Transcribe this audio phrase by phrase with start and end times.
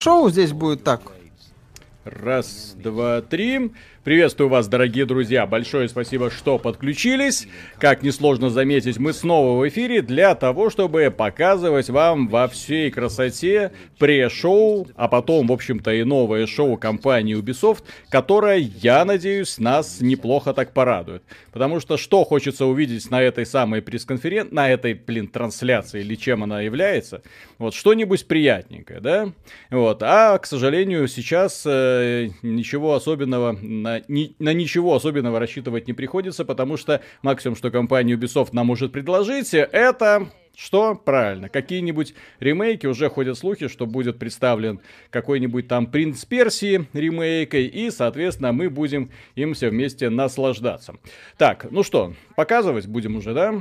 [0.00, 1.02] шоу здесь будет так.
[2.04, 3.72] Раз, два, три.
[4.08, 5.44] Приветствую вас, дорогие друзья.
[5.44, 7.46] Большое спасибо, что подключились.
[7.78, 13.70] Как несложно заметить, мы снова в эфире для того, чтобы показывать вам во всей красоте
[13.98, 20.54] пре-шоу, а потом, в общем-то, и новое шоу компании Ubisoft, которое, я надеюсь, нас неплохо
[20.54, 21.22] так порадует.
[21.52, 26.44] Потому что что хочется увидеть на этой самой пресс-конференции, на этой, блин, трансляции, или чем
[26.44, 27.20] она является,
[27.58, 29.32] вот, что-нибудь приятненькое, да?
[29.70, 35.92] Вот, а, к сожалению, сейчас э, ничего особенного на ни, на ничего особенного рассчитывать не
[35.92, 40.96] приходится, потому что максимум, что компания Ubisoft нам может предложить, это что?
[40.96, 41.48] Правильно.
[41.48, 44.80] Какие-нибудь ремейки, уже ходят слухи, что будет представлен
[45.10, 50.96] какой-нибудь там Принц Персии ремейкой, и, соответственно, мы будем им все вместе наслаждаться.
[51.36, 53.54] Так, ну что, показывать будем уже, да?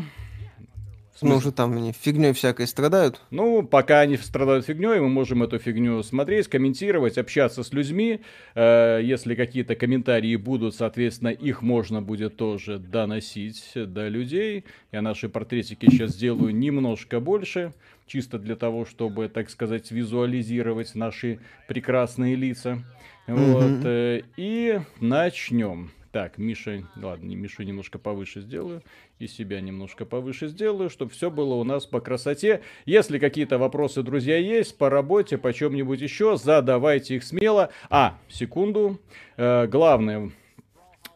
[1.21, 3.21] Ну, уже там они фигней всякой страдают.
[3.31, 8.21] Ну, пока они страдают фигней, мы можем эту фигню смотреть, комментировать, общаться с людьми.
[8.55, 14.65] Э, если какие-то комментарии будут, соответственно, их можно будет тоже доносить до людей.
[14.91, 17.73] Я наши портретики сейчас сделаю немножко больше,
[18.05, 22.83] чисто для того, чтобы, так сказать, визуализировать наши прекрасные лица.
[23.27, 24.19] Mm-hmm.
[24.19, 25.91] Вот, и начнем.
[26.11, 28.81] Так, Миша, ладно, Мишу немножко повыше сделаю,
[29.19, 32.61] и себя немножко повыше сделаю, чтобы все было у нас по красоте.
[32.85, 37.69] Если какие-то вопросы, друзья, есть по работе, по чем-нибудь еще, задавайте их смело.
[37.89, 38.99] А, секунду,
[39.35, 40.31] э, главное,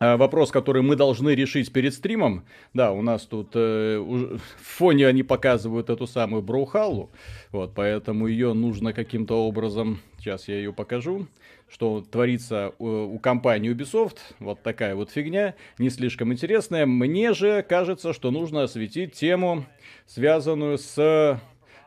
[0.02, 2.44] Вопрос, который мы должны решить перед стримом.
[2.74, 7.12] Да, у нас тут э, в фоне они показывают эту самую Броухаллу.
[7.52, 10.00] Вот, поэтому ее нужно каким-то образом.
[10.18, 11.28] Сейчас я ее покажу
[11.72, 14.18] что творится у, у компании Ubisoft.
[14.40, 16.86] Вот такая вот фигня, не слишком интересная.
[16.86, 19.66] Мне же кажется, что нужно осветить тему,
[20.06, 21.40] связанную с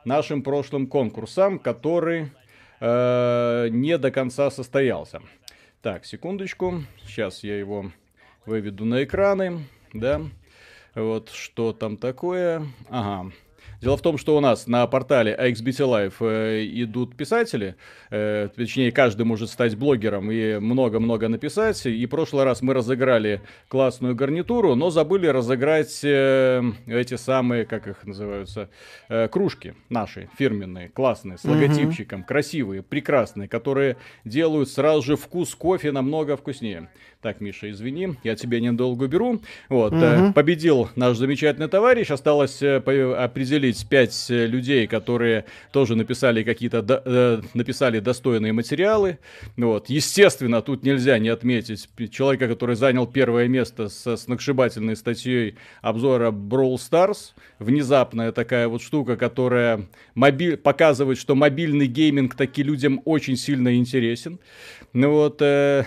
[0.04, 2.30] нашим прошлым конкурсом, который
[2.80, 5.20] э, не до конца состоялся.
[5.82, 6.82] Так, секундочку.
[7.06, 7.92] Сейчас я его
[8.46, 9.64] выведу на экраны.
[9.92, 10.22] Да.
[10.94, 12.66] Вот что там такое.
[12.88, 13.32] Ага.
[13.84, 17.76] Дело в том, что у нас на портале AXBT Live э, идут писатели,
[18.10, 21.84] э, точнее, каждый может стать блогером и много-много написать.
[21.84, 27.86] И в прошлый раз мы разыграли классную гарнитуру, но забыли разыграть э, эти самые, как
[27.86, 28.70] их называются,
[29.10, 32.26] э, кружки наши, фирменные, классные, с логотипчиком, mm-hmm.
[32.26, 36.88] красивые, прекрасные, которые делают сразу же вкус кофе намного вкуснее.
[37.24, 39.40] Так, Миша, извини, я тебя недолго беру.
[39.70, 40.34] Вот, угу.
[40.34, 42.10] победил наш замечательный товарищ.
[42.10, 49.18] Осталось э, определить пять э, людей, которые тоже написали какие-то, написали достойные материалы.
[49.56, 56.30] Вот, естественно, тут нельзя не отметить человека, который занял первое место со сногсшибательной статьей обзора
[56.30, 57.32] Brawl Stars.
[57.58, 60.56] Внезапная такая вот штука, которая моби...
[60.56, 64.38] показывает, что мобильный гейминг таки людям очень сильно интересен.
[64.92, 65.84] Ну вот, э,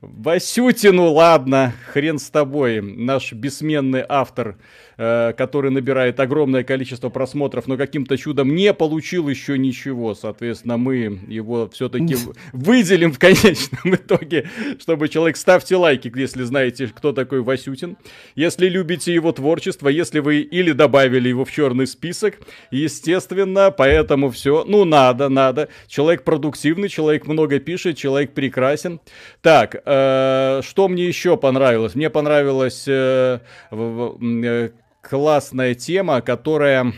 [0.00, 4.56] Васютину, ладно, хрен с тобой, наш бессменный автор
[5.04, 10.14] Э, который набирает огромное количество просмотров, но каким-то чудом не получил еще ничего.
[10.14, 12.14] Соответственно, мы его все-таки
[12.52, 14.48] выделим в конечном итоге,
[14.78, 15.36] чтобы человек...
[15.36, 17.96] Ставьте лайки, если знаете, кто такой Васютин.
[18.36, 22.38] Если любите его творчество, если вы или добавили его в черный список,
[22.70, 24.64] естественно, поэтому все.
[24.68, 25.68] Ну, надо, надо.
[25.88, 29.00] Человек продуктивный, человек много пишет, человек прекрасен.
[29.40, 31.96] Так, э, что мне еще понравилось?
[31.96, 33.40] Мне понравилось э,
[33.72, 34.68] э,
[35.02, 36.94] классная тема, которая...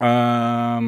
[0.00, 0.80] Э,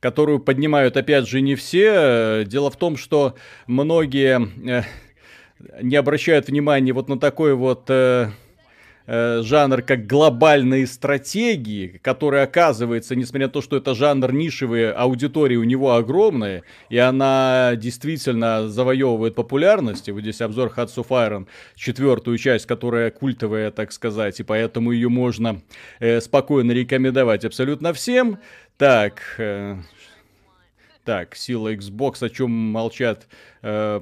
[0.00, 2.44] которую поднимают, опять же, не все.
[2.46, 3.34] Дело в том, что
[3.66, 4.82] многие э,
[5.82, 7.84] не обращают внимания вот на такой вот...
[7.88, 8.30] Э,
[9.06, 15.64] жанр как глобальные стратегии, который оказывается, несмотря на то, что это жанр нишевые, аудитория у
[15.64, 20.08] него огромная, и она действительно завоевывает популярность.
[20.08, 24.92] И вот здесь обзор Hearts of Iron, четвертую часть, которая культовая, так сказать, и поэтому
[24.92, 25.62] ее можно
[25.98, 28.38] э, спокойно рекомендовать абсолютно всем.
[28.76, 29.76] Так, э,
[31.10, 33.26] так, сила Xbox, о чем молчат
[33.62, 34.00] э,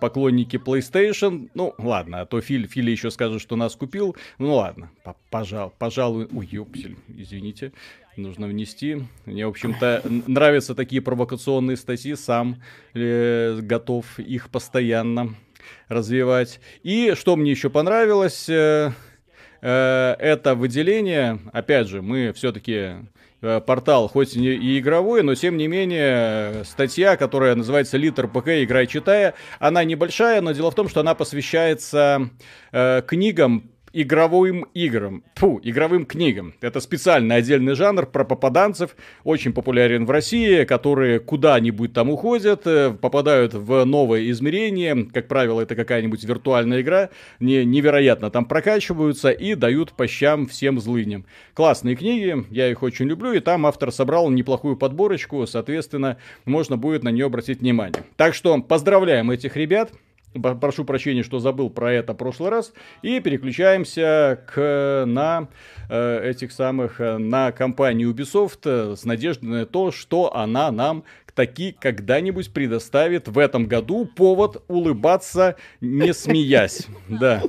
[0.00, 1.50] поклонники PlayStation.
[1.52, 4.16] Ну, ладно, а то Филь, Фили еще скажет, что нас купил.
[4.38, 4.90] Ну, ладно,
[5.28, 6.28] пожал, пожалуй.
[6.34, 7.74] Ой, ёпсель, извините.
[8.16, 9.02] Нужно внести.
[9.26, 12.14] Мне, в общем-то, нравятся такие провокационные статьи.
[12.14, 12.56] Сам
[12.94, 15.34] э, готов их постоянно
[15.88, 16.58] развивать.
[16.84, 18.48] И что мне еще понравилось...
[18.48, 18.92] Э,
[19.60, 22.94] э, это выделение, опять же, мы все-таки
[23.40, 28.48] портал, хоть и игровой, но тем не менее статья, которая называется «Литр ПК.
[28.48, 32.30] Играй, читая», она небольшая, но дело в том, что она посвящается
[32.72, 35.24] э, книгам игровым играм.
[35.36, 36.52] Фу, игровым книгам.
[36.60, 38.94] Это специально отдельный жанр про попаданцев,
[39.24, 45.06] очень популярен в России, которые куда-нибудь там уходят, э, попадают в новое измерение.
[45.14, 47.08] Как правило, это какая-нибудь виртуальная игра,
[47.40, 51.24] не, невероятно там прокачиваются и дают по щам всем злыням.
[51.54, 57.02] Классные книги, я их очень люблю, и там автор собрал неплохую подборочку, соответственно, можно будет
[57.02, 58.04] на нее обратить внимание.
[58.16, 59.90] Так что поздравляем этих ребят.
[60.40, 62.72] Прошу прощения, что забыл про это в прошлый раз.
[63.02, 65.48] И переключаемся к, на
[65.88, 71.04] э, этих самых, э, на компанию Ubisoft э, с надеждой на то, что она нам
[71.34, 76.86] таки когда-нибудь предоставит в этом году повод улыбаться, не смеясь.
[77.08, 77.42] Да.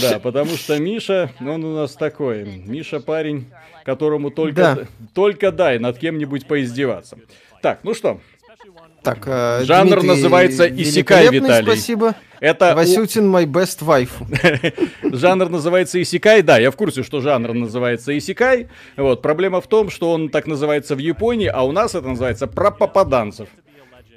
[0.00, 2.44] Да, потому что Миша, он у нас такой.
[2.44, 3.46] Миша парень,
[3.84, 4.78] которому только, да.
[5.14, 7.18] только дай над кем-нибудь поиздеваться.
[7.62, 8.20] Так, ну что,
[9.14, 11.64] так, э, Жанр Дмитрий называется Исикай, Виталий.
[11.64, 12.14] Спасибо.
[12.40, 14.10] Это Васютин my best wife.
[15.16, 18.68] жанр называется Исикай, да, я в курсе, что жанр называется Исикай.
[18.96, 22.46] Вот, проблема в том, что он так называется в Японии, а у нас это называется
[22.46, 23.48] про попаданцев.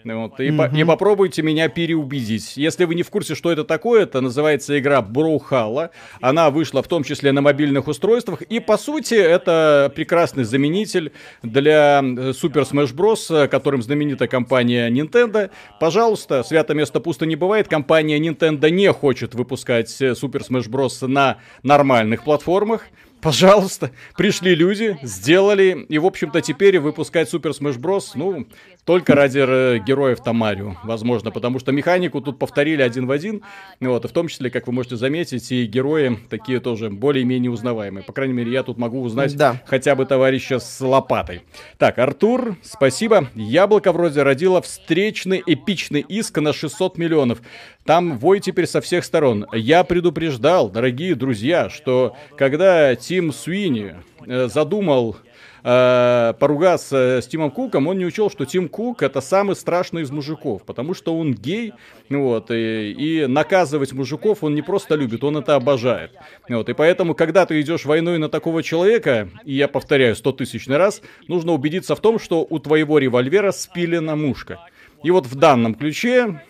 [0.03, 0.69] Вот, и, mm-hmm.
[0.69, 2.57] по, и попробуйте меня переубедить.
[2.57, 5.91] Если вы не в курсе, что это такое, это называется игра Броухала.
[6.21, 8.41] Она вышла в том числе на мобильных устройствах.
[8.43, 11.11] И по сути это прекрасный заменитель
[11.43, 15.51] для э, Super Smash Bros., которым знаменита компания Nintendo.
[15.79, 17.67] Пожалуйста, свято место пусто не бывает.
[17.67, 21.07] Компания Nintendo не хочет выпускать э, Super Smash Bros.
[21.07, 22.87] на нормальных платформах.
[23.21, 28.11] Пожалуйста, пришли люди, сделали, и, в общем-то, теперь выпускать Super Smash Bros.
[28.15, 28.47] Ну,
[28.85, 33.43] только ради э, героев Тамарио, возможно, потому что механику тут повторили один в один,
[33.79, 38.03] вот, и в том числе, как вы можете заметить, и герои такие тоже более-менее узнаваемые.
[38.03, 39.61] По крайней мере, я тут могу узнать да.
[39.65, 41.41] хотя бы товарища с лопатой.
[41.77, 43.29] Так, Артур, спасибо.
[43.35, 47.41] Яблоко вроде родило встречный эпичный иск на 600 миллионов.
[47.85, 49.45] Там вой теперь со всех сторон.
[49.53, 53.95] Я предупреждал, дорогие друзья, что когда Тим Суини
[54.25, 55.17] э, задумал
[55.63, 60.11] э, поругаться с Тимом Куком, он не учел, что Тим Кук это самый страшный из
[60.11, 61.73] мужиков, потому что он гей,
[62.09, 66.11] вот, и, и наказывать мужиков он не просто любит, он это обожает.
[66.49, 70.77] Вот, и поэтому, когда ты идешь войной на такого человека, и я повторяю сто тысячный
[70.77, 74.59] раз, нужно убедиться в том, что у твоего револьвера спилена мушка.
[75.03, 76.41] И вот в данном ключе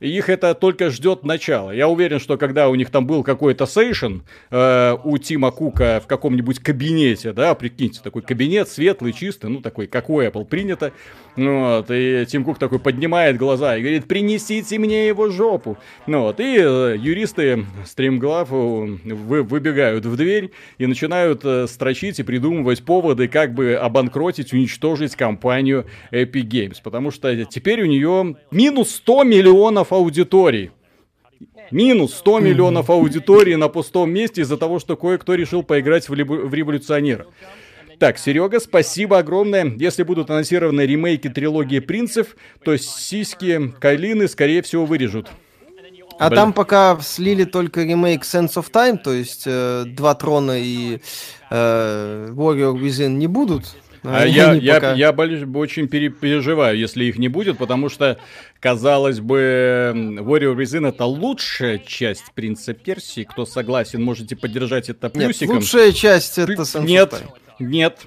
[0.00, 1.70] их это только ждет начала.
[1.70, 4.20] Я уверен, что когда у них там был какой-то сейшн
[4.50, 9.86] э, у Тима Кука в каком-нибудь кабинете, да, прикиньте, такой кабинет светлый, чистый, ну такой,
[9.86, 10.92] как Apple принято,
[11.36, 15.78] вот, и Тим Кук такой поднимает глаза и говорит, принесите мне его жопу.
[16.06, 22.22] Ну вот, и э, юристы стримглав вы, выбегают в дверь и начинают э, строчить и
[22.22, 28.90] придумывать поводы, как бы обанкротить, уничтожить компанию Epic Games, потому что теперь у нее минус
[28.96, 30.70] 100 миллионов миллионов аудиторий.
[31.70, 36.54] Минус 100 миллионов аудитории на пустом месте из-за того, что кое-кто решил поиграть в, в
[36.54, 37.26] революционера.
[37.98, 39.72] Так, Серега, спасибо огромное.
[39.78, 45.28] Если будут анонсированы ремейки трилогии принцев, то сиськи Кайлины, скорее всего, вырежут.
[46.18, 46.36] А Блин.
[46.36, 51.00] там пока слили только ремейк Sense of Time, то есть э, Два Трона и
[51.50, 53.76] э, Warrior Within не будут.
[54.02, 54.92] А я, я, пока...
[54.94, 58.18] я, очень переживаю, если их не будет, потому что,
[58.60, 63.24] казалось бы, Warrior Within это лучшая часть Принца Персии.
[63.24, 65.56] Кто согласен, можете поддержать это плюсиком.
[65.56, 67.14] Нет, лучшая часть это Sense Нет,
[67.58, 68.06] нет,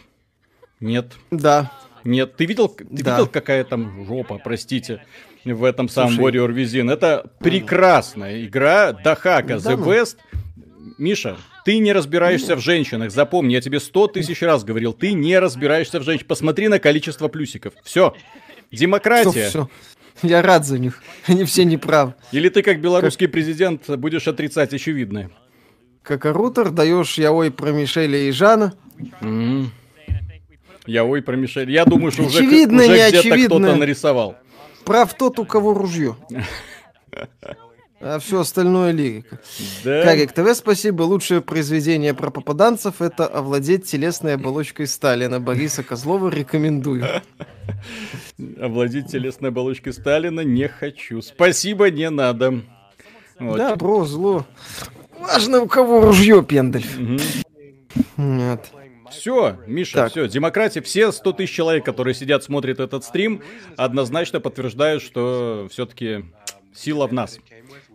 [0.80, 1.13] нет.
[1.31, 1.72] Да.
[2.04, 3.18] Нет, ты видел, ты да.
[3.18, 5.04] видел, какая там жопа, простите,
[5.44, 6.92] в этом самом Слушай, Warrior Within?
[6.92, 9.92] Это прекрасная игра, Дахака, The ну.
[9.92, 10.18] Best.
[10.97, 13.12] Миша, ты не разбираешься в женщинах.
[13.12, 16.28] Запомни, я тебе сто тысяч раз говорил, ты не разбираешься в женщинах.
[16.28, 17.74] Посмотри на количество плюсиков.
[17.83, 18.14] Все.
[18.71, 19.50] Демократия.
[19.50, 19.69] Все, все.
[20.21, 21.02] Я рад за них.
[21.28, 22.16] Они все неправы.
[22.31, 23.33] Или ты, как белорусский как...
[23.33, 25.31] президент, будешь отрицать очевидное.
[26.04, 28.74] Как рутер даешь я ой про Мишеля и Жана.
[29.22, 29.68] Mm.
[30.86, 31.72] Я ой про Мишеля.
[31.72, 34.36] Я думаю, что очевидно, уже, уже где-то кто-то нарисовал.
[34.86, 36.16] Прав тот, у кого ружье.
[38.02, 39.40] А все остальное лирика.
[39.84, 40.04] Да.
[40.04, 41.04] Карик ТВ, спасибо.
[41.04, 45.42] Лучшее произведение про попаданцев это овладеть телесной оболочкой Сталина.
[45.42, 47.06] Бориса Козлова рекомендую.
[48.60, 51.22] Овладеть телесной оболочкой Сталина не хочу.
[51.22, 52.62] Спасибо, не надо.
[53.38, 53.58] Вот.
[53.58, 54.46] Да, бро, зло.
[55.20, 56.86] Важно, у кого ружье, пендель.
[56.98, 57.20] Угу.
[58.18, 58.72] Нет.
[59.11, 60.11] Все, Миша, так.
[60.11, 63.42] все, демократия, все 100 тысяч человек, которые сидят, смотрят этот стрим,
[63.78, 66.25] однозначно подтверждают, что все-таки
[66.73, 67.39] сила в нас.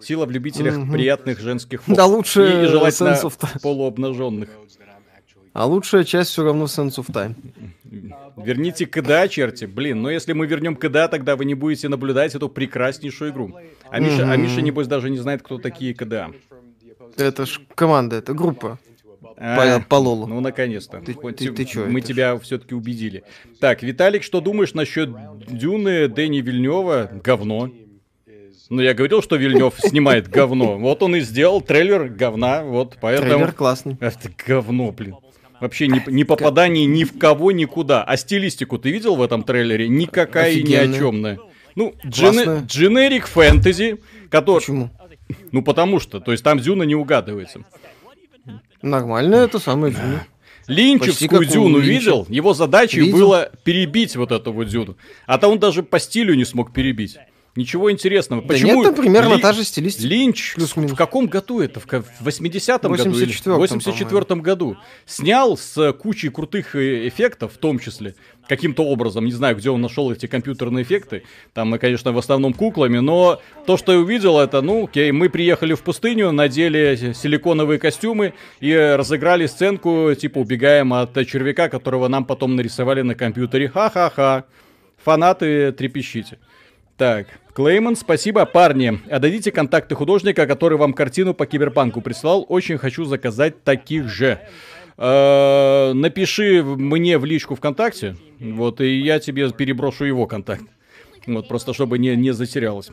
[0.00, 0.92] Сила в любителях угу.
[0.92, 1.96] приятных женских фото.
[1.96, 3.16] Да лучше и, и желательно
[3.62, 4.50] полуобнаженных.
[5.52, 7.36] А лучшая часть все равно Sense of Time.
[8.36, 9.66] Верните КДА, черти.
[9.66, 13.56] Блин, но если мы вернем КДА, тогда вы не будете наблюдать эту прекраснейшую игру.
[13.88, 14.32] А Миша, mm-hmm.
[14.32, 16.32] а Миша небось, даже не знает, кто такие КДА.
[17.16, 18.80] Это ж команда, это группа.
[19.36, 20.26] А, по, по Лолу.
[20.26, 21.00] Ну, наконец-то.
[21.00, 23.24] Ты, Хоть ты, ты чё, мы это тебя все-таки убедили.
[23.60, 25.10] Так, Виталик, что думаешь насчет
[25.48, 27.10] Дюны Дэни Вильнева?
[27.22, 27.70] Говно.
[28.70, 30.78] Ну, я говорил, что Вильнев снимает говно.
[30.78, 33.30] Вот он и сделал трейлер говна, вот поэтому...
[33.30, 33.96] Трейлер классный.
[34.00, 35.16] Это говно, блин.
[35.60, 38.02] Вообще не, не попадание ни в кого, никуда.
[38.02, 39.88] А стилистику ты видел в этом трейлере?
[39.88, 41.38] Никакая и ни о чемная.
[41.74, 44.00] Ну, джене- дженерик фэнтези,
[44.30, 44.60] который...
[44.60, 44.90] Почему?
[45.52, 47.60] Ну, потому что, то есть там Дюна не угадывается.
[48.82, 49.92] Нормально, это самое.
[49.92, 51.90] Почти Линчевскую Дюну Линча.
[51.90, 52.26] видел?
[52.28, 53.18] Его задачей Видел.
[53.18, 54.96] было перебить вот эту вот Дюну.
[55.26, 57.18] А то он даже по стилю не смог перебить.
[57.56, 58.42] Ничего интересного.
[58.42, 60.08] Да Почему нет, примерно Ли- та же стилистика.
[60.08, 60.92] Линч Плюс-минус.
[60.92, 61.78] в каком году это?
[61.78, 63.10] В ка- в 80-м году?
[63.10, 64.76] в 84-м, 84 году.
[65.06, 68.16] Снял с кучей крутых э, эффектов, в том числе,
[68.48, 69.24] каким-то образом.
[69.24, 71.22] Не знаю, где он нашел эти компьютерные эффекты.
[71.52, 72.98] Там, э, конечно, в основном куклами.
[72.98, 78.34] Но то, что я увидел, это, ну, окей, мы приехали в пустыню, надели силиконовые костюмы
[78.58, 83.68] и э, разыграли сценку, типа, убегаем от э, червяка, которого нам потом нарисовали на компьютере.
[83.68, 84.44] Ха-ха-ха.
[85.04, 86.38] Фанаты трепещите.
[86.96, 89.00] Так, Клейман, спасибо, парни.
[89.08, 92.44] А дадите контакты художника, который вам картину по киберпанку прислал.
[92.48, 94.40] Очень хочу заказать таких же.
[94.98, 100.64] Э, Напиши мне в личку ВКонтакте, вот, и я тебе переброшу его контакт.
[101.26, 102.90] Вот, просто чтобы не, не затерялось.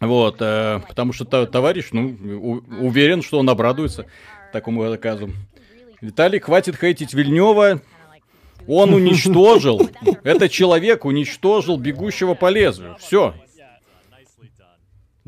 [0.00, 4.06] Вот, э, потому что товарищ, ну, у- уверен, что он обрадуется
[4.52, 5.30] такому заказу.
[6.00, 7.80] Виталий, хватит хейтить Вильнева.
[8.66, 9.88] Он уничтожил,
[10.22, 12.96] этот человек уничтожил бегущего по лезвию.
[13.00, 13.34] Все.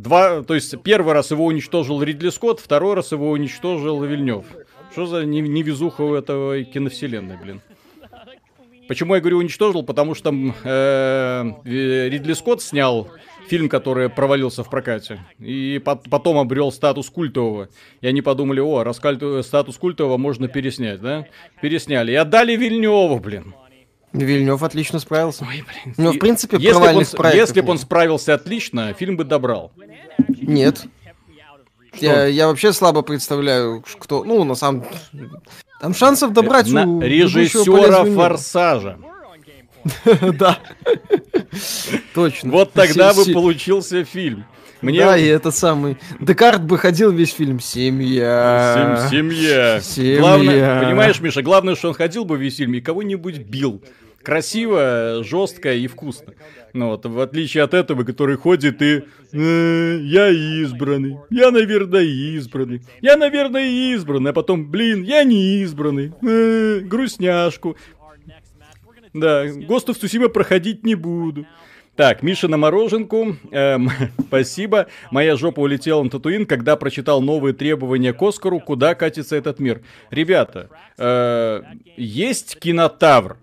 [0.02, 4.44] Два, то есть первый раз его уничтожил Ридли Скотт, второй раз его уничтожил Вильнев.
[4.90, 7.61] Что за не- невезуха у этого киновселенной, блин?
[8.88, 9.85] Почему я говорю уничтожил?
[9.85, 13.09] Потому что э, э, Ридли Скотт снял
[13.49, 17.68] фильм, который провалился в прокате, и пот- потом обрел статус культового.
[18.00, 21.26] И они подумали, о, раз кальт- статус культового можно переснять, да?
[21.62, 22.11] Пересняли.
[22.12, 23.54] И отдали Вильневу, блин.
[24.12, 25.47] Вильнев отлично справился.
[25.49, 25.94] Ой, блин.
[25.97, 29.73] Ну, в принципе, если бы он, проектов если бы он справился отлично, фильм бы добрал.
[30.43, 30.85] Нет.
[32.01, 34.25] Я, я вообще слабо представляю, кто...
[34.25, 34.85] Ну, на самом...
[35.81, 38.05] Там шансов добрать На у режиссера.
[38.05, 38.99] Форсажа.
[40.39, 40.59] Да.
[42.15, 42.51] Точно.
[42.53, 44.45] Вот тогда бы получился фильм.
[44.81, 45.97] Мне Да, и этот самый...
[46.21, 47.61] Декарт бы ходил весь фильм.
[47.61, 49.07] Семья.
[49.09, 49.81] Сем- семья.
[49.81, 50.19] Семья.
[50.19, 53.83] Главное, понимаешь, Миша, главное, что он ходил бы весь фильм и кого-нибудь бил.
[54.25, 56.35] Красиво, жестко и вкусно.
[56.73, 59.05] Ну вот, в отличие от этого, который ходит и...
[59.33, 66.12] «Э, я избранный, я, наверное, избранный, я, наверное, избранный, а потом, блин, я не избранный,
[66.23, 67.76] Э, грустняшку.
[69.12, 71.47] Да, Гостов Сусима проходить не буду.
[71.95, 73.37] Так, Миша на мороженку.
[73.50, 73.91] Эм,
[74.29, 74.87] спасибо.
[75.11, 79.83] Моя жопа улетела на Татуин, когда прочитал новые требования к Оскару, куда катится этот мир.
[80.11, 81.62] Ребята, э,
[81.97, 83.37] есть кинотавр.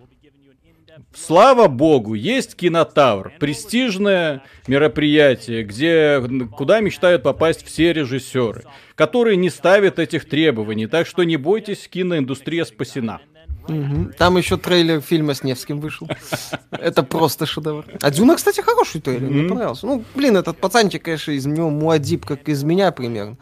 [1.13, 3.33] Слава богу, есть кинотавр.
[3.39, 6.21] Престижное мероприятие, где,
[6.55, 8.63] куда мечтают попасть все режиссеры,
[8.95, 10.87] которые не ставят этих требований.
[10.87, 13.19] Так что не бойтесь, киноиндустрия спасена.
[13.67, 14.13] Мгм.
[14.17, 16.07] Там еще трейлер фильма с Невским вышел.
[16.71, 17.85] Это просто шедевр.
[18.01, 19.85] А Дюна, кстати, хороший трейлер, мне понравился.
[19.85, 23.37] Ну, блин, этот пацанчик, конечно, из него Муадиб, как из меня примерно.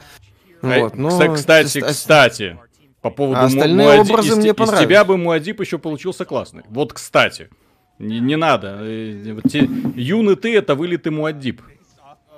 [0.62, 1.10] Вот, но...
[1.10, 2.58] кста- Кстати, кстати,
[3.02, 4.88] по поводу А остальные Му- Муади- образы из, мне те- из понравились.
[4.88, 6.64] тебя бы Муадип еще получился классный.
[6.70, 7.50] Вот, кстати,
[8.00, 8.78] не, не надо.
[8.82, 11.62] э, те- Юный ты это вылитый Муадип.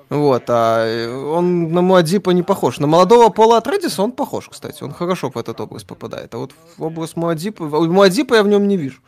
[0.09, 2.79] Вот, а э, он на Муадипа не похож.
[2.79, 4.83] На молодого Пола Атредиса он похож, кстати.
[4.83, 6.33] Он хорошо в этот образ попадает.
[6.33, 7.63] А вот в образ Муадипа...
[7.65, 9.01] Муадипа я в нем не вижу.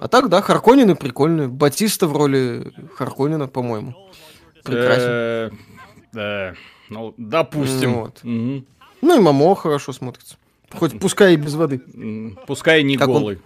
[0.00, 1.46] А так, да, Харконины прикольные.
[1.48, 3.94] Батиста в роли Харконина, по-моему.
[4.64, 5.58] Прекрасен.
[6.16, 6.52] Э,
[6.90, 7.92] ну, допустим.
[7.92, 8.20] Ну вот.
[9.00, 10.36] Ну и Мамо хорошо смотрится.
[10.74, 11.80] Хоть пускай и без воды.
[12.46, 13.38] Пускай не Как он- голый.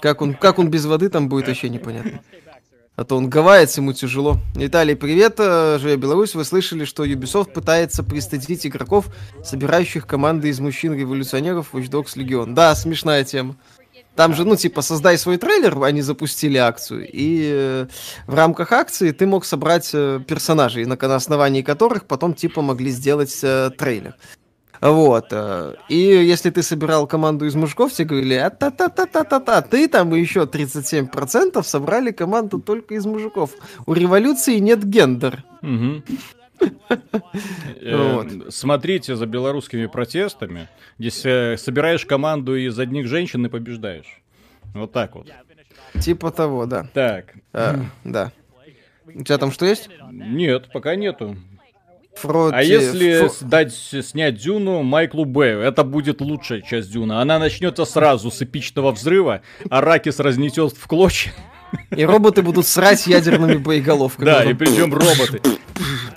[0.00, 2.20] Как он, как он без воды там будет, вообще непонятно.
[2.96, 4.38] А то он гавайец, ему тяжело.
[4.54, 6.34] Виталий, привет, э, живя Беларусь.
[6.34, 9.08] Вы слышали, что Ubisoft пытается пристыдить игроков,
[9.44, 12.54] собирающих команды из мужчин-революционеров Watch Dogs Legion.
[12.54, 13.56] Да, смешная тема.
[14.14, 17.86] Там же, ну, типа, создай свой трейлер, они запустили акцию, и э,
[18.26, 22.90] в рамках акции ты мог собрать э, персонажей, на, на основании которых потом, типа, могли
[22.90, 24.16] сделать э, трейлер.
[24.80, 25.26] Вот.
[25.30, 29.24] э, И если ты собирал команду из мужиков, тебе говорили, а та та та та
[29.24, 33.50] та та ты там еще 37% собрали команду только из мужиков.
[33.86, 35.44] У революции нет гендер.
[37.80, 38.22] Э.
[38.48, 40.68] Смотрите за белорусскими протестами.
[40.98, 44.22] Здесь э, собираешь команду из одних женщин и побеждаешь.
[44.74, 45.28] Вот так вот.
[46.00, 46.86] Типа того, да.
[46.92, 47.34] Так.
[47.52, 48.32] Да.
[49.06, 49.88] У тебя там что есть?
[50.10, 51.36] Нет, пока нету.
[52.16, 52.54] Фроти...
[52.54, 53.42] А если Ф...
[53.42, 57.20] дать снять Дюну Майклу Бэю, это будет лучшая часть Дюна.
[57.20, 61.32] Она начнется сразу с эпичного взрыва, а Ракис разнесет в клочья.
[61.94, 64.26] И роботы будут срать ядерными боеголовками.
[64.26, 65.42] Да, и причем роботы.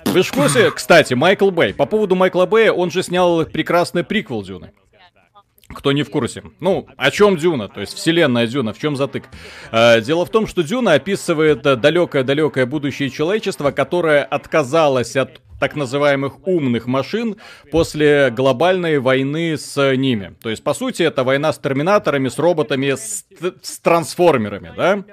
[0.06, 1.74] Вы в курсе, кстати, Майкл Бэй.
[1.74, 4.72] По поводу Майкла Бэя, он же снял прекрасный приквел Дюны.
[5.68, 6.42] Кто не в курсе.
[6.58, 7.68] Ну, о чем Дюна?
[7.68, 9.24] То есть вселенная Дюна, в чем затык?
[9.70, 16.46] Э, дело в том, что Дюна описывает далекое-далекое будущее человечества, которое отказалось от так называемых
[16.48, 17.36] умных машин
[17.70, 20.34] после глобальной войны с ними.
[20.42, 23.24] То есть, по сути, это война с терминаторами, с роботами, с,
[23.62, 25.04] с трансформерами, да?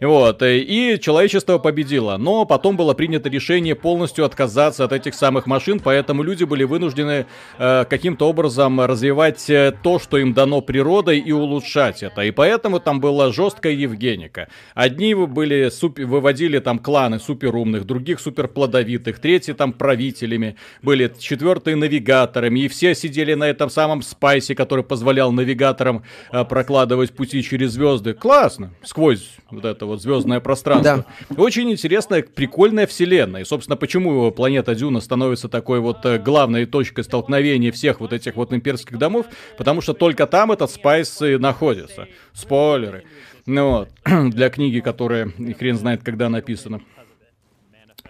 [0.00, 2.16] Вот, и человечество победило.
[2.18, 7.26] Но потом было принято решение полностью отказаться от этих самых машин, поэтому люди были вынуждены
[7.58, 12.22] э, каким-то образом развивать э, то, что им дано природой, и улучшать это.
[12.22, 14.48] И поэтому там была жесткая Евгеника.
[14.74, 22.60] Одни были супер, выводили там кланы суперумных, других суперплодовитых, третьи там правителями, были четвертые навигаторами,
[22.60, 28.12] и все сидели на этом самом спайсе, который позволял навигаторам э, прокладывать пути через звезды.
[28.12, 31.04] Классно, сквозь вот это вот звездное пространство.
[31.30, 31.36] Да.
[31.36, 33.42] Очень интересная, прикольная вселенная.
[33.42, 38.34] И, собственно, почему планета Дюна становится такой вот э, главной точкой столкновения всех вот этих
[38.34, 42.08] вот имперских домов, потому что только там этот спайс и находится.
[42.32, 43.04] Спойлеры.
[43.46, 43.88] Ну вот,
[44.34, 46.80] для книги, которая хрен знает, когда написана.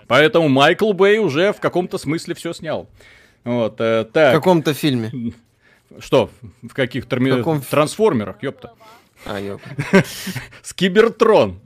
[0.06, 2.88] Поэтому Майкл Бэй уже в каком-то смысле все снял.
[3.44, 4.32] Вот, э, так.
[4.32, 5.32] В каком-то фильме.
[5.98, 6.30] Что?
[6.62, 7.30] В каких терми...
[7.30, 7.60] в каком...
[7.60, 8.72] трансформерах, ёпта.
[9.26, 9.60] А, ёп.
[10.62, 11.60] Скибертрон.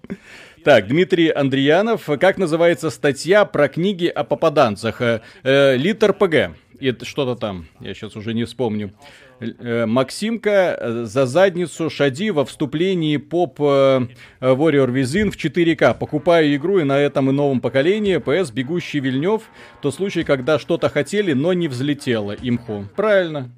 [0.65, 2.07] Так, Дмитрий Андреянов.
[2.21, 5.01] Как называется статья про книги о попаданцах?
[5.01, 6.57] Э, э Литр ПГ.
[6.81, 8.93] И что-то там, я сейчас уже не вспомню.
[9.41, 15.99] Э, Максимка э, за задницу Шади во вступлении поп Warrior Within в 4К.
[15.99, 18.19] Покупаю игру и на этом и новом поколении.
[18.19, 19.43] PS Бегущий Вильнев.
[19.81, 22.33] То случай, когда что-то хотели, но не взлетело.
[22.33, 22.85] Имху.
[22.97, 23.51] Правильно.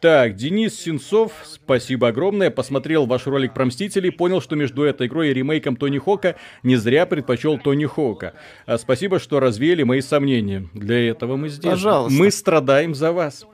[0.00, 2.50] Так, Денис Сенцов, спасибо огромное.
[2.50, 6.76] Посмотрел ваш ролик про Мстителей, понял, что между этой игрой и ремейком Тони Хока не
[6.76, 8.32] зря предпочел Тони Хока.
[8.64, 10.70] А спасибо, что развеяли мои сомнения.
[10.72, 11.70] Для этого мы здесь.
[11.70, 12.18] Пожалуйста.
[12.18, 13.44] Мы страдаем за вас.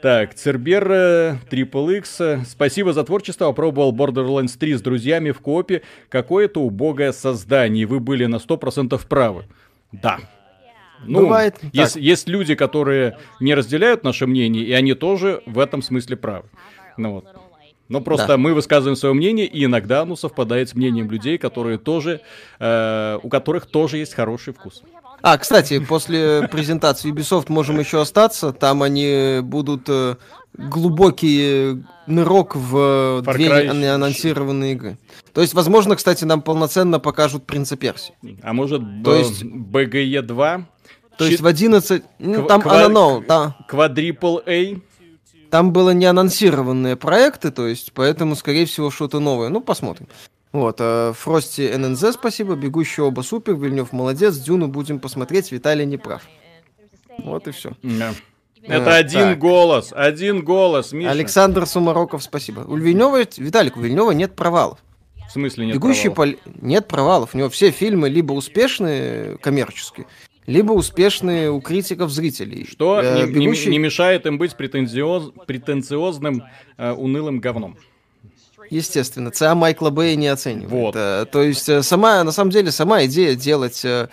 [0.00, 5.82] Так, Цербер, Трипл X, спасибо за творчество, попробовал Borderlands 3 с друзьями в коопе.
[6.08, 9.44] Какое-то убогое создание, вы были на 100% правы.
[9.90, 10.18] Да,
[11.04, 11.56] ну, Бывает.
[11.72, 16.48] Есть, есть люди, которые не разделяют наше мнение, и они тоже в этом смысле правы.
[16.96, 17.26] Ну вот.
[17.88, 18.36] Но просто да.
[18.36, 22.20] мы высказываем свое мнение, и иногда оно совпадает с мнением людей, которые тоже,
[22.58, 24.82] э, у которых тоже есть хороший вкус.
[25.22, 28.52] А, кстати, после презентации Ubisoft можем еще остаться.
[28.52, 30.16] Там они будут э,
[30.54, 34.98] глубокий нырок в Far две анонсированные игры.
[35.32, 38.12] То есть, возможно, кстати, нам полноценно покажут Принца Перси.
[38.42, 39.42] А может, То есть...
[39.42, 40.66] BGE 2?
[41.16, 42.02] То есть в 11...
[42.18, 42.88] Ну, там Ква...
[43.26, 43.56] да.
[43.68, 44.80] Quadruple A?
[45.50, 49.48] Там было не анонсированные проекты, то есть, поэтому, скорее всего, что-то новое.
[49.48, 50.06] Ну, посмотрим.
[50.52, 55.98] Вот, э, Фрости ННЗ, спасибо, Бегущий оба супер, Вильнев молодец, Дюну будем посмотреть, Виталий не
[55.98, 56.22] прав.
[57.18, 57.72] Вот и все.
[57.82, 58.14] Да.
[58.62, 59.38] Это а, один так.
[59.38, 61.10] голос, один голос, Миша.
[61.10, 62.60] Александр Сумароков, спасибо.
[62.60, 64.78] У Вильнева, Виталик, у Вильнева нет провалов.
[65.28, 66.38] В смысле нет Бегущий провалов?
[66.40, 66.52] Пол...
[66.62, 67.34] Нет провалов.
[67.34, 70.06] У него все фильмы либо успешные коммерческие,
[70.46, 72.66] либо успешные у критиков зрителей.
[72.66, 73.66] Что э, не, бегущий...
[73.66, 75.32] не, не мешает им быть претензиоз...
[75.46, 76.42] претенциозным,
[76.78, 77.76] э, унылым говном.
[78.70, 80.70] Естественно, ЦА Майкла Бэя не оценивает.
[80.70, 80.96] Вот.
[80.96, 84.08] Э, то есть э, сама, на самом деле, сама идея делать э,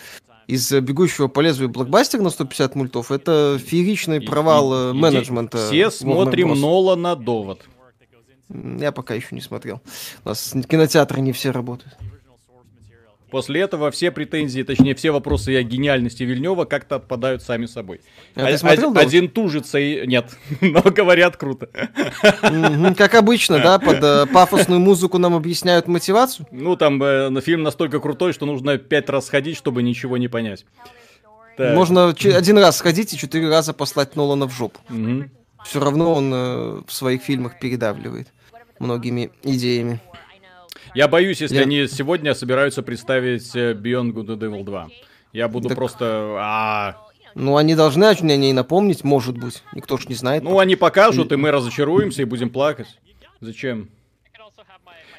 [0.48, 5.68] из «Бегущего по лезвию» блокбастер на 150 мультов, это фееричный провал и, менеджмента.
[5.68, 7.62] Все смотрим Нола на довод.
[8.50, 9.82] Я пока еще не смотрел.
[10.24, 11.98] У нас кинотеатры не все работают.
[13.32, 18.02] После этого все претензии, точнее, все вопросы о гениальности Вильнева как-то отпадают сами собой.
[18.36, 20.06] А а- смотрел, один, один тужится и...
[20.06, 21.70] Нет, но говорят круто.
[22.98, 26.48] Как обычно, да, под э, пафосную музыку нам объясняют мотивацию?
[26.52, 30.66] Ну, там э, фильм настолько крутой, что нужно пять раз ходить, чтобы ничего не понять.
[31.58, 34.80] Можно один раз сходить и четыре раза послать Нолана в жопу.
[35.66, 38.28] Все равно он э, в своих фильмах передавливает
[38.78, 40.00] многими идеями.
[40.96, 41.64] Я боюсь, если я...
[41.64, 44.88] они сегодня собираются представить э, Beyond Good and Evil 2.
[45.34, 45.78] Я буду так...
[45.78, 46.38] просто...
[46.40, 46.96] А...
[47.36, 49.62] Ну, они должны о ней напомнить, может быть.
[49.74, 50.44] Никто ж не знает.
[50.44, 52.88] Ну, они покажут, и мы разочаруемся и будем плакать.
[53.42, 53.90] Зачем?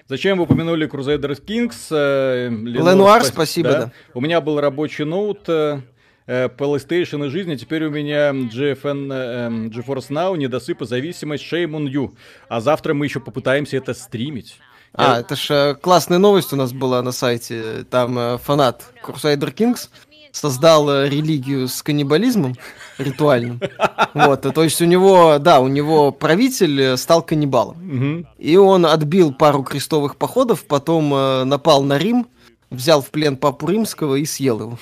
[0.08, 1.88] Зачем вы упомянули Crusader Kings?
[1.90, 3.92] Э, Ленуар, спасибо, да.
[4.14, 5.82] У меня был рабочий ноут, э,
[6.26, 11.44] э PlayStation и жизнь, а теперь у меня GFN, э, GeForce Now, недосып и зависимость,
[11.44, 12.14] shame on you.
[12.48, 14.58] А завтра мы еще попытаемся это стримить.
[14.96, 17.84] А, это ж э, классная новость у нас была на сайте.
[17.90, 19.90] Там э, фанат Crusader Kings
[20.32, 22.54] создал э, религию с каннибализмом
[22.98, 23.60] ритуальным.
[24.14, 28.26] Вот, то есть у него, да, у него правитель стал каннибалом.
[28.38, 32.26] И он отбил пару крестовых походов, потом э, напал на Рим,
[32.70, 34.78] взял в плен папу римского и съел его.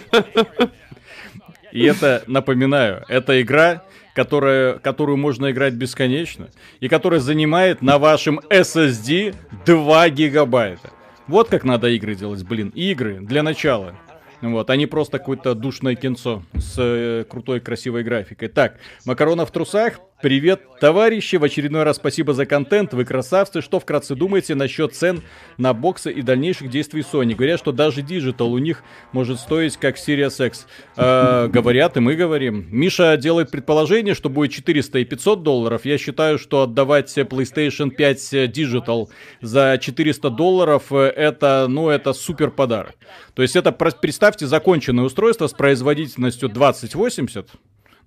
[1.73, 3.83] И это, напоминаю, это игра,
[4.17, 6.49] которая, которую можно играть бесконечно,
[6.81, 9.35] и которая занимает на вашем SSD
[9.67, 10.91] 2 гигабайта.
[11.29, 12.73] Вот как надо игры делать, блин.
[12.75, 13.95] Игры для начала.
[14.41, 18.49] Вот, а не просто какое-то душное кинцо с э, крутой красивой графикой.
[18.49, 21.37] Так, Макарона в трусах Привет, товарищи!
[21.37, 23.61] В очередной раз спасибо за контент, вы красавцы.
[23.61, 25.23] Что вкратце думаете насчет цен
[25.59, 27.35] на боксы и дальнейших действий Sony?
[27.35, 30.67] Говорят, что даже Digital у них может стоить как Sirius X.
[30.97, 32.67] Э, говорят, и мы говорим.
[32.71, 35.85] Миша делает предположение, что будет 400 и 500 долларов.
[35.85, 39.09] Я считаю, что отдавать PlayStation 5 Digital
[39.43, 42.95] за 400 долларов это, ну, это супер подарок.
[43.35, 47.51] То есть это, представьте, законченное устройство с производительностью 2080,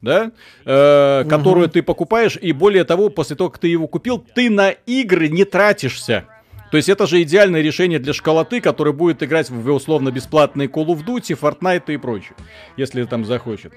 [0.02, 0.32] да,
[0.66, 1.30] э, угу.
[1.30, 5.28] которую ты покупаешь, и более того, после того, как ты его купил, ты на игры
[5.28, 6.26] не тратишься.
[6.72, 10.86] То есть это же идеальное решение для школоты, который будет играть в условно бесплатные Call
[10.88, 12.34] of Duty, Fortnite и прочее,
[12.78, 13.74] если там захочет.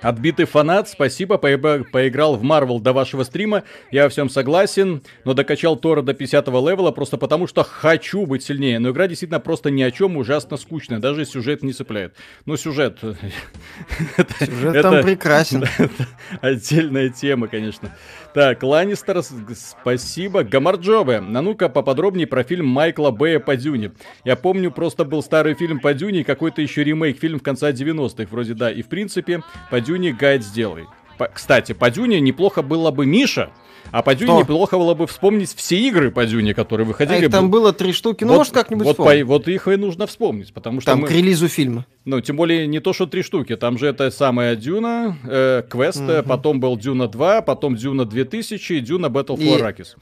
[0.00, 5.34] Отбитый фанат, спасибо, по поиграл в Марвел до вашего стрима, я во всем согласен, но
[5.34, 8.78] докачал Тора до 50 левела просто потому, что хочу быть сильнее.
[8.78, 12.14] Но игра действительно просто ни о чем, ужасно скучная, даже сюжет не цепляет.
[12.44, 12.98] Ну, сюжет...
[14.38, 15.64] Сюжет там прекрасен.
[16.40, 17.94] Отдельная тема, конечно.
[18.36, 19.22] Так, Ланнистер,
[19.54, 20.44] спасибо.
[20.44, 23.92] Гамарджобе, а ну-ка поподробнее про фильм Майкла Бэя по Дюне.
[24.24, 28.28] Я помню, просто был старый фильм по Дюне, какой-то еще ремейк, фильм в конце 90-х,
[28.30, 28.70] вроде да.
[28.70, 30.84] И в принципе, по Дюне гайд сделай.
[31.16, 33.52] По, кстати, по Дюне неплохо было бы Миша,
[33.90, 34.40] а по Дюне Что?
[34.40, 37.16] неплохо было бы вспомнить все игры по Дюне, которые выходили.
[37.16, 39.76] А их там было три штуки, ну вот, может как-нибудь вот, по, вот их и
[39.76, 41.08] нужно вспомнить, потому что Там мы...
[41.08, 41.86] к релизу фильма.
[42.04, 46.00] Ну, тем более не то, что три штуки, там же это самая Дюна, э, Квест,
[46.00, 46.22] угу.
[46.26, 49.96] потом был Дюна 2, потом Дюна 2000 и Дюна Battle for Arrakis.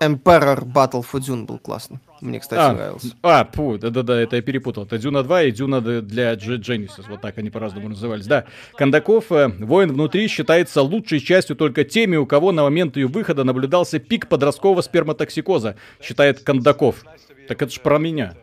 [0.00, 1.98] Emperor Battle for Dune был классный.
[2.20, 3.08] Мне, кстати, а, нравился.
[3.22, 4.84] А, пу, да-да-да, это я перепутал.
[4.84, 7.04] Это Дюна 2 и Дюна для Genesis.
[7.08, 8.26] Вот так они по-разному назывались.
[8.26, 8.44] Да,
[8.76, 13.44] Кондаков, э, «Воин внутри» считается лучшей частью только теми, у кого на момент ее выхода
[13.44, 17.04] наблюдался пик подросткового сперматоксикоза, считает Кондаков.
[17.48, 18.34] Так это ж про меня.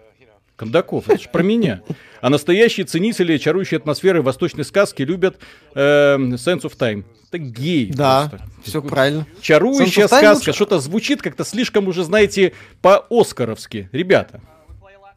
[0.61, 1.81] Кондаков, это же про меня.
[2.21, 5.39] А настоящие ценители чарующей атмосферы восточной сказки любят
[5.73, 7.03] э, Sense of Time.
[7.29, 7.91] Это гей.
[7.91, 8.47] Да, просто.
[8.63, 9.25] все правильно.
[9.41, 10.53] Чарующая сказка.
[10.53, 13.89] Что-то звучит как-то слишком уже, знаете, по-оскаровски.
[13.91, 14.39] Ребята,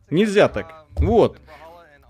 [0.09, 0.87] нельзя так.
[0.96, 1.37] Вот.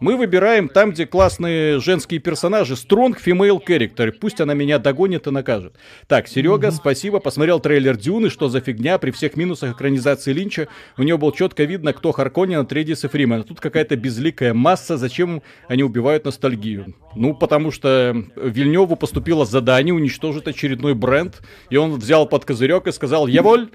[0.01, 2.75] Мы выбираем там, где классные женские персонажи.
[2.75, 4.11] Strong female character.
[4.13, 5.77] Пусть она меня догонит и накажет.
[6.09, 7.21] Так, Серега, спасибо.
[7.21, 8.29] Посмотрел трейлер Дюны.
[8.29, 8.99] Что за фигня?
[8.99, 13.41] При всех минусах экранизации Линча у него было четко видно, кто Харконин, Атредис и Фриман.
[13.41, 14.97] А тут какая-то безликая масса.
[14.97, 16.95] Зачем они убивают ностальгию?
[17.15, 21.41] Ну, потому что Вильневу поступило задание уничтожить очередной бренд.
[21.71, 23.71] И он взял под козырек и сказал, я воль,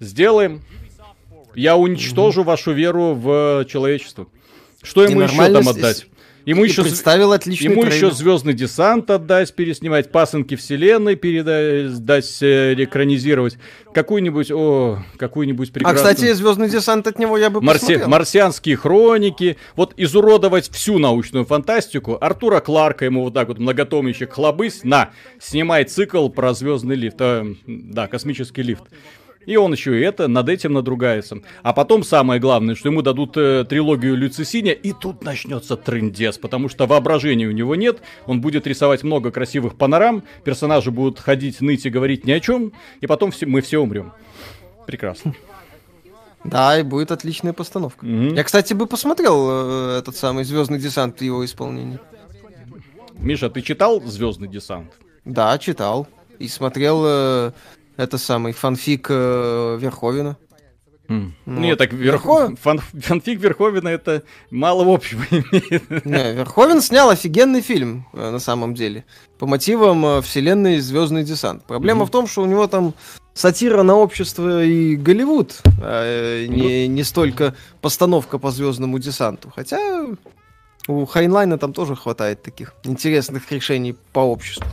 [0.00, 0.62] сделаем.
[1.54, 4.26] Я уничтожу вашу веру в человечество.
[4.82, 6.06] Что ему еще там отдать?
[6.44, 7.96] Ему еще представил отличный Ему трейлер.
[7.96, 13.58] еще Звездный десант отдать, переснимать, пасынки вселенной передать, э, экранизировать.
[13.94, 16.04] Какую-нибудь, о, какую-нибудь а, прекрасную...
[16.04, 17.80] А, кстати, Звездный десант от него я бы Марси...
[17.80, 18.08] посмотрел.
[18.08, 19.56] Марсианские хроники.
[19.76, 22.18] Вот изуродовать всю научную фантастику.
[22.20, 24.82] Артура Кларка ему вот так вот многотомничек хлобысь.
[24.82, 27.20] На, снимай цикл про звездный лифт.
[27.20, 28.84] Э, да, космический лифт.
[29.46, 31.42] И он еще и это, над этим надругается.
[31.62, 36.68] А потом самое главное, что ему дадут э, трилогию Люцисиня, и тут начнется трендец, потому
[36.68, 41.86] что воображения у него нет, он будет рисовать много красивых панорам, персонажи будут ходить, ныть
[41.86, 44.12] и говорить ни о чем, и потом все, мы все умрем.
[44.86, 45.34] Прекрасно.
[46.44, 48.04] Да, и будет отличная постановка.
[48.04, 48.34] Mm-hmm.
[48.34, 52.00] Я, кстати, бы посмотрел э, этот самый Звездный десант в его исполнении.
[53.16, 54.92] Миша, ты читал Звездный десант?
[55.24, 56.08] Да, читал.
[56.40, 57.52] И смотрел э,
[57.96, 60.36] это самый фанфик э, Верховина.
[61.08, 61.32] Mm.
[61.46, 61.58] Вот.
[61.58, 62.58] Нет, так Верхов...
[62.60, 62.78] Фан...
[62.78, 66.04] фанфик Верховина это мало общего имеет.
[66.04, 69.04] Не, Верховен снял офигенный фильм, э, на самом деле,
[69.38, 71.64] по мотивам э, вселенной Звездный десант.
[71.64, 72.06] Проблема mm-hmm.
[72.06, 72.94] в том, что у него там
[73.34, 79.52] сатира на общество и Голливуд, а не, не столько постановка по Звездному десанту.
[79.54, 80.06] Хотя
[80.88, 84.66] у Хайнлайна там тоже хватает таких интересных решений по обществу.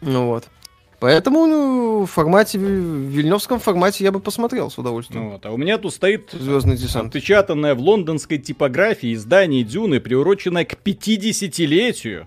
[0.00, 0.48] Ну вот.
[0.98, 5.30] Поэтому ну, в формате, в вильневском формате я бы посмотрел с удовольствием.
[5.30, 7.08] Вот, а у меня тут стоит Звездный десант.
[7.08, 12.26] Отпечатанное в лондонской типографии издание Дюны, приуроченное к 50-летию.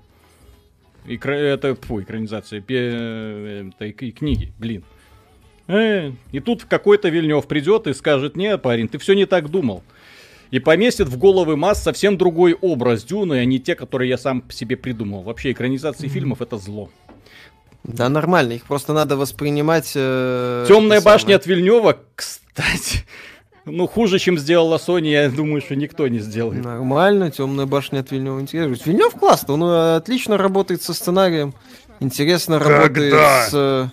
[1.08, 1.34] Экра...
[1.34, 3.66] Это, фу, экранизация пе...
[3.80, 4.84] этой книги, блин.
[5.68, 9.84] Э, и тут какой-то Вильнев придет и скажет, нет, парень, ты все не так думал.
[10.52, 14.44] и поместит в головы масс совсем другой образ Дюны, а не те, которые я сам
[14.50, 15.24] себе придумал.
[15.24, 16.12] Вообще, экранизации mm-hmm.
[16.12, 16.90] фильмов это зло.
[17.84, 19.94] Да, нормально, их просто надо воспринимать...
[19.96, 23.06] Э, Темная башня от Вильнева, кстати,
[23.66, 26.64] ну, хуже, чем сделала Sony, я думаю, что никто не сделает.
[26.64, 28.78] Нормально, темная башня от Вильнева интересно.
[28.86, 31.54] Вильнев классно, он э, отлично работает со сценарием.
[32.00, 32.82] Интересно Когда?
[32.82, 33.52] работает с...
[33.54, 33.88] Э,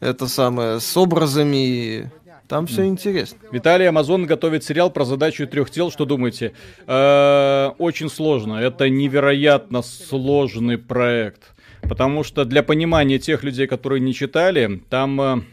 [0.00, 2.10] это самое, с образами.
[2.48, 3.38] Там все интересно.
[3.52, 5.92] Виталий Амазон готовит сериал про задачу трех тел.
[5.92, 6.52] Что думаете?
[6.86, 8.54] Э, очень сложно.
[8.54, 11.42] Это невероятно сложный проект.
[11.82, 15.44] Потому что для понимания тех людей, которые не читали, там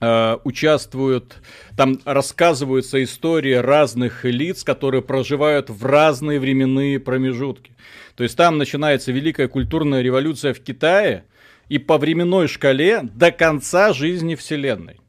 [0.00, 1.36] э, участвуют,
[1.76, 7.72] там рассказываются истории разных лиц, которые проживают в разные временные промежутки.
[8.16, 11.24] То есть там начинается великая культурная революция в Китае,
[11.70, 15.00] и по временной шкале до конца жизни Вселенной.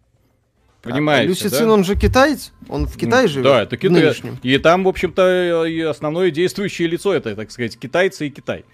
[0.82, 1.74] Понимаете, а, Люсицин, да?
[1.74, 2.54] он же китаец?
[2.70, 3.44] Он в Китае живет?
[3.44, 4.16] Да, это Китай.
[4.42, 8.66] И там, в общем-то, основное действующее лицо это, так сказать, китайцы и Китай.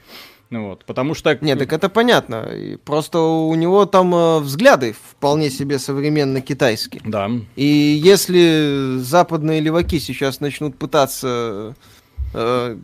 [0.49, 1.37] Ну вот, потому что...
[1.41, 2.49] Нет, так это понятно.
[2.85, 7.01] Просто у него там э, взгляды вполне себе современно китайские.
[7.05, 7.29] Да.
[7.55, 11.75] И если западные леваки сейчас начнут пытаться
[12.33, 12.77] э,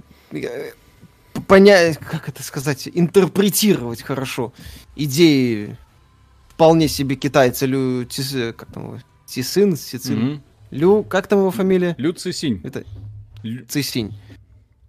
[1.48, 4.54] понять, как это сказать, интерпретировать хорошо
[4.96, 5.78] идеи
[6.50, 10.40] вполне себе китайца Лю Тис, как там Тисин, Сицин, mm-hmm.
[10.72, 11.96] Лю, как там его фамилия?
[11.98, 12.62] Лю Цисинь.
[12.64, 12.84] Это
[13.68, 14.14] Цисинь.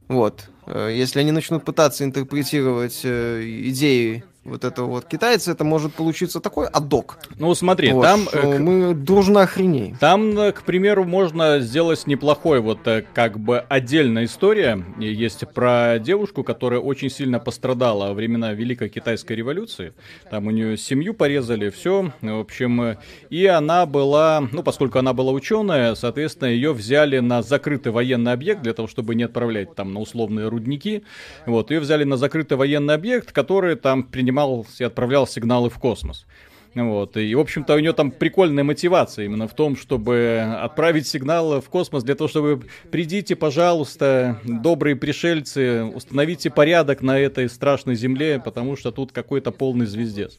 [0.08, 0.48] Вот.
[0.66, 6.40] Э, если они начнут пытаться интерпретировать э, идеи вот этого вот китайца, это может получиться
[6.40, 7.18] такой адок.
[7.38, 8.28] Ну, смотри, вот, там...
[8.32, 9.96] Э, мы дружно охренеем.
[9.96, 14.84] Там, э, к примеру, можно сделать неплохой вот э, как бы отдельная история.
[14.98, 19.94] Есть про девушку, которая очень сильно пострадала во времена Великой Китайской революции.
[20.30, 22.12] Там у нее семью порезали, все.
[22.20, 22.98] В общем,
[23.30, 28.62] и она была, ну, поскольку она была ученая, соответственно, ее взяли на закрытый военный объект
[28.62, 31.04] для того, чтобы не отправлять там на условные рудники.
[31.46, 35.78] Вот, ее взяли на закрытый военный объект, который там принимал принимал и отправлял сигналы в
[35.78, 36.26] космос.
[36.74, 37.16] Вот.
[37.16, 41.68] И, в общем-то, у нее там прикольная мотивация именно в том, чтобы отправить сигнал в
[41.68, 48.76] космос для того, чтобы придите, пожалуйста, добрые пришельцы, установите порядок на этой страшной земле, потому
[48.76, 50.38] что тут какой-то полный звездец.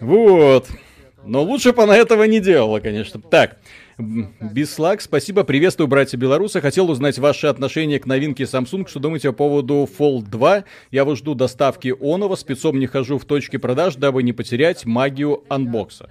[0.00, 0.68] Вот.
[1.24, 3.18] Но лучше бы она этого не делала, конечно.
[3.22, 3.56] Так,
[3.96, 6.60] Бислак, спасибо, приветствую, братья белорусы.
[6.60, 8.88] Хотел узнать ваши отношения к новинке Samsung.
[8.88, 10.64] Что думаете по поводу Fold 2?
[10.90, 15.44] Я вот жду доставки Онова, спецом не хожу в точки продаж, дабы не потерять магию
[15.48, 16.10] анбокса.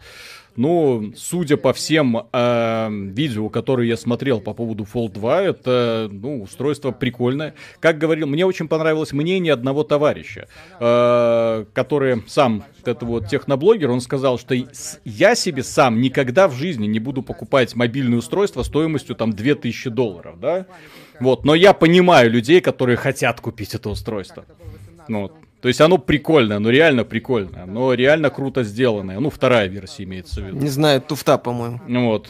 [0.55, 6.43] Ну, судя по всем э, видео, которые я смотрел по поводу Fold 2, это, ну,
[6.43, 7.55] устройство прикольное.
[7.79, 10.47] Как говорил, мне очень понравилось мнение одного товарища,
[10.79, 14.55] э, который сам, это вот техноблогер, он сказал, что
[15.03, 20.39] я себе сам никогда в жизни не буду покупать мобильное устройство стоимостью там 2000 долларов,
[20.39, 20.67] да?
[21.19, 24.45] Вот, но я понимаю людей, которые хотят купить это устройство.
[25.07, 25.33] Вот.
[25.63, 29.17] То есть оно прикольное, оно реально прикольное, оно реально круто сделанное.
[29.21, 30.57] Ну, вторая версия имеется в виду.
[30.57, 31.79] Не знаю, туфта, по-моему.
[31.87, 32.27] Ну вот.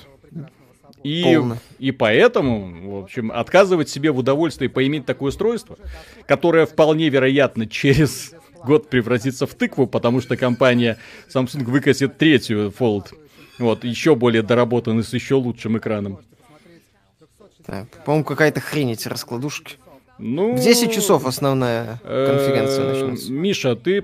[1.04, 1.42] И,
[1.80, 5.80] и поэтому, в общем, отказывать себе в удовольствии поиметь такое устройство,
[6.28, 13.16] которое вполне вероятно через год превратится в тыкву, потому что компания Samsung выкатит третью Fold.
[13.58, 16.20] Вот, еще более доработанный, с еще лучшим экраном.
[17.66, 19.78] Так, по-моему, какая-то хрень эти раскладушки.
[20.20, 23.32] Ну, в 10 часов основная конференция э, начнется.
[23.32, 24.02] Миша, ты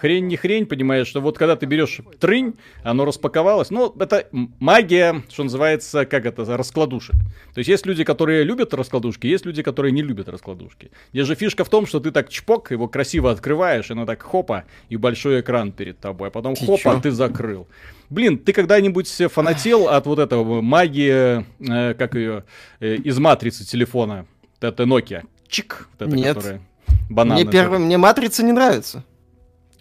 [0.00, 5.22] хрень не хрень, понимаешь, что вот когда ты берешь трынь, оно распаковалось, ну, это магия,
[5.28, 7.14] что называется, как это, раскладушек.
[7.54, 10.90] То есть есть люди, которые любят раскладушки, есть люди, которые не любят раскладушки.
[11.12, 14.22] Здесь же фишка в том, что ты так чпок, его красиво открываешь, и оно так
[14.22, 17.00] хопа, и большой экран перед тобой, а потом ты хопа, чё?
[17.00, 17.68] ты закрыл.
[18.08, 22.44] Блин, ты когда-нибудь фанател от вот этого магии, э, как ее,
[22.80, 24.26] э, из матрицы телефона?
[24.68, 25.24] Это Nokia.
[25.48, 25.88] Чик.
[25.92, 26.36] Вот это, Нет.
[26.36, 26.60] Которая.
[27.08, 29.04] Мне, первый, мне матрица не нравится.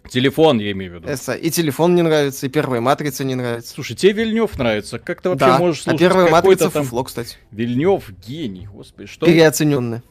[0.10, 1.08] Телефон, я имею в виду.
[1.08, 3.74] Это, и телефон не нравится, и первая матрица не нравится.
[3.74, 4.98] Слушай, тебе Вильнев нравится?
[4.98, 5.60] Как ты вообще да.
[5.60, 6.02] можешь слушать?
[6.02, 6.84] А первая матрица там...
[6.84, 7.38] фуфло, кстати.
[7.52, 9.08] Вильнев гений, господи.
[9.08, 9.28] Что?
[9.28, 10.02] Переоцененный.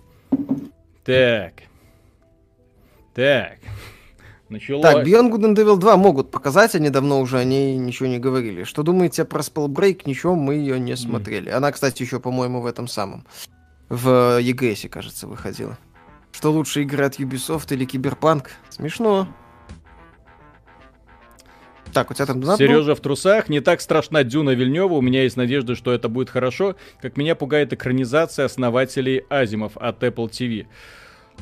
[1.04, 1.54] Так.
[3.14, 3.59] Так.
[4.48, 4.83] Начало...
[4.83, 8.18] Так, Beyond Good and Evil 2 могут показать, они давно уже о ней ничего не
[8.18, 8.62] говорили.
[8.62, 10.02] Что думаете про Spellbreak?
[10.04, 11.50] Ничего, мы ее не смотрели.
[11.50, 13.26] Она, кстати, еще, по-моему, в этом самом
[13.88, 15.79] в EGS, кажется, выходила.
[16.33, 18.51] Что лучше игры от Ubisoft или Киберпанк?
[18.68, 19.29] Смешно.
[21.92, 23.48] Так, у тебя там донат Сережа в трусах.
[23.48, 24.92] Не так страшна Дюна Вильнева.
[24.92, 26.77] У меня есть надежда, что это будет хорошо.
[27.01, 30.66] Как меня пугает экранизация основателей Азимов от Apple TV.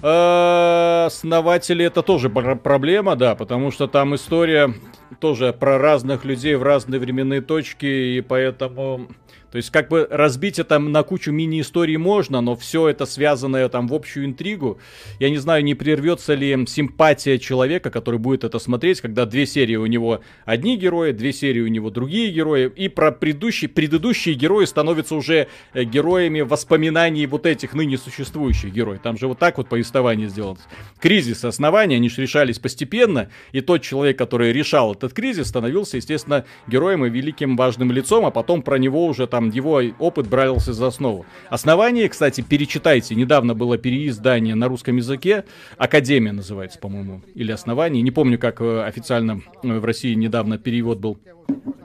[0.03, 4.73] А, основатели это тоже проблема, да, потому что там история
[5.21, 9.09] тоже про разных людей в разные временные точки, и поэтому
[9.57, 13.89] то есть, как бы разбить это на кучу мини-историй можно, но все это связанное там
[13.89, 14.79] в общую интригу.
[15.19, 19.77] Я не знаю, не прервется ли симпатия человека, который будет это смотреть, когда две серии
[19.77, 24.67] у него одни герои, две серии у него другие герои, и про предыдущие, предыдущие герои
[24.67, 29.01] становятся уже э, героями воспоминаний вот этих ныне существующих героев.
[29.03, 30.59] Там же вот так вот повествование сделано.
[31.01, 36.45] Кризис основания, они же решались постепенно, и тот человек, который решал этот кризис, становился, естественно,
[36.67, 40.89] героем и великим важным лицом, а потом про него уже там его опыт брался за
[40.89, 41.27] основу.
[41.49, 43.15] Основание, кстати, перечитайте.
[43.15, 45.45] Недавно было переиздание на русском языке.
[45.77, 47.23] Академия называется, по-моему.
[47.35, 48.03] Или основание.
[48.03, 51.19] Не помню, как э, официально э, в России недавно перевод был.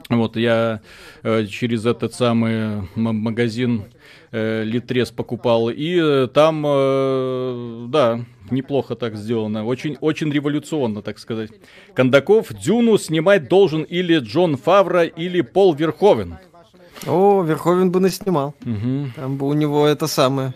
[0.08, 0.82] Вот, я
[1.22, 3.84] э, через этот самый магазин
[4.30, 8.20] э, Литрес покупал, и э, там, э, да,
[8.50, 11.50] неплохо так сделано, очень, очень революционно, так сказать.
[11.94, 16.36] Кондаков Дюну снимать должен или Джон Фавра, или Пол Верховен.
[17.06, 18.54] О, Верховен бы наснимал.
[18.64, 19.12] Угу.
[19.16, 20.54] Там бы у него это самое.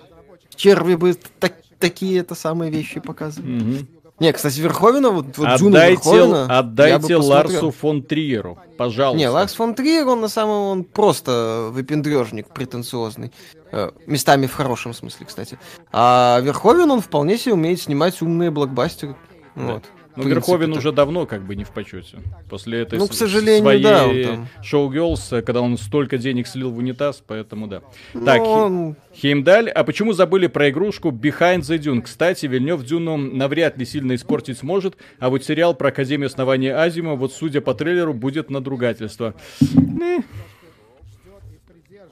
[0.54, 3.60] Черви бы так, такие это самые вещи показывали.
[3.60, 3.86] Угу.
[4.18, 9.18] Не, кстати, Верховена, вот, вот отдайте, Верховена, отдайте Ларсу фон Триеру, пожалуйста.
[9.18, 13.30] Не, Ларс фон Триер, он на самом он просто выпендрежник претенциозный.
[13.72, 15.58] Э, местами в хорошем смысле, кстати.
[15.92, 19.16] А Верховен, он вполне себе умеет снимать умные блокбастеры.
[19.54, 19.62] Да.
[19.74, 19.84] Вот.
[20.16, 22.18] Ну, Верховен уже давно как бы не в почете.
[22.48, 24.48] После этой ну, к сожалению, своей да, там...
[24.62, 27.82] шоу Girls, когда он столько денег слил в унитаз, поэтому да.
[28.14, 28.96] Но так, он...
[29.14, 32.02] Хеймдаль, а почему забыли про игрушку Behind the Dune?
[32.02, 37.14] Кстати, Вильнев Дюну навряд ли сильно испортить сможет, а вот сериал про Академию основания Азима,
[37.14, 39.34] вот судя по трейлеру, будет надругательство.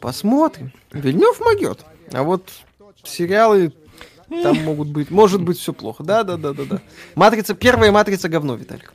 [0.00, 0.72] Посмотрим.
[0.92, 1.84] Вильнев могет.
[2.12, 2.50] А вот
[3.02, 3.72] сериалы
[4.28, 6.02] там могут быть, может быть все плохо.
[6.02, 6.80] Да, да, да, да, да.
[7.14, 8.92] Матрица, первая матрица говно, Виталик.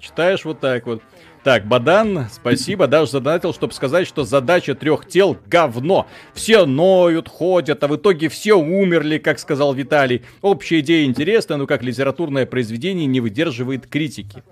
[0.00, 1.02] Читаешь вот так вот.
[1.42, 6.06] Так, Бадан, спасибо, даже задонатил, чтобы сказать, что задача трех тел говно.
[6.34, 10.22] Все ноют, ходят, а в итоге все умерли, как сказал Виталий.
[10.42, 14.42] Общая идея интересная, но как литературное произведение не выдерживает критики.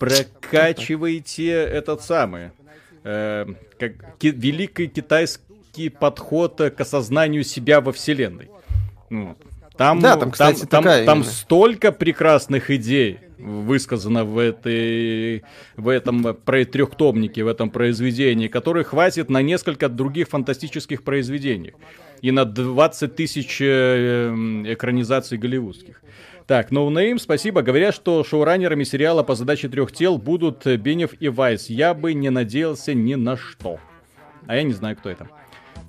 [0.00, 2.50] Прокачивайте этот самый,
[3.04, 3.46] э,
[3.78, 8.50] как ки- великий китайский некий подход к осознанию себя во вселенной.
[9.08, 9.36] Ну,
[9.76, 15.42] там, да, там, кстати, там, там, там столько прекрасных идей высказано в, этой,
[15.76, 21.72] в этом про трехтомнике, в этом произведении, который хватит на несколько других фантастических произведений
[22.20, 24.28] и на 20 тысяч э,
[24.66, 26.02] экранизаций голливудских.
[26.46, 27.62] Так, no спасибо.
[27.62, 31.70] Говорят, что шоураннерами сериала по задаче трех тел будут Бенев и Вайс.
[31.70, 33.78] Я бы не надеялся ни на что.
[34.46, 35.28] А я не знаю, кто это.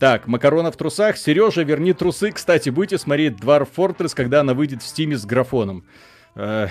[0.02, 1.16] Так, макарона в трусах.
[1.16, 2.32] Сережа, верни трусы.
[2.32, 5.86] Кстати, будете смотреть Dwarf Fortress, когда она выйдет в стиме с графоном.
[6.34, 6.70] Э,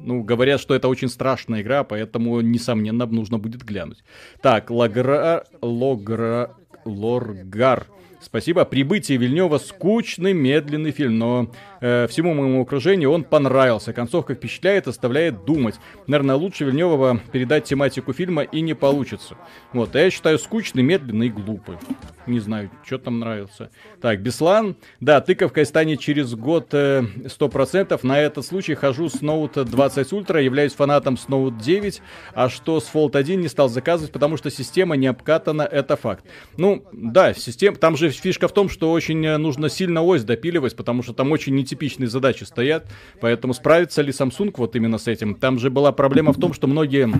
[0.00, 4.02] ну, говорят, что это очень страшная игра, поэтому, несомненно, нужно будет глянуть.
[4.40, 5.44] Так, Лагра...
[5.60, 6.56] Логра...
[6.84, 7.86] Лоргар.
[8.20, 8.64] Спасибо.
[8.64, 13.92] Прибытие Вильнева скучный, медленный фильм, но э, всему моему окружению он понравился.
[13.92, 15.74] Концовка впечатляет, оставляет думать.
[16.06, 19.36] Наверное, лучше Вильнева передать тематику фильма и не получится.
[19.74, 21.76] Вот, а я считаю скучный, медленный и глупый.
[22.26, 23.70] Не знаю, что там нравится.
[24.00, 24.76] Так, Беслан.
[25.00, 27.98] Да, тыковкой станет через год э, 100%.
[28.04, 32.00] На этот случай хожу с Note 20 Ultra, являюсь фанатом с Note 9.
[32.34, 36.24] А что с Fold 1 не стал заказывать, потому что система не обкатана, это факт.
[36.56, 40.76] Ну, да, система, там же фишка в том, что очень э, нужно сильно ось допиливать,
[40.76, 42.86] потому что там очень нетипичные задачи стоят.
[43.20, 45.34] Поэтому справится ли Samsung вот именно с этим?
[45.34, 47.10] Там же была проблема в том, что многие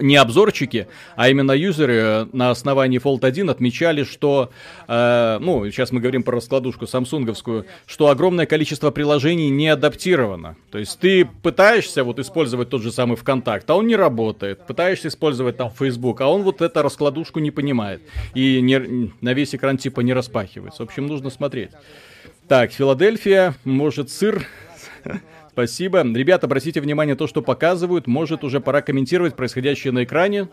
[0.00, 4.50] не обзорчики, а именно юзеры э, на основании Fold 1 отмечали, что,
[4.88, 10.56] э, ну, сейчас мы говорим про раскладушку самсунговскую, что огромное количество приложений не адаптировано.
[10.70, 14.66] То есть ты пытаешься вот использовать тот же самый ВКонтакт, а он не работает.
[14.66, 18.00] Пытаешься использовать там Facebook, а он вот эту раскладушку не понимает.
[18.34, 20.84] И не, на весь экран типа не распахивается.
[20.84, 21.72] В общем, нужно смотреть.
[22.48, 24.46] Так, Филадельфия, может сыр
[25.50, 26.02] Спасибо.
[26.02, 30.48] Ребята, обратите внимание, то, что показывают, может уже пора комментировать происходящее на экране.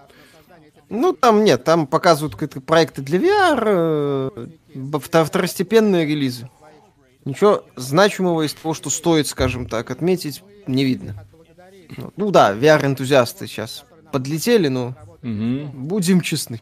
[0.89, 6.49] Ну, там нет, там показывают какие-то проекты для VR, э, второстепенные релизы.
[7.25, 11.25] Ничего значимого из того, что стоит, скажем так, отметить, не видно.
[12.15, 15.69] Ну да, VR-энтузиасты сейчас подлетели, но угу.
[15.73, 16.61] будем честны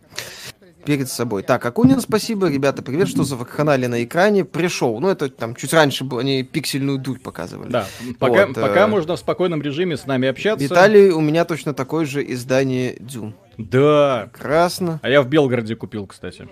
[0.83, 1.43] перед собой.
[1.43, 2.49] Так, Акунин, спасибо.
[2.49, 4.45] Ребята, привет, что за вакханалия на экране.
[4.45, 4.99] Пришел.
[4.99, 7.71] Ну, это там чуть раньше было, они пиксельную дурь показывали.
[7.71, 7.87] Да,
[8.19, 8.87] пока, вот, пока э...
[8.87, 10.63] можно в спокойном режиме с нами общаться.
[10.63, 13.35] Виталий, у меня точно такое же издание Дюн.
[13.57, 14.29] Да.
[14.33, 14.99] Прекрасно.
[15.03, 16.47] А я в Белгороде купил, кстати.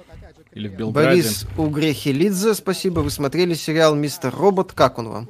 [0.54, 1.10] Или в Белграде.
[1.10, 3.02] Борис Угрехелидзе, спасибо.
[3.02, 4.74] Вы смотрели сериал «Мистер Робот».
[4.74, 5.30] Как он вам?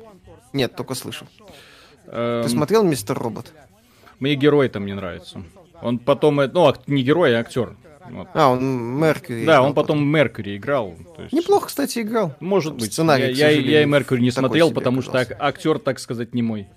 [0.54, 1.28] Нет, только слышал.
[2.08, 2.44] Эм...
[2.44, 3.54] Ты смотрел «Мистер Робот»?
[4.20, 5.44] Мне герой там не нравится.
[5.82, 7.76] Он потом, э, ну, не герой, а актер
[8.10, 8.28] Вот.
[8.34, 9.46] А, он Меркьюри.
[9.46, 10.96] Да, он потом Меркьюри играл.
[11.18, 11.34] Есть...
[11.34, 12.36] Неплохо, кстати, играл.
[12.40, 12.94] Может быть.
[12.94, 16.68] Сценарий, я, я, я и Меркьюри не смотрел, потому что актер, так сказать, не мой.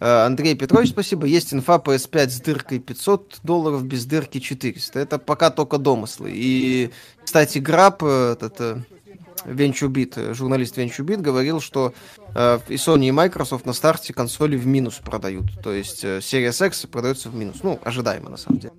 [0.00, 1.26] Э, Андрей Петрович, спасибо.
[1.26, 4.98] Есть инфа PS5 с дыркой 500 долларов, без дырки 400.
[4.98, 6.30] Это пока только домыслы.
[6.32, 6.90] И,
[7.24, 8.86] кстати, Граб, э, этот
[9.44, 11.94] VentureBeat, э, журналист VentureBeat, говорил, что
[12.34, 15.46] э, и Sony, и Microsoft на старте консоли в минус продают.
[15.62, 17.58] То есть э, Series X продается в минус.
[17.62, 18.74] Ну, ожидаемо, на самом деле.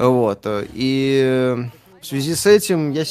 [0.00, 0.46] Вот.
[0.72, 1.68] И
[2.00, 3.04] в связи с этим я,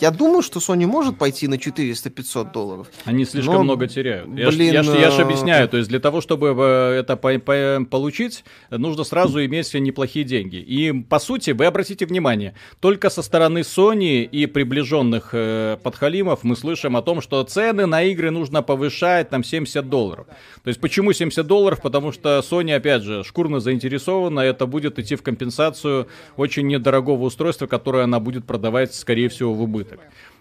[0.00, 2.88] я думаю, что Sony может пойти на 400-500 долларов.
[3.04, 4.28] Они слишком но, много теряют.
[4.36, 7.38] Я блин, я, ж, я ж объясняю, то есть для того, чтобы э, это по
[7.38, 10.56] по получить, нужно сразу иметь неплохие деньги.
[10.56, 16.56] И по сути, вы обратите внимание, только со стороны Sony и приближенных э, подхалимов мы
[16.56, 20.26] слышим о том, что цены на игры нужно повышать там 70 долларов.
[20.62, 21.80] То есть почему 70 долларов?
[21.80, 27.66] Потому что Sony, опять же, шкурно заинтересована, это будет идти в компенсацию очень недорогого устройства,
[27.66, 29.77] которое она будет продавать, скорее всего, в убыток.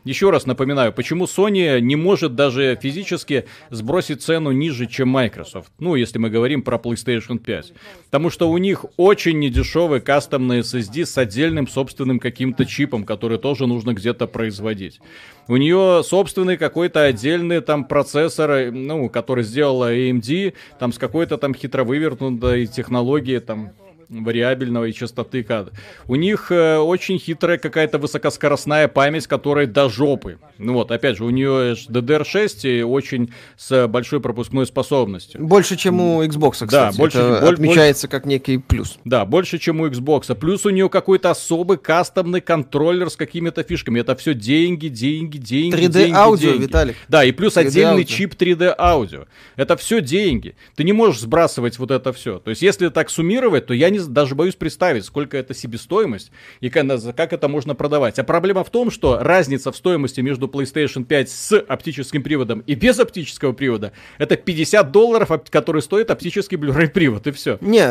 [0.07, 5.73] Еще раз напоминаю, почему Sony не может даже физически сбросить цену ниже, чем Microsoft.
[5.79, 7.73] Ну, если мы говорим про PlayStation 5.
[8.05, 13.67] Потому что у них очень недешевый кастомный SSD с отдельным собственным каким-то чипом, который тоже
[13.67, 15.01] нужно где-то производить.
[15.49, 21.53] У нее собственный какой-то отдельный там процессор, ну, который сделала AMD, там с какой-то там
[21.53, 23.73] хитро вывернутой технологией, там,
[24.09, 25.73] вариабельного и частоты кадра.
[26.07, 30.39] У них э, очень хитрая какая-то высокоскоростная память, которая до жопы.
[30.57, 35.43] Ну вот, опять же, у нее DDR6 и очень с большой пропускной способностью.
[35.43, 36.71] Больше, чем у Xbox, кстати.
[36.71, 38.97] Да, больше, Это боль, отмечается больше, как некий плюс.
[39.05, 40.33] Да, больше, чем у Xbox.
[40.35, 43.99] Плюс у нее какой-то особый кастомный контроллер с какими-то фишками.
[43.99, 45.75] Это все деньги, деньги, деньги.
[45.75, 46.63] 3D деньги, аудио, деньги.
[46.63, 46.95] Виталик.
[47.07, 48.15] Да, и плюс отдельный аудио.
[48.15, 49.25] чип 3D аудио.
[49.55, 50.55] Это все деньги.
[50.75, 52.39] Ты не можешь сбрасывать вот это все.
[52.39, 56.31] То есть, если так суммировать, то я не не, даже боюсь представить, сколько это себестоимость
[56.59, 58.19] и как это можно продавать.
[58.19, 62.75] А проблема в том, что разница в стоимости между PlayStation 5 с оптическим приводом и
[62.75, 67.57] без оптического привода это 50 долларов, который стоит оптический Blu-ray привод, и все.
[67.61, 67.89] Не,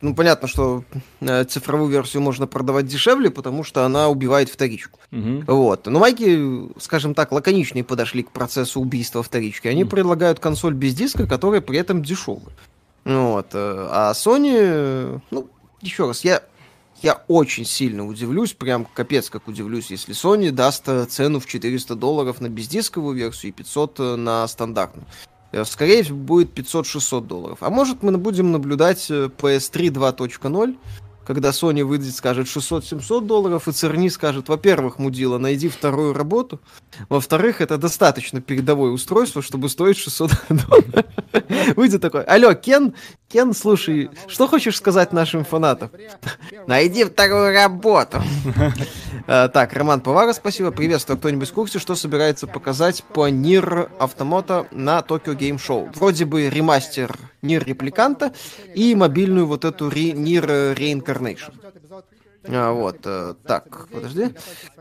[0.00, 0.84] ну понятно, что
[1.20, 4.98] э, цифровую версию можно продавать дешевле, потому что она убивает вторичку.
[5.12, 5.44] Угу.
[5.46, 5.86] Вот.
[5.86, 9.68] Но майки, скажем так, лаконичнее подошли к процессу убийства вторички.
[9.68, 9.90] Они угу.
[9.90, 12.54] предлагают консоль без диска, которая при этом дешевая.
[13.06, 13.54] Вот.
[13.54, 15.48] Э, а Sony, ну,
[15.80, 16.42] еще раз, я,
[17.02, 21.94] я очень сильно удивлюсь, прям капец как удивлюсь, если Sony даст э, цену в 400
[21.94, 25.06] долларов на бездисковую версию и 500 э, на стандартную.
[25.64, 27.58] Скорее всего, будет 500-600 долларов.
[27.60, 30.76] А может, мы будем наблюдать PS3 2.0,
[31.26, 36.60] когда Sony выйдет, скажет 600-700 долларов, и Церни скажет, во-первых, мудила, найди вторую работу,
[37.08, 41.04] во-вторых, это достаточно передовое устройство, чтобы стоить 600 долларов.
[41.74, 42.94] Выйдет такой, алло, Кен,
[43.36, 45.90] Кен, слушай, что хочешь сказать нашим фанатам?
[46.66, 48.22] Найди вторую работу.
[49.28, 50.70] А, так, Роман Повара, спасибо.
[50.70, 51.18] Приветствую.
[51.18, 55.90] Кто-нибудь в курсе, что собирается показать по Nier Automata на Tokyo Game Show?
[55.96, 58.32] Вроде бы ремастер Nier Replicant а
[58.72, 61.52] и мобильную вот эту Nier Reincarnation.
[62.48, 64.34] А, вот, э, так, подожди.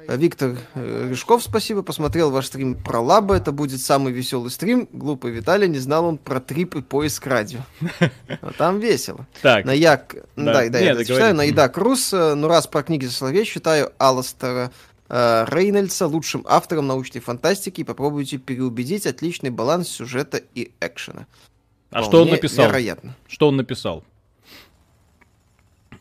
[0.08, 1.82] Виктор э, Рыжков, спасибо.
[1.82, 3.36] Посмотрел ваш стрим про лабы.
[3.36, 4.88] Это будет самый веселый стрим.
[4.92, 7.60] Глупый Виталий, не знал он про трип и поиск радио.
[8.58, 9.28] Там весело.
[9.42, 9.66] Так.
[9.66, 10.16] На Як...
[10.36, 11.36] Да, да, я читаю.
[11.36, 12.14] На Идак Рус.
[12.14, 14.72] Э, ну, раз про книги Соловей считаю Алластера
[15.08, 17.84] Рейнольдса лучшим автором научной фантастики.
[17.84, 19.06] Попробуйте переубедить.
[19.06, 21.28] Отличный баланс сюжета и экшена.
[21.92, 22.68] А что он написал?
[22.68, 23.16] Вероятно.
[23.28, 24.04] Что он написал?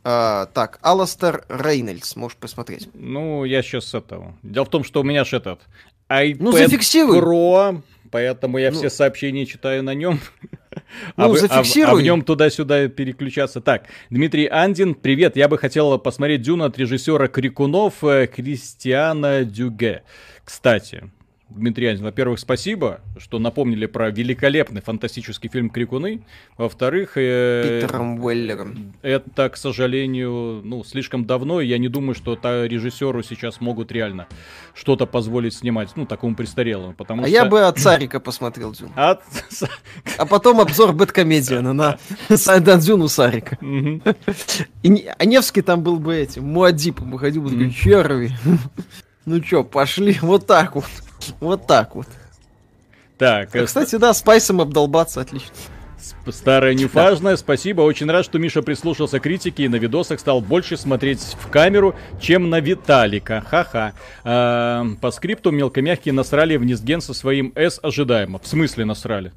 [0.07, 2.91] А, так, Аластер Рейнольдс, можешь посмотреть.
[2.93, 4.37] Ну, я сейчас этого.
[4.43, 5.61] Дело в том, что у меня же этот
[6.11, 7.19] iPad ну, зафиксируй.
[7.19, 10.21] Pro, поэтому я ну, все сообщения читаю на нем.
[11.17, 11.91] Ну, а, зафиксируй.
[11.91, 13.61] А, а в нем туда-сюда переключаться.
[13.61, 15.37] Так, Дмитрий Андин, привет.
[15.37, 20.03] Я бы хотел посмотреть Дюна от режиссера Крикунов э, Кристиана Дюге.
[20.45, 21.11] Кстати,
[21.51, 26.23] Дмитрий Анин, во-первых, спасибо, что напомнили про великолепный фантастический фильм «Крикуны».
[26.57, 27.13] Во-вторых...
[27.17, 28.95] Э, Питером Уэллером.
[29.03, 33.93] Это, к сожалению, ну, слишком давно, и я не думаю, что та режиссеру сейчас могут
[33.93, 34.27] реально
[34.75, 37.33] что-то позволить снимать, ну, такому престарелому, потому а что...
[37.33, 38.91] я бы от Царика посмотрел Дзюн.
[38.97, 39.23] От...
[40.19, 43.59] А потом обзор Бэткомедиана на Дзюну Сарика.
[43.61, 48.33] А Невский там был бы этим, Муадипом выходил бы такой, черви.
[49.27, 50.87] Ну чё, пошли вот так вот.
[51.41, 52.07] Вот так вот.
[53.19, 53.55] Так.
[53.55, 55.55] А, кстати, да, спайсом обдолбаться отлично.
[56.29, 57.83] Старая нефажная, спасибо.
[57.83, 61.95] Очень рад, что Миша прислушался к критике и на видосах стал больше смотреть в камеру,
[62.21, 63.43] чем на Виталика.
[63.49, 63.95] Ха-ха.
[64.23, 68.39] А, по скрипту мелкомягкие насрали вниз ген со своим S ожидаемо.
[68.39, 69.33] В смысле насрали?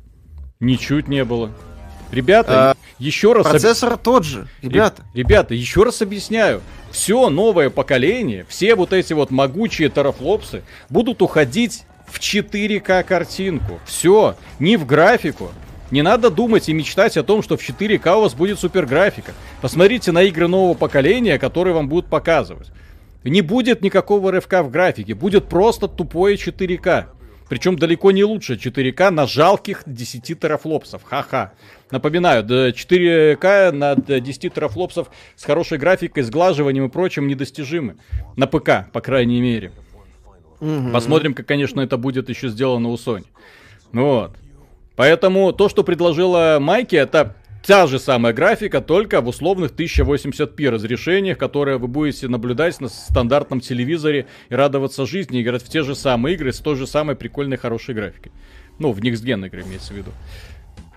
[0.59, 1.51] Ничуть не было.
[2.11, 3.47] Ребята, а, еще раз...
[3.47, 4.01] Процессор об...
[4.01, 5.03] тот же, ребята.
[5.13, 6.61] Ребята, еще раз объясняю.
[6.91, 13.79] Все новое поколение, все вот эти вот могучие тарафлопсы будут уходить в 4К картинку.
[13.85, 15.51] Все, не в графику.
[15.91, 19.33] Не надо думать и мечтать о том, что в 4К у вас будет супер графика.
[19.61, 22.71] Посмотрите на игры нового поколения, которые вам будут показывать.
[23.23, 27.07] Не будет никакого РФК в графике, будет просто тупое 4К.
[27.49, 31.03] Причем далеко не лучше 4К на жалких 10 терафлопсов.
[31.03, 31.53] Ха-ха.
[31.91, 37.97] Напоминаю, 4К на 10 терафлопсов с хорошей графикой, сглаживанием и прочим недостижимы.
[38.35, 39.71] На ПК, по крайней мере.
[40.59, 40.91] Угу.
[40.91, 43.25] Посмотрим, как, конечно, это будет еще сделано у Sony.
[43.93, 44.35] Вот.
[44.95, 47.35] Поэтому то, что предложила Майки, это
[47.67, 53.59] та же самая графика, только в условных 1080p разрешениях, которые вы будете наблюдать на стандартном
[53.59, 57.57] телевизоре и радоваться жизни, играть в те же самые игры с той же самой прикольной
[57.57, 58.31] хорошей графикой.
[58.79, 60.11] Ну, в Next Gen игры имеется в виду.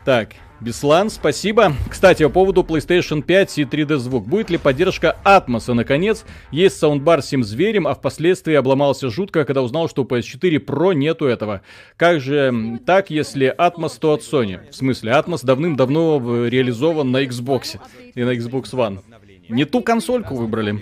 [0.04, 1.72] Так, Беслан, спасибо.
[1.88, 4.26] Кстати, по поводу PlayStation 5 и 3D звук.
[4.26, 5.72] Будет ли поддержка Атмоса?
[5.72, 10.62] Наконец, есть саундбар с тем зверем, а впоследствии обломался жутко, когда узнал, что у PS4
[10.62, 11.62] Pro нету этого.
[11.96, 14.60] Как же так, если Atmos, то от Sony?
[14.70, 17.80] В смысле, Atmos давным-давно реализован на Xbox
[18.14, 18.98] и на Xbox One.
[19.48, 20.78] Не ту консольку выбрали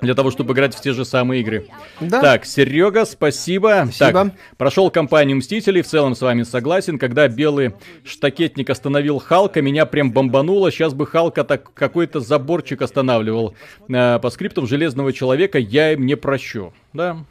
[0.00, 1.68] для того, чтобы играть в те же самые игры.
[2.00, 2.20] Да.
[2.20, 3.84] Так, Серега, спасибо.
[3.86, 4.24] Спасибо.
[4.24, 6.98] Так, прошел кампанию Мстителей, в целом с вами согласен.
[6.98, 10.70] Когда белый штакетник остановил Халка, меня прям бомбануло.
[10.70, 13.54] Сейчас бы Халка так какой-то заборчик останавливал.
[13.88, 16.72] Э, по скриптам Железного Человека я им не прощу.
[16.92, 17.24] Да,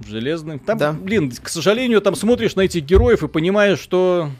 [0.00, 0.58] Железный.
[0.58, 0.92] Там, да.
[0.92, 4.30] блин, к сожалению, там смотришь на этих героев и понимаешь, что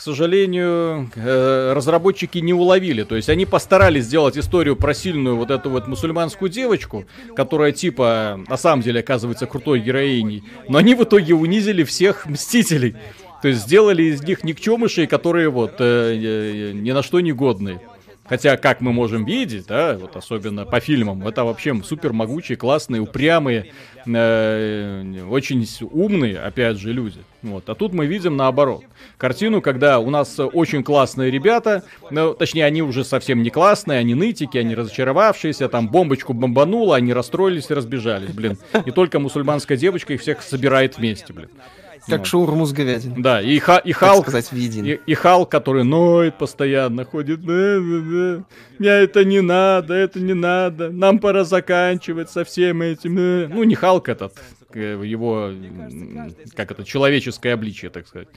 [0.00, 3.02] к сожалению, э, разработчики не уловили.
[3.02, 7.04] То есть они постарались сделать историю про сильную вот эту вот мусульманскую девочку,
[7.36, 12.96] которая типа на самом деле оказывается крутой героиней, но они в итоге унизили всех мстителей.
[13.42, 17.82] То есть сделали из них никчемышей, которые вот э, э, ни на что не годные.
[18.30, 23.02] Хотя, как мы можем видеть, да, вот особенно по фильмам, это вообще супер могучие, классные,
[23.02, 23.72] упрямые,
[24.06, 27.18] э, очень умные, опять же, люди.
[27.42, 27.68] Вот.
[27.68, 28.84] А тут мы видим наоборот.
[29.18, 34.14] Картину, когда у нас очень классные ребята, ну, точнее, они уже совсем не классные, они
[34.14, 38.58] нытики, они разочаровавшиеся, там бомбочку бомбануло, они расстроились и разбежались, блин.
[38.86, 41.48] И только мусульманская девочка их всех собирает вместе, блин.
[42.06, 42.26] Как вот.
[42.26, 43.22] шаурму с говядиной.
[43.22, 49.24] Да, и, ха, и Халк, сказать, и, и Халк, который ноет постоянно, ходит, мне это
[49.24, 53.14] не надо, это не надо, нам пора заканчивать со всем этим.
[53.50, 54.32] Ну, не Халк этот,
[54.74, 55.50] его,
[56.54, 58.28] как это, человеческое обличие, так сказать.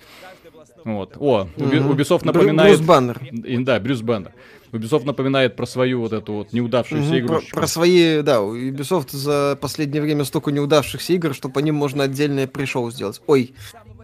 [0.84, 1.16] Вот.
[1.18, 1.47] О.
[1.57, 2.76] Ubisoft напоминает...
[2.76, 3.20] Брюс Баннер.
[3.32, 4.34] Да, Брюс Баннер.
[4.74, 7.19] Ubisoft напоминает про свою вот эту вот неудавшуюся mm-hmm.
[7.19, 7.51] игрушечку.
[7.51, 12.03] Про, про свои, да, Ubisoft за последнее время столько неудавшихся игр, что по ним можно
[12.03, 13.21] отдельное pre-show сделать.
[13.28, 13.53] Ой,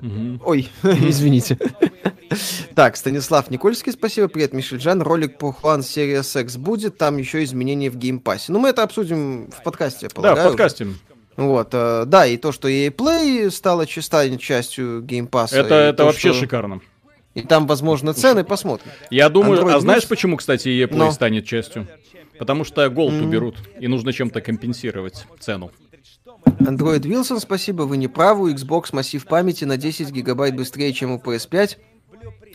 [0.01, 0.39] Угу.
[0.45, 1.57] Ой, извините.
[2.75, 4.27] так, Станислав Никольский, спасибо.
[4.27, 5.01] Привет, Мишельджан.
[5.01, 6.97] Ролик по Хуан Series X будет.
[6.97, 8.51] Там еще изменения в Game Pass е.
[8.51, 10.37] Ну, мы это обсудим в подкасте, полагаю.
[10.37, 10.87] Да, в подкасте.
[11.35, 15.57] Вот, э, да, и то, что EA Play стала частью, частью геймпасса.
[15.57, 16.39] Это, это то, вообще что...
[16.41, 16.81] шикарно.
[17.35, 18.91] И там, возможно, цены, посмотрим.
[19.11, 21.11] Я думаю, Android а знаешь, почему, кстати, EA Play Но...
[21.11, 21.87] станет частью?
[22.37, 23.23] Потому что Gold mm.
[23.23, 25.71] уберут, и нужно чем-то компенсировать цену.
[26.59, 28.53] Android Wilson, спасибо, вы не правы.
[28.53, 31.77] Xbox массив памяти на 10 гигабайт быстрее, чем у PS5.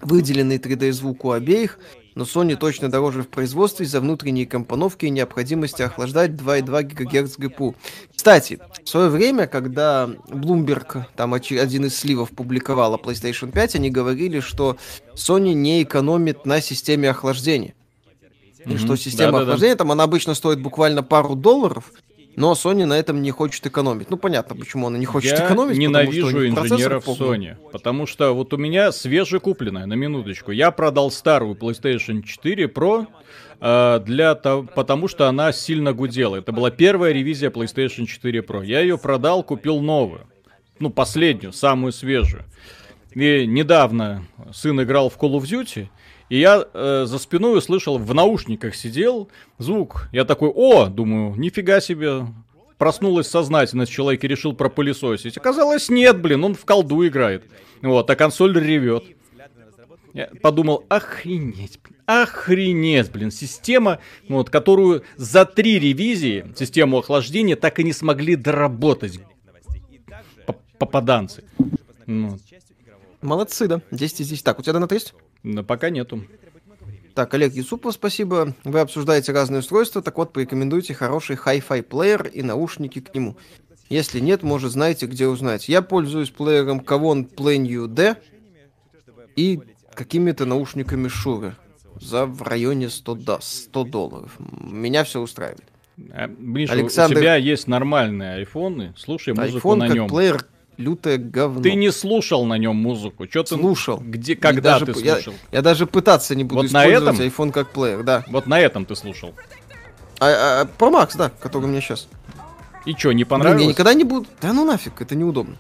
[0.03, 1.79] Выделенный 3D звук у обеих
[2.15, 7.75] но Sony точно дороже в производстве из-за внутренней компоновки и необходимости охлаждать 2,2 ГГц ГПУ.
[8.15, 14.41] Кстати, в свое время, когда Bloomberg, там один из сливов публиковала PlayStation 5, они говорили,
[14.41, 14.77] что
[15.15, 17.75] Sony не экономит на системе охлаждения.
[18.59, 18.79] И mm-hmm.
[18.79, 19.85] что система да, охлаждения, да, да.
[19.85, 21.93] там она обычно стоит буквально пару долларов,
[22.37, 24.11] но Sony на этом не хочет экономить.
[24.11, 25.77] Ну, понятно, почему она не хочет Я экономить.
[25.77, 27.57] Я ненавижу инженеров Sony.
[27.73, 30.51] Потому что вот у меня свежекупленная, на минуточку.
[30.51, 33.07] Я продал старую PlayStation 4 Pro
[33.61, 36.37] э, для того, потому что она сильно гудела.
[36.37, 38.65] Это была первая ревизия PlayStation 4 Pro.
[38.65, 40.23] Я ее продал, купил новую.
[40.79, 42.45] Ну, последнюю, самую свежую.
[43.15, 45.89] И недавно сын играл в Call of Duty,
[46.35, 49.29] и я э, за спиной услышал, в наушниках сидел
[49.59, 50.09] звук.
[50.11, 52.27] Я такой, о, думаю, нифига себе.
[52.77, 55.37] Проснулась сознательность, человек и решил пропылесосить.
[55.37, 57.45] Оказалось, нет, блин, он в колду играет.
[57.83, 59.05] Вот, а консоль ревет.
[60.13, 67.85] Я подумал, охренеть, охренеть, блин, система, вот, которую за три ревизии, систему охлаждения, так и
[67.85, 69.21] не смогли доработать.
[70.81, 71.45] Попаданцы.
[72.07, 72.41] Ну.
[73.23, 73.83] Молодцы, да.
[73.93, 74.43] 10 из 10.
[74.43, 75.15] Так, у тебя донат есть?
[75.45, 76.25] Но пока нету.
[77.15, 78.57] Так, Олег Юсупов, спасибо.
[78.65, 83.37] Вы обсуждаете разные устройства, так вот, порекомендуйте хороший Hi-Fi плеер и наушники к нему.
[83.89, 85.69] Если нет, может, знаете, где узнать.
[85.69, 88.17] Я пользуюсь плеером Kavon Play New D
[89.37, 89.61] и
[89.95, 91.55] какими-то наушниками Шуры
[92.01, 94.37] за в районе 100, да, 100 долларов.
[94.39, 95.63] Меня все устраивает.
[96.11, 97.19] А, Миша, Александр...
[97.19, 100.09] у тебя есть нормальные айфоны, слушай музыку iPhone на как нем.
[100.09, 100.45] плеер
[100.77, 101.63] лютое говно.
[101.63, 103.27] Ты не слушал на нем музыку.
[103.29, 103.99] Что ты слушал?
[103.99, 105.35] Где, когда даже, ты слушал?
[105.51, 107.27] Я, я даже пытаться не буду вот использовать на этом?
[107.27, 108.25] iPhone как плеер, да.
[108.29, 109.35] Вот на этом ты слушал.
[110.21, 112.09] А, а, Pro Max, да, который у меня сейчас.
[112.85, 113.57] И что, не понравилось?
[113.59, 114.27] Блин, я никогда не буду.
[114.41, 115.57] Да ну нафиг, это неудобно.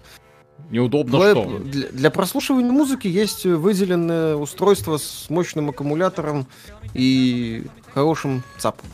[0.70, 1.58] Неудобно для, что?
[1.58, 6.46] Для, для прослушивания музыки есть выделенное устройство с мощным аккумулятором
[6.94, 8.88] и хорошим ЦАПом.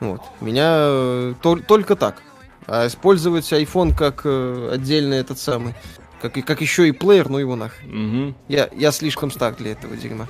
[0.00, 0.20] Вот.
[0.40, 2.22] Меня э, то, только так.
[2.66, 5.74] А использовать iPhone как э, отдельный этот самый,
[6.20, 8.26] как, как еще и плеер, ну его нахрен.
[8.28, 8.34] Угу.
[8.48, 10.26] Я, я слишком стар для этого дерьма.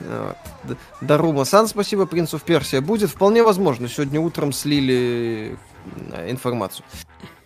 [0.00, 0.78] Вот.
[1.00, 2.80] Дарума Сан, спасибо, Принцу в Персия.
[2.80, 3.88] Будет вполне возможно.
[3.88, 5.56] Сегодня утром слили
[6.12, 6.84] э, информацию.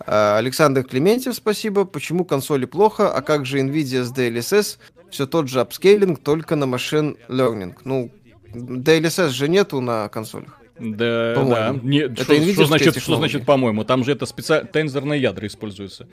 [0.06, 1.84] А, Александр Клементьев, спасибо.
[1.84, 4.78] Почему консоли плохо, а как же Nvidia с DLSS?
[5.10, 7.74] Все тот же апскейлинг, только на машин learning.
[7.84, 8.12] Ну,
[8.54, 10.59] DLSS же нету на консолях.
[10.80, 11.78] Да, да.
[11.82, 13.84] Не, это что, что, значит, что значит, по-моему?
[13.84, 16.08] Там же это специально тензорные ядра используются.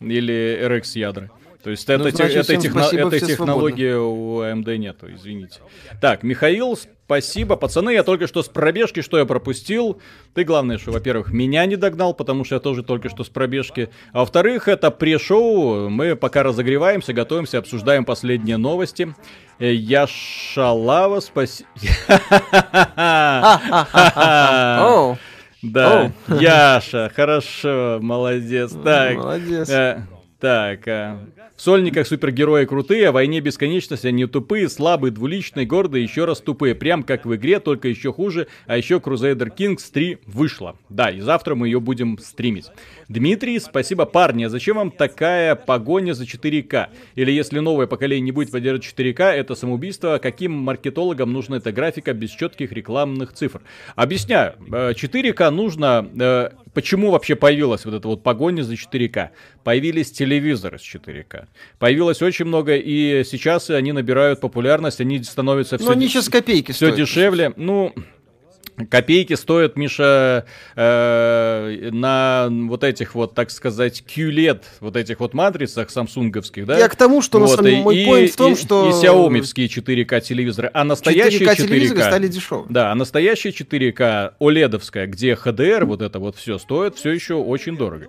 [0.00, 1.30] Или RX ядра.
[1.64, 5.60] То есть ну, это, значит, это, техно, этой технологии у AMD нету, извините.
[5.98, 7.56] Так, Михаил, спасибо.
[7.56, 9.98] Пацаны, я только что с пробежки, что я пропустил.
[10.34, 13.88] Ты, главное, что, во-первых, меня не догнал, потому что я тоже только что с пробежки.
[14.12, 15.88] А во-вторых, это пре-шоу.
[15.88, 19.14] Мы пока разогреваемся, готовимся, обсуждаем последние новости.
[19.58, 21.70] Э, я Шалава, спасибо.
[25.62, 28.70] Да, Яша, хорошо, молодец.
[28.84, 29.70] Так, молодец.
[29.70, 30.02] Э,
[30.38, 31.20] так, а,
[31.56, 36.40] в сольниках супергерои крутые, а в войне бесконечности они тупые, слабые, двуличные, гордые, еще раз
[36.40, 36.74] тупые.
[36.74, 38.48] Прям как в игре, только еще хуже.
[38.66, 40.76] А еще Crusader Kings 3 вышла.
[40.88, 42.66] Да, и завтра мы ее будем стримить.
[43.08, 44.44] Дмитрий, спасибо, парни.
[44.44, 46.88] А зачем вам такая погоня за 4К?
[47.14, 50.18] Или если новое поколение не будет поддерживать 4К, это самоубийство.
[50.22, 53.60] Каким маркетологам нужна эта графика без четких рекламных цифр?
[53.94, 54.54] Объясняю.
[54.68, 56.08] 4К э, нужно...
[56.18, 59.30] Э, почему вообще появилась вот эта вот погоня за 4К?
[59.62, 61.46] Появились телевизоры с 4К.
[61.78, 65.86] Появилось очень много, и сейчас они набирают популярность, они становятся все...
[65.86, 66.96] Но они сейчас копейки Все стоят.
[66.96, 67.52] дешевле.
[67.56, 67.94] Ну,
[68.90, 75.90] Копейки стоят, Миша, э, на вот этих вот, так сказать, QLED, вот этих вот матрицах
[75.90, 76.78] самсунговских, да?
[76.78, 78.88] Я к тому, что вот, на самом мой point в том, и, что...
[78.88, 81.56] И xiaomi 4К телевизоры, а настоящие 4К...
[81.56, 82.66] телевизоры стали дешевые.
[82.68, 87.76] Да, а настоящие 4К OLED-овская, где HDR, вот это вот все стоит, все еще очень
[87.76, 88.08] дорого.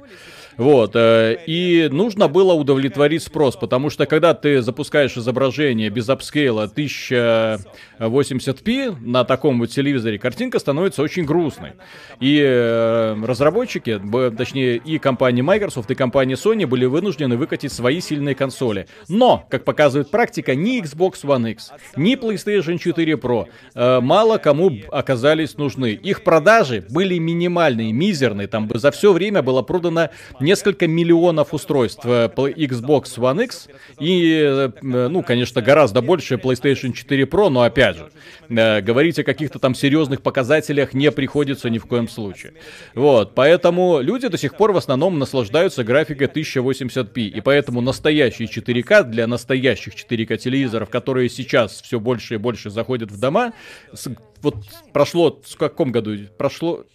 [0.57, 6.71] Вот, э, и нужно было удовлетворить спрос, потому что когда ты запускаешь изображение без апскейла
[6.73, 11.73] 1080p на таком вот телевизоре, картинка становится очень грустной.
[12.19, 14.01] И э, разработчики,
[14.37, 18.87] точнее и компания Microsoft, и компания Sony были вынуждены выкатить свои сильные консоли.
[19.09, 24.71] Но, как показывает практика, ни Xbox One X, ни PlayStation 4 Pro э, мало кому
[24.91, 25.91] оказались нужны.
[25.91, 28.47] Их продажи были минимальные, мизерные.
[28.47, 30.11] Там за все время было продано
[30.45, 33.67] несколько миллионов устройств э, Xbox One X
[33.99, 38.09] и, э, ну, конечно, гораздо больше PlayStation 4 Pro, но опять же,
[38.49, 42.53] э, говорить о каких-то там серьезных показателях не приходится ни в коем случае.
[42.93, 49.03] Вот, поэтому люди до сих пор в основном наслаждаются графикой 1080p, и поэтому настоящий 4К
[49.03, 53.53] для настоящих 4К телевизоров, которые сейчас все больше и больше заходят в дома,
[54.41, 54.57] вот
[54.93, 56.15] прошло, в каком году?
[56.37, 56.85] Прошло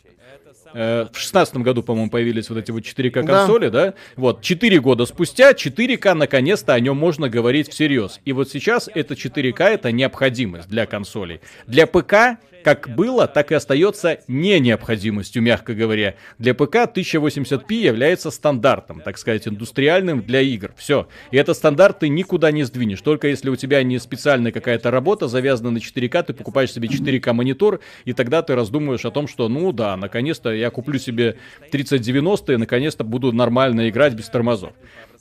[0.74, 3.86] Э, в шестнадцатом году, по-моему, появились вот эти вот 4К консоли, да.
[3.86, 3.94] да?
[4.16, 8.20] Вот, 4 года спустя 4К наконец-то о нем можно говорить всерьез.
[8.24, 11.40] И вот сейчас это 4К это необходимость для консолей.
[11.66, 16.14] Для ПК как было, так и остается не необходимостью, мягко говоря.
[16.38, 20.72] Для ПК 1080p является стандартом, так сказать, индустриальным для игр.
[20.76, 21.08] Все.
[21.30, 23.00] И этот стандарт ты никуда не сдвинешь.
[23.00, 27.32] Только если у тебя не специальная какая-то работа, завязана на 4К, ты покупаешь себе 4К
[27.32, 31.36] монитор, и тогда ты раздумываешь о том, что, ну да, наконец-то я куплю себе
[31.70, 34.72] 3090 и наконец-то буду нормально играть без тормозов.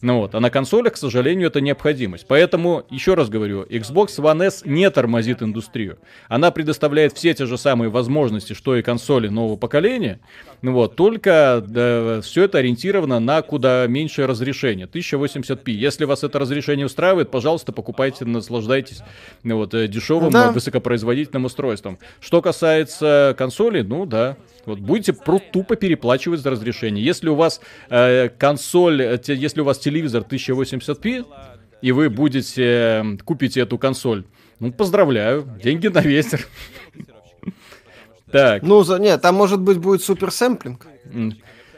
[0.02, 2.26] Ну вот, а на консолях, к сожалению, это необходимость.
[2.28, 6.00] Поэтому, еще раз говорю, Xbox One S не тормозит индустрию.
[6.30, 10.22] Она предоставляет все те же самые возможности, что и консоли нового поколения,
[10.62, 15.72] ну вот, только да, все это ориентировано на куда меньшее разрешение, 1080p.
[15.72, 19.02] Если вас это разрешение устраивает, пожалуйста, покупайте, наслаждайтесь
[19.44, 20.52] ну вот, э, дешевым, да.
[20.52, 21.98] высокопроизводительным устройством.
[22.20, 27.04] Что касается консоли, ну да, вот будете тупо переплачивать за разрешение.
[27.04, 31.26] Если у вас э, консоль, э, если у вас телевизор 1080p,
[31.82, 34.26] и вы будете, э, купите эту консоль,
[34.60, 36.46] ну, поздравляю, деньги на ветер.
[38.32, 38.64] Так.
[38.64, 40.86] Ну, за, нет, там, может быть, будет супер сэмплинг.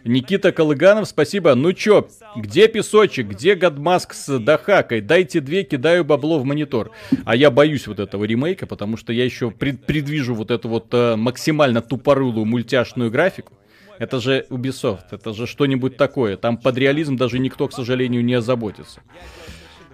[0.04, 1.54] Никита Колыганов, спасибо.
[1.54, 5.02] Ну чё, где песочек, где Гадмаск с Дахакой?
[5.02, 6.92] Дайте две, кидаю бабло в монитор.
[7.24, 10.88] А я боюсь вот этого ремейка, потому что я еще пред, предвижу вот эту вот
[10.92, 13.54] э, максимально тупорылую мультяшную графику.
[14.00, 16.36] Это же Ubisoft, это же что-нибудь такое.
[16.36, 19.02] Там под реализм даже никто, к сожалению, не озаботится.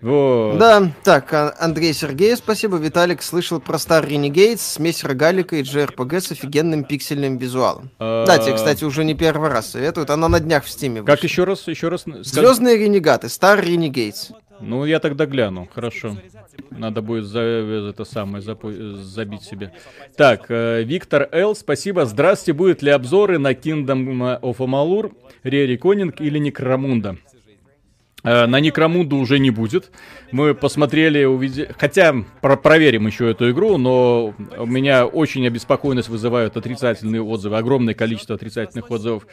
[0.02, 0.58] Вот.
[0.58, 2.78] Да, так, а, Андрей Сергеев, спасибо.
[2.78, 7.90] Виталик слышал про Star Renegades, смесь рогалика и JRPG с офигенным пиксельным визуалом.
[8.00, 8.26] А...
[8.26, 10.10] Да, тебе, кстати, уже не первый раз советуют.
[10.10, 12.06] Она на днях в стиме Как еще раз, еще раз?
[12.06, 14.34] Звездные ренегаты, Star Renegades.
[14.60, 16.18] Ну, я тогда гляну, хорошо.
[16.72, 19.74] Надо будет за это самое запо- забить себе.
[20.16, 22.06] Так, э, Виктор Л, спасибо.
[22.06, 27.18] Здравствуйте, будут ли обзоры на Kingdom of Amalur, Рери Конинг или Некромунда?
[28.28, 29.90] Э, на Некромунду уже не будет.
[30.32, 31.74] Мы посмотрели, увидели...
[31.80, 37.58] Хотя про проверим еще эту игру, но у меня очень обеспокоенность вызывают отрицательные отзывы.
[37.58, 39.28] Огромное количество отрицательных отзывов.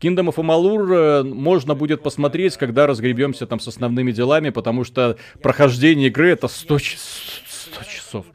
[0.00, 5.16] Kingdom of Amalur э, можно будет посмотреть, когда разгребемся там с основными делами, потому что
[5.40, 8.26] прохождение игры это 100, 100 часов.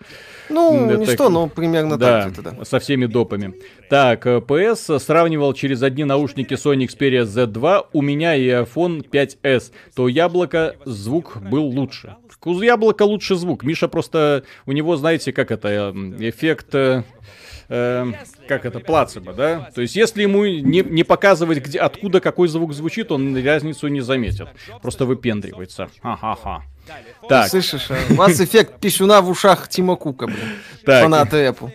[0.50, 2.58] Ну, это, не 100, но примерно да, так.
[2.58, 3.54] Да, со всеми допами.
[3.90, 9.72] Так, PS э, сравнивал через одни наушники Sony Xperia Z2, у меня и iPhone 5s,
[9.96, 12.16] то у яблока звук был лучше.
[12.44, 13.64] У яблока лучше звук.
[13.64, 16.76] Миша просто, у него, знаете, как это, эффект...
[17.70, 18.12] Э,
[18.48, 19.72] как это, плацебо, да?
[19.74, 24.02] То есть, если ему не, не показывать, где, откуда какой звук звучит, он разницу не
[24.02, 24.48] заметит.
[24.82, 25.90] Просто выпендривается.
[26.02, 26.64] Ха-ха-ха.
[27.28, 27.50] Так.
[27.50, 27.98] Слышишь, а?
[28.12, 30.38] у вас эффект писюна в ушах Тима Кука, блин.
[30.86, 31.04] Так.
[31.04, 31.72] Фанаты Apple.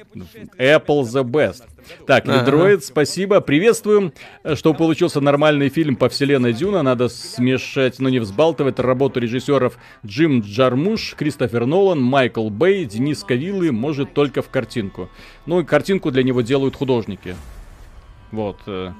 [0.56, 1.64] Apple the best.
[2.06, 2.86] Так, Лидроид, ага.
[2.86, 3.40] спасибо.
[3.40, 4.12] Приветствуем,
[4.54, 6.82] что получился нормальный фильм по вселенной Дюна.
[6.82, 13.72] Надо смешать, но не взбалтывать работу режиссеров Джим Джармуш, Кристофер Нолан, Майкл Бэй, Денис Кавиллы,
[13.72, 15.08] может только в картинку.
[15.46, 17.34] Ну, и картинку для него делают художники.
[18.32, 18.58] Вот.
[18.66, 18.92] Э.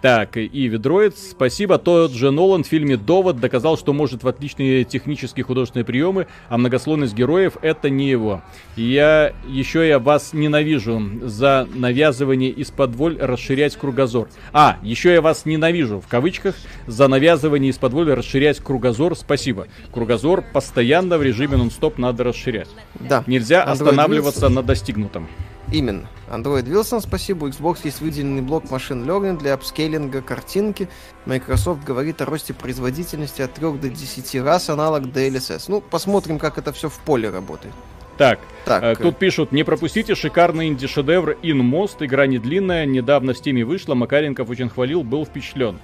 [0.00, 1.76] Так, и Ведроид, спасибо.
[1.76, 6.56] Тот же Нолан в фильме «Довод» доказал, что может в отличные технические художественные приемы, а
[6.56, 8.40] многослойность героев— это не его.
[8.76, 14.28] Я еще я вас ненавижу за навязывание из-под воль расширять кругозор.
[14.52, 16.54] А, еще я вас ненавижу, в кавычках,
[16.86, 19.16] за навязывание из-под воль расширять кругозор.
[19.16, 19.66] Спасибо.
[19.92, 22.68] Кругозор постоянно в режиме нон-стоп надо расширять.
[23.00, 23.24] Да.
[23.26, 25.26] Нельзя останавливаться на достигнутом.
[25.70, 26.08] Именно.
[26.30, 27.44] Android Wilson, спасибо.
[27.44, 30.88] У Xbox есть выделенный блок машин learning для апскейлинга картинки.
[31.26, 35.64] Microsoft говорит о росте производительности от 3 до 10 раз аналог DLSS.
[35.68, 37.74] Ну, посмотрим, как это все в поле работает.
[38.16, 43.38] Так, так э, тут пишут, не пропустите шикарный инди-шедевр InMost, игра не длинная, недавно в
[43.38, 45.78] Стиме вышла, Макаренков очень хвалил, был впечатлен.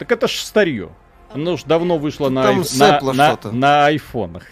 [0.00, 0.88] Так это ж старье.
[1.32, 4.44] Оно ж давно вышло на, ай- на, на, на айфонах.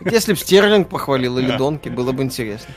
[0.00, 2.72] Если бы Стерлинг похвалил или Донки, было бы интересно.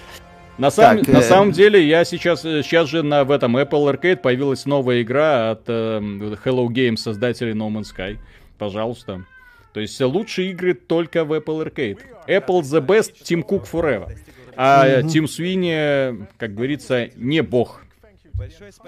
[0.57, 1.21] На, сам, так, на э...
[1.21, 5.63] самом деле, я сейчас, сейчас же на, в этом Apple Arcade появилась новая игра от
[5.67, 5.99] э,
[6.45, 8.17] Hello Games, создателей No Man's Sky.
[8.57, 9.25] Пожалуйста.
[9.73, 11.99] То есть лучшие игры только в Apple Arcade.
[12.27, 14.15] Apple the best, Tim Cook forever.
[14.55, 15.09] А mm-hmm.
[15.09, 17.81] Тим Суини, как говорится, не бог.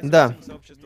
[0.02, 0.36] Да,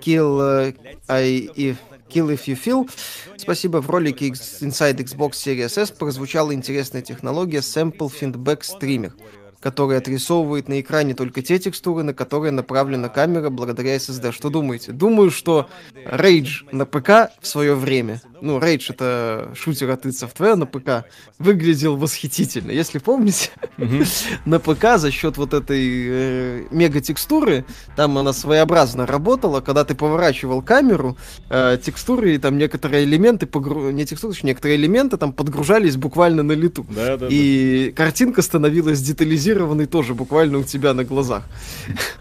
[0.01, 0.75] Kill, uh,
[1.07, 1.77] I, if,
[2.09, 2.89] Kill If You Feel.
[3.37, 9.13] Спасибо, в ролике Inside Xbox Series S прозвучала интересная технология Sample Feedback Streamer
[9.61, 14.31] который отрисовывает на экране только те текстуры, на которые направлена камера благодаря SSD.
[14.31, 14.91] Что думаете?
[14.91, 20.55] Думаю, что Rage на ПК в свое время, ну, Rage это шутер от id Software
[20.55, 21.05] на ПК,
[21.37, 22.71] выглядел восхитительно.
[22.71, 23.51] Если помните,
[24.45, 30.63] на ПК за счет вот этой э, мега-текстуры, там она своеобразно работала, когда ты поворачивал
[30.63, 31.17] камеру,
[31.49, 33.47] э, текстуры и там некоторые элементы,
[33.91, 36.85] не текстуры, некоторые элементы там подгружались буквально на лету.
[37.29, 41.43] И картинка становилась детализированной детализированный тоже буквально у тебя на глазах.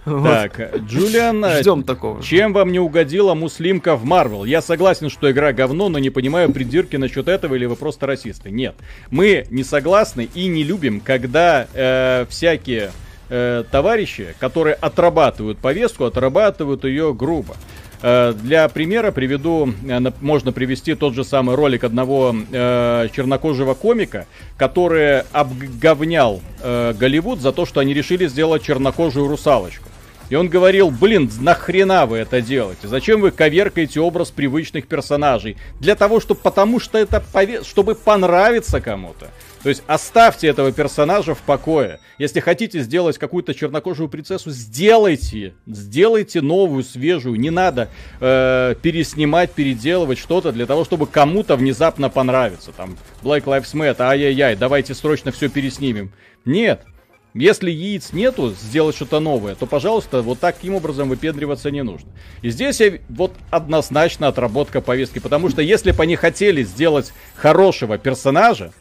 [0.05, 2.23] Так, Джулиан, ждем такого.
[2.23, 4.45] Чем вам не угодила муслимка в Марвел?
[4.45, 8.51] Я согласен, что игра говно, но не понимаю придирки насчет этого или вы просто расисты.
[8.51, 8.75] Нет,
[9.11, 12.91] мы не согласны и не любим, когда э, всякие
[13.29, 17.57] э, товарищи, которые отрабатывают повестку, отрабатывают ее грубо.
[18.03, 24.27] Э, для примера приведу, э, можно привести тот же самый ролик одного э, чернокожего комика,
[24.57, 29.89] который обговнял Голливуд за то, что они решили сделать чернокожую русалочку.
[30.29, 32.87] И он говорил, блин, нахрена вы это делаете?
[32.87, 35.57] Зачем вы коверкаете образ привычных персонажей?
[35.81, 37.65] Для того, чтобы, потому что это, пове...
[37.65, 39.29] чтобы понравиться кому-то.
[39.63, 42.01] То есть оставьте этого персонажа в покое.
[42.19, 45.55] Если хотите сделать какую-то чернокожую принцессу, сделайте.
[45.67, 47.39] Сделайте новую, свежую.
[47.39, 47.89] Не надо
[48.21, 52.73] э, переснимать, переделывать что-то для того, чтобы кому-то внезапно понравиться.
[52.73, 56.13] Там Black Lives Matter, ай-яй-яй, давайте срочно все переснимем.
[56.47, 56.85] Нет.
[57.33, 62.11] Если яиц нету, сделать что-то новое, то, пожалуйста, вот таким образом выпендриваться не нужно.
[62.43, 67.99] И здесь я, вот однозначно отработка повестки, потому что если бы они хотели сделать хорошего
[67.99, 68.73] персонажа,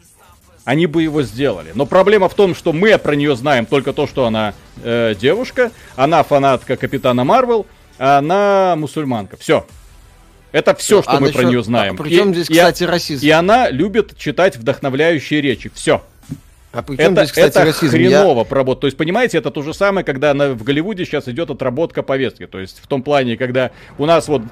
[0.64, 1.72] они бы его сделали.
[1.74, 5.70] Но проблема в том, что мы про нее знаем только то, что она э, девушка,
[5.96, 7.66] она фанатка Капитана Марвел,
[7.98, 9.36] а она мусульманка.
[9.36, 9.66] Все.
[10.52, 11.36] Это все, что а мы насчет...
[11.36, 11.94] про нее знаем.
[11.98, 13.24] А причем и, здесь, кстати, расизм?
[13.24, 15.70] И она любит читать вдохновляющие речи.
[15.74, 16.02] Все.
[16.72, 17.96] А это, здесь, кстати, это расизм?
[17.96, 18.44] хреново я...
[18.44, 18.80] проработать.
[18.82, 22.46] То есть, понимаете, это то же самое, когда на, в Голливуде сейчас идет отработка повестки.
[22.46, 24.42] То есть, в том плане, когда у нас вот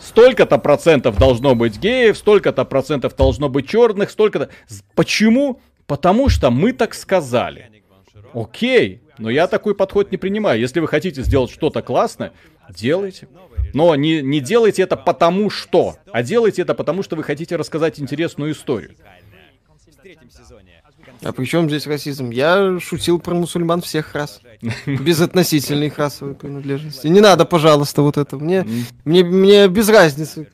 [0.00, 4.50] столько-то процентов должно быть геев, столько-то процентов должно быть черных, столько-то...
[4.94, 5.60] Почему?
[5.86, 7.70] Потому что мы так сказали.
[8.34, 10.60] Окей, но я такой подход не принимаю.
[10.60, 12.32] Если вы хотите сделать что-то классное,
[12.70, 13.28] делайте.
[13.74, 18.00] Но не, не делайте это потому что, а делайте это потому, что вы хотите рассказать
[18.00, 18.96] интересную историю.
[21.24, 22.30] А при чем здесь расизм?
[22.30, 24.40] Я шутил про мусульман всех рас.
[24.86, 27.06] Без относительной их расовой принадлежности.
[27.06, 28.36] Не надо, пожалуйста, вот это.
[28.36, 28.66] Мне,
[29.04, 30.48] мне, мне без разницы,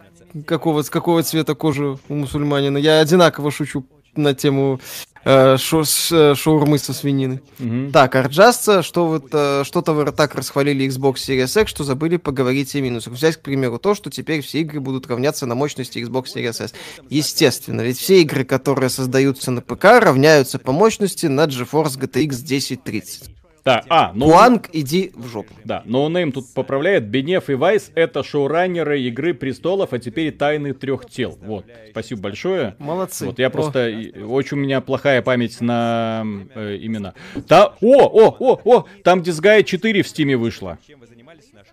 [0.46, 2.78] какого, с какого цвета кожи у мусульманина.
[2.78, 4.80] Я одинаково шучу на тему
[5.24, 7.40] шо, ш, э, шаурмы со свининой.
[7.58, 7.92] Mm-hmm.
[7.92, 12.74] Так, Арджасца, что вот э, что-то вы так расхвалили Xbox Series X, что забыли поговорить
[12.74, 13.14] о минусах.
[13.14, 16.74] Взять, к примеру, то, что теперь все игры будут равняться на мощности Xbox Series S.
[17.08, 23.37] Естественно, ведь все игры, которые создаются на ПК, равняются по мощности на GeForce GTX 1030.
[23.64, 24.26] Да, а, но...
[24.26, 25.52] Куанг, иди в жопу.
[25.64, 27.06] Да, но Нейм тут поправляет.
[27.06, 31.38] Бенеф и Вайс это шоураннеры Игры Престолов, а теперь Тайны Трех Тел.
[31.42, 32.76] Вот, спасибо большое.
[32.78, 33.26] Молодцы.
[33.26, 33.50] Вот, я О.
[33.50, 33.92] просто...
[34.26, 37.14] Очень у меня плохая память на э, имена.
[37.46, 37.74] Та...
[37.80, 40.78] О, о, о, о, там Disgaea 4 в Стиме вышла.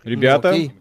[0.04, 0.54] Ребята...
[0.54, 0.72] Ну,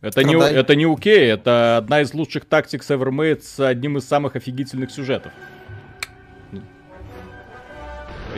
[0.00, 4.36] это не, это не окей, это одна из лучших тактик Evermade с одним из самых
[4.36, 5.32] офигительных сюжетов.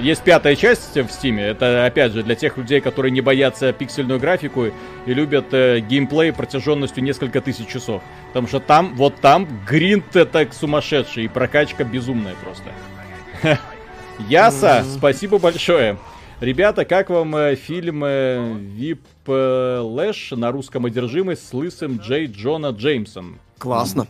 [0.00, 1.44] Есть пятая часть в Стиме.
[1.44, 4.72] Это, опять же, для тех людей, которые не боятся пиксельную графику и
[5.14, 8.02] любят э, геймплей протяженностью несколько тысяч часов.
[8.28, 12.70] Потому что там, вот там, гринт это сумасшедший, и прокачка безумная просто.
[14.28, 15.98] Яса, спасибо большое.
[16.40, 22.26] Ребята, как вам э, фильм э, Вип э, Лэш на русском одержимость с лысым Джей
[22.26, 23.38] Джона Джеймсом?
[23.58, 24.06] Классно.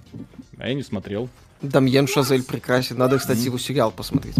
[0.58, 1.28] А я не смотрел.
[1.60, 2.98] Дамьен Шазель прекрасен.
[2.98, 4.36] Надо, кстати, его сериал посмотреть.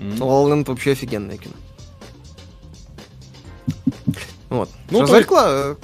[0.00, 0.64] Mm-hmm.
[0.66, 1.54] вообще офигенное кино.
[4.48, 4.68] Вот.
[4.90, 5.76] Ну, Шазель кла...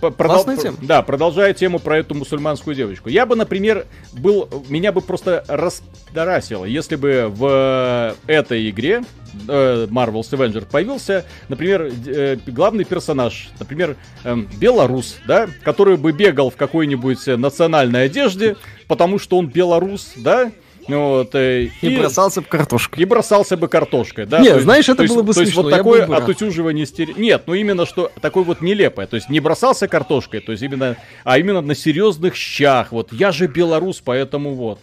[0.00, 0.56] Продол...
[0.56, 0.76] тема.
[0.80, 3.08] Да, продолжая тему про эту мусульманскую девочку.
[3.08, 9.02] Я бы, например, был, меня бы просто раздорасило, если бы в этой игре
[9.48, 16.50] э, Marvel's Avenger появился, например, э, главный персонаж, например, э, белорус, да, который бы бегал
[16.50, 18.56] в какой-нибудь национальной одежде,
[18.86, 20.52] потому что он белорус, да,
[20.88, 23.02] вот, э, и, и бросался бы картошкой.
[23.02, 24.40] И бросался бы картошкой, да.
[24.40, 25.62] Нет, знаешь, это есть, было бы то смешно.
[25.62, 27.14] То есть вот такое отутюживание стере...
[27.16, 29.06] Нет, ну именно что такое вот нелепое.
[29.06, 32.92] То есть не бросался картошкой, то есть именно, а именно на серьезных щах.
[32.92, 34.80] Вот я же белорус, поэтому вот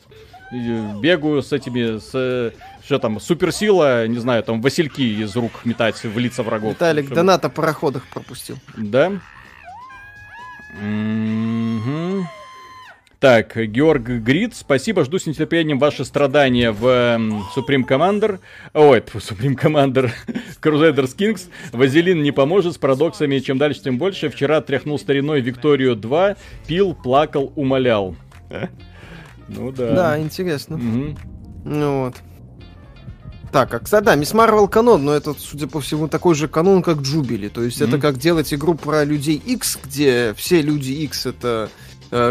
[0.52, 2.54] бегаю с этими, с,
[2.86, 6.74] что там, суперсила, не знаю, там, васильки из рук метать в лица врагов.
[6.74, 7.16] Виталик, чтобы...
[7.16, 8.58] донат о пароходах пропустил.
[8.78, 9.12] Да?
[10.80, 12.28] Угу.
[13.26, 16.86] Так, Георг Грид, спасибо, жду с нетерпением ваши страдания в
[17.56, 18.40] Supreme Commander.
[18.76, 20.12] Ой, Supreme Commander
[20.62, 21.50] Crusaders Kings.
[21.72, 24.30] Вазелин не поможет с парадоксами, чем дальше, тем больше.
[24.30, 26.36] Вчера тряхнул стариной Викторию 2,
[26.68, 28.16] пил, плакал, умолял.
[29.48, 29.96] Ну да.
[29.96, 30.76] Да, интересно.
[30.76, 31.18] Угу.
[31.66, 32.18] Ну вот.
[33.52, 36.84] Так, а, кстати, да, Мисс Марвел канон, но это, судя по всему, такой же канон,
[36.84, 37.48] как Джубили.
[37.48, 37.88] То есть mm-hmm.
[37.88, 41.70] это как делать игру про людей X, где все люди X это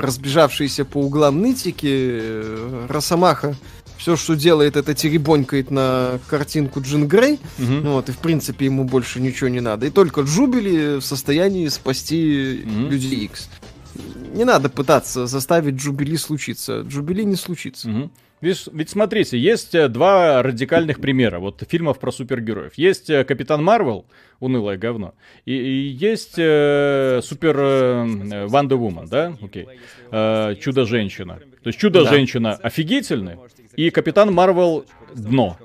[0.00, 3.56] разбежавшиеся по углам нытики, э, Росомаха
[3.96, 7.40] все, что делает, это теребонькает на картинку Джин Грей.
[7.58, 7.88] Угу.
[7.88, 9.86] Вот, и в принципе ему больше ничего не надо.
[9.86, 12.88] И только Джубили в состоянии спасти угу.
[12.90, 13.48] Людей Икс.
[14.34, 16.80] Не надо пытаться заставить Джубили случиться.
[16.80, 17.88] Джубили не случится.
[17.88, 18.10] Угу.
[18.40, 22.74] Ведь, ведь смотрите, есть э, два радикальных примера вот фильмов про супергероев.
[22.76, 24.06] Есть э, Капитан Марвел,
[24.40, 25.14] унылое говно,
[25.46, 29.66] и, и есть э, Супер э, Ванда Вумен, да, окей,
[30.10, 31.38] э, Чудо-женщина.
[31.62, 32.66] То есть Чудо-женщина да.
[32.68, 33.36] офигительный,
[33.76, 35.56] и Капитан Марвел дно.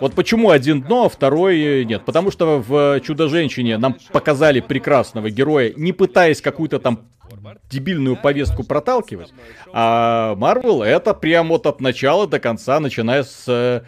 [0.00, 2.04] Вот почему один дно, а второй нет.
[2.04, 7.08] Потому что в Чудо-женщине нам показали прекрасного героя, не пытаясь какую-то там
[7.70, 9.32] дебильную повестку проталкивать.
[9.72, 13.82] А Marvel это прям вот от начала до конца, начиная с э,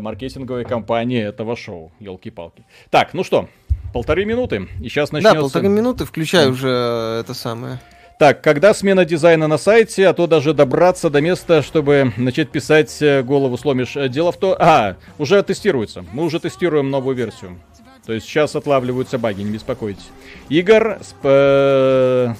[0.00, 1.92] маркетинговой кампании этого шоу.
[2.00, 2.64] Елки-палки.
[2.90, 3.48] Так, ну что,
[3.92, 5.34] полторы минуты, и сейчас начнется...
[5.36, 7.80] Да, полторы минуты, включай уже это самое.
[8.18, 13.00] Так, когда смена дизайна на сайте, а то даже добраться до места, чтобы начать писать,
[13.00, 13.96] э, голову сломишь.
[13.96, 14.56] Э, дело в том...
[14.58, 16.04] А, уже тестируется.
[16.12, 17.60] Мы уже тестируем новую версию.
[18.08, 20.08] То есть сейчас отлавливаются баги, не беспокойтесь.
[20.48, 22.34] Игорь, сп...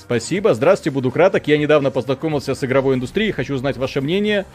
[0.00, 0.54] спасибо.
[0.54, 1.46] Здравствуйте, буду краток.
[1.46, 4.46] Я недавно познакомился с игровой индустрией, хочу узнать ваше мнение.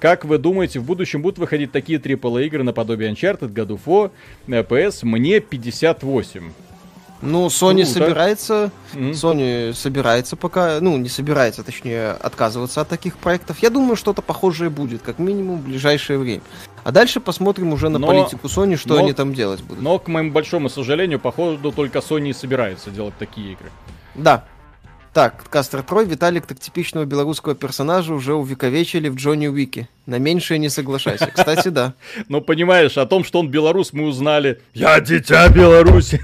[0.00, 4.10] Как вы думаете, в будущем будут выходить такие AAA игры наподобие Uncharted, God of War,
[4.46, 5.00] PS?
[5.02, 6.52] Мне 58.
[7.20, 7.92] Ну, Sony Круто.
[7.92, 9.10] собирается, mm-hmm.
[9.10, 13.58] Sony собирается пока, ну, не собирается, точнее, отказываться от таких проектов.
[13.60, 16.42] Я думаю, что-то похожее будет, как минимум, в ближайшее время.
[16.88, 19.82] А дальше посмотрим уже на но, политику Sony, что но, они там делать будут.
[19.82, 23.70] Но, к моему большому сожалению, походу, только Sony и собирается делать такие игры.
[24.14, 24.46] Да.
[25.12, 29.86] Так, Кастер Трой, Виталик, так типичного белорусского персонажа уже увековечили в Джонни Уике.
[30.06, 31.26] На меньшее не соглашайся.
[31.26, 31.92] Кстати, да.
[32.30, 34.62] Ну, понимаешь, о том, что он белорус, мы узнали.
[34.72, 36.22] Я дитя Беларуси.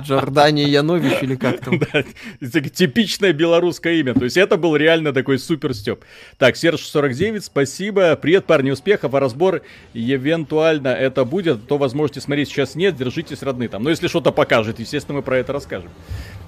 [0.00, 1.78] Джордани Янович или как там?
[1.78, 2.02] Да,
[2.40, 4.14] типичное белорусское имя.
[4.14, 6.04] То есть это был реально такой супер степ.
[6.38, 8.16] Так, Серж 49, спасибо.
[8.16, 9.14] Привет, парни, успехов.
[9.14, 12.96] А разбор евентуально это будет, то, возможно, смотреть сейчас нет.
[12.96, 13.82] Держитесь, родные там.
[13.82, 15.90] Но если что-то покажет, естественно, мы про это расскажем.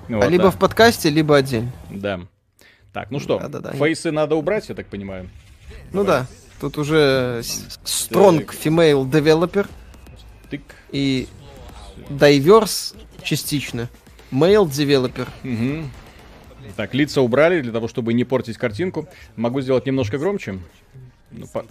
[0.09, 0.51] Вот, а либо да.
[0.51, 1.73] в подкасте, либо отдельно.
[1.91, 2.21] Да.
[2.93, 3.73] Так, ну что, да, да, да.
[3.73, 5.29] фейсы надо убрать, я так понимаю.
[5.93, 6.23] Ну Давай.
[6.23, 6.27] да,
[6.61, 7.43] тут уже
[7.85, 9.67] strong female developer.
[10.49, 10.63] Тык.
[10.93, 11.29] И
[12.11, 13.89] Diverse частично.
[14.31, 15.29] Mail Developer.
[15.45, 15.89] Угу.
[16.77, 19.09] Так, лица убрали для того, чтобы не портить картинку.
[19.37, 20.59] Могу сделать немножко громче.
[21.31, 21.65] Ну, по...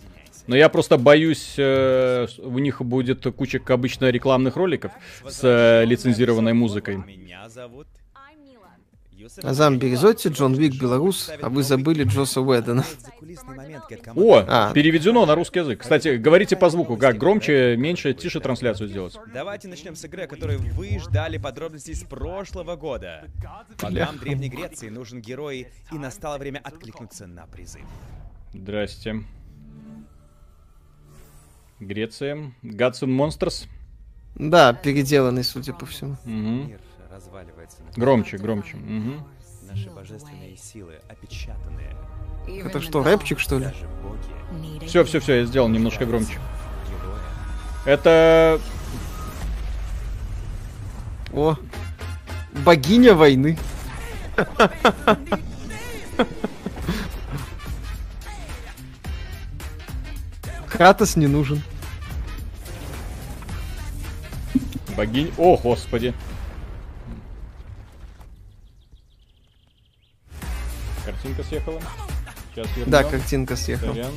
[0.48, 4.92] Но я просто боюсь, э, у них будет куча обычно рекламных роликов
[5.28, 6.98] с э, лицензированной музыкой.
[6.98, 7.88] Меня зовут
[9.44, 12.84] Азам Березотти, Джон Вик, белорус, а вы забыли Джоса Уэддена.
[14.16, 14.74] О, а.
[14.74, 15.82] переведено на русский язык.
[15.82, 19.18] Кстати, говорите по звуку, как громче, меньше, тише трансляцию сделать.
[19.34, 23.26] Давайте начнем с игры, о которой вы ждали подробностей с прошлого года.
[23.82, 27.86] Богам Древней Греции нужен герой, и настало время откликнуться на призыв.
[28.54, 29.24] Здрасте.
[31.80, 32.54] Греция.
[32.64, 33.68] And Monsters.
[34.36, 36.18] Да, переделанный, судя по всему.
[36.26, 36.80] Угу
[37.16, 37.78] разваливается.
[37.96, 38.78] Громче, громче.
[38.78, 39.26] Угу.
[39.70, 41.96] Наши божественные силы опечатанные.
[42.48, 43.68] Это что, рэпчик, что ли?
[44.86, 46.38] Все, все, все, я сделал немножко громче.
[47.86, 48.60] Это...
[51.34, 51.56] О,
[52.64, 53.58] богиня войны.
[60.68, 61.62] Кратос не нужен.
[64.96, 65.34] Богинь...
[65.38, 66.14] О, господи.
[71.06, 71.82] Картинка съехала.
[72.54, 72.92] Сейчас вернем.
[72.92, 73.94] Да, картинка съехала.
[73.94, 74.14] Сорян.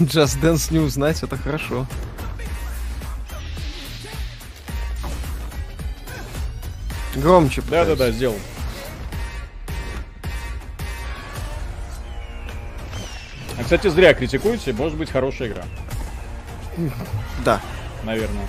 [0.00, 1.86] Just Dance не узнать, это хорошо.
[7.16, 7.62] Громче.
[7.62, 8.38] Да-да-да, сделал.
[13.58, 15.64] А, кстати, зря критикуете, может быть хорошая игра.
[17.44, 17.60] Да.
[18.04, 18.46] Наверное.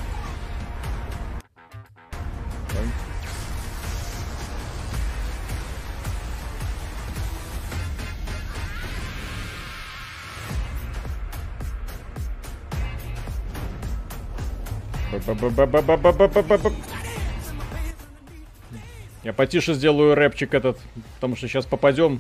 [19.24, 20.80] Я потише сделаю рэпчик этот,
[21.16, 22.20] потому что сейчас попадем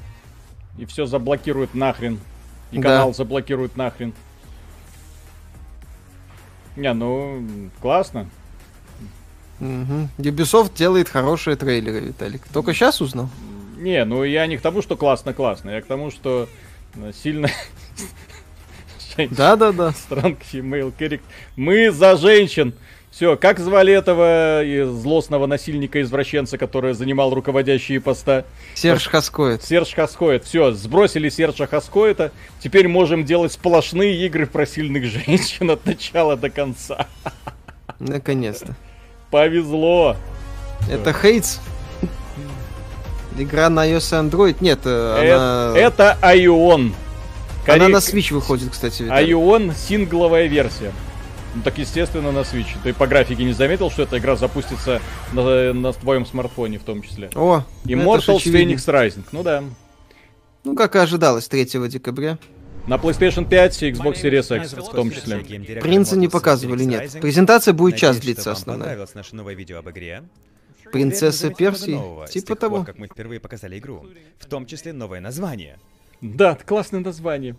[0.78, 2.20] и все заблокирует нахрен.
[2.72, 2.84] И да.
[2.84, 4.14] канал заблокирует нахрен.
[6.76, 8.30] Не, ну, классно.
[9.60, 10.10] Угу.
[10.18, 12.48] Ubisoft делает хорошие трейлеры, Виталик.
[12.48, 13.30] Только сейчас узнал?
[13.78, 15.72] Не, ну я не к тому, что классно-классно.
[15.72, 16.48] Я к тому, что
[17.14, 17.50] сильно
[19.32, 19.90] Да, да, да.
[19.90, 21.22] Strong female character.
[21.56, 22.74] Мы за женщин.
[23.12, 28.46] Все, как звали этого злостного насильника-извращенца, который занимал руководящие поста?
[28.74, 29.64] Серж Хаскоет.
[29.64, 30.46] Серж Хаскоет.
[30.46, 32.32] Все, сбросили Сержа Хаскоета.
[32.62, 37.08] Теперь можем делать сплошные игры про сильных женщин от начала до конца.
[38.00, 38.76] Наконец-то.
[39.30, 40.16] Повезло.
[40.90, 41.60] Это Хейтс?
[43.38, 44.58] Игра на iOS и Android?
[44.62, 45.78] Нет, э, она...
[45.78, 46.18] Это
[47.68, 47.82] Айон.
[47.82, 49.04] Она на Switch выходит, кстати.
[49.10, 50.92] Айон сингловая версия.
[51.54, 52.78] Ну так естественно на Switch.
[52.84, 55.02] Ты по графике не заметил, что эта игра запустится
[55.34, 57.30] на, на твоем смартфоне в том числе?
[57.36, 59.26] О, Immortals Phoenix Rising.
[59.32, 59.64] Ну да.
[60.64, 62.38] Ну как и ожидалось 3 декабря.
[62.88, 65.40] На PlayStation 5 и Xbox Series X в том числе.
[65.82, 67.18] Принца не показывали, нет.
[67.22, 69.08] Презентация будет час длиться основная.
[69.14, 70.24] наше новое видео об игре.
[70.92, 72.00] Принцесса Персии,
[72.30, 72.84] типа того.
[72.84, 74.06] как мы впервые показали игру.
[74.40, 75.80] В том числе новое название.
[76.22, 77.56] Да, классное название.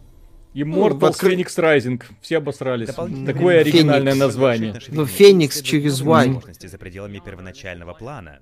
[0.54, 1.34] Immortals ну, откры...
[1.34, 2.02] Phoenix Rising.
[2.20, 2.88] Все обосрались.
[2.88, 4.18] Такое оригинальное Феникс.
[4.18, 4.80] название.
[4.88, 6.42] Ну, Феникс через Y.
[6.60, 8.40] за пределами первоначального плана.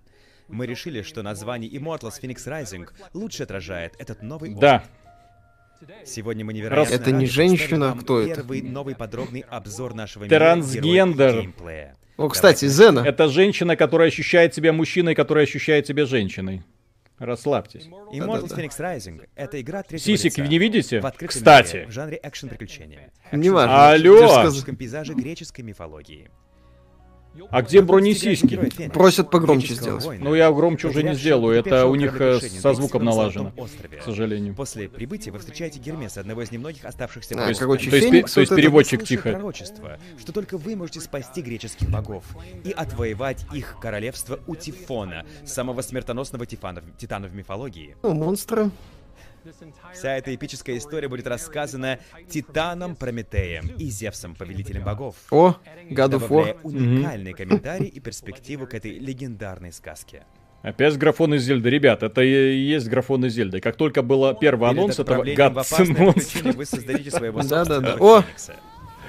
[0.49, 4.61] Мы решили, что название Immortals Phoenix Rising лучше отражает этот новый опыт.
[4.61, 4.85] Да,
[6.05, 8.35] Сегодня мы невероятно Это не женщина, вам кто это?
[8.35, 11.53] Первый новый подробный обзор нашего Трансгендер.
[11.59, 11.97] мира.
[12.19, 13.01] О, кстати, Давайте Зена.
[13.01, 16.65] это женщина, которая ощущает себя мужчиной, которая ощущает себя женщиной.
[17.21, 17.85] Расслабьтесь.
[17.85, 18.63] Immortals Да-да-да.
[18.63, 21.01] Phoenix Rising— это игра третьего Сисек лица не видите?
[21.01, 21.77] в открытом Кстати.
[21.77, 23.13] мире, в жанре экшен-приключения.
[23.31, 23.91] Не важно.
[23.91, 24.51] Алло!
[24.51, 26.31] В пейзаже греческой мифологии.
[27.51, 28.55] А где Вы брони будете играть сиськи?
[28.55, 30.07] героя Феникса, Просят погромче сделать.
[30.21, 34.55] Ну, я громче уже не сделаю, это у них э, со звуком налажено, к сожалению.
[34.55, 38.55] После прибытия вы встречаете Гермеса, одного из немногих оставшихся А, короче, То есть то есть
[38.55, 39.31] переводчик тихо.
[39.31, 42.25] пророчество, что только вы можете спасти греческих богов
[42.65, 47.97] и отвоевать их королевство у Тифона, самого смертоносного тифана, титана в мифологии.
[48.03, 48.71] Ну, монстры.
[49.93, 55.17] Вся эта эпическая история будет рассказана Титаном Прометеем и Зевсом, повелителем богов.
[55.31, 55.57] О,
[55.91, 60.25] God of уникальные комментарии и перспективу к этой легендарной сказке.
[60.63, 61.71] Опять графон из Зельды.
[61.71, 63.61] Ребят, это и есть графон из Зельды.
[63.61, 67.43] Как только был первый Перед анонс этого отправлением в опасное гадсен приключение вы создадите своего
[67.43, 67.97] Да-да-да.
[67.99, 68.23] О!
[68.23, 68.57] Феникса.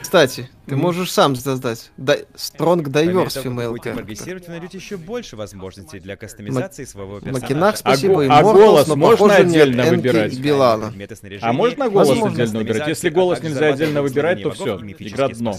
[0.02, 1.92] Кстати, ты можешь сам создать.
[1.98, 6.86] Дай- Strong того, как вы Female будете прогрессировать, вы найдете еще больше возможностей для кастомизации
[6.86, 7.42] своего персонажа.
[7.44, 10.38] Макинах, А спасибо, го- и а голос но можно отдельно выбирать?
[10.40, 10.94] Билана.
[11.42, 12.44] А можно голос Возможно.
[12.44, 12.88] отдельно выбирать?
[12.88, 15.56] Если голос а также нельзя отдельно выбирать, то все, игра дно.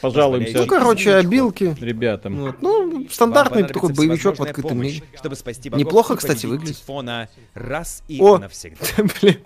[0.00, 0.58] Пожалуемся.
[0.58, 1.76] Ну, короче, обилки.
[1.80, 2.36] Ребятам.
[2.36, 2.62] Вот.
[2.62, 5.02] Ну, стандартный такой боевичок в открытом мире.
[5.16, 6.82] чтобы спасти богов Неплохо, кстати, выглядит.
[7.54, 8.38] Раз и О!
[8.38, 8.84] навсегда.
[9.20, 9.38] Блин.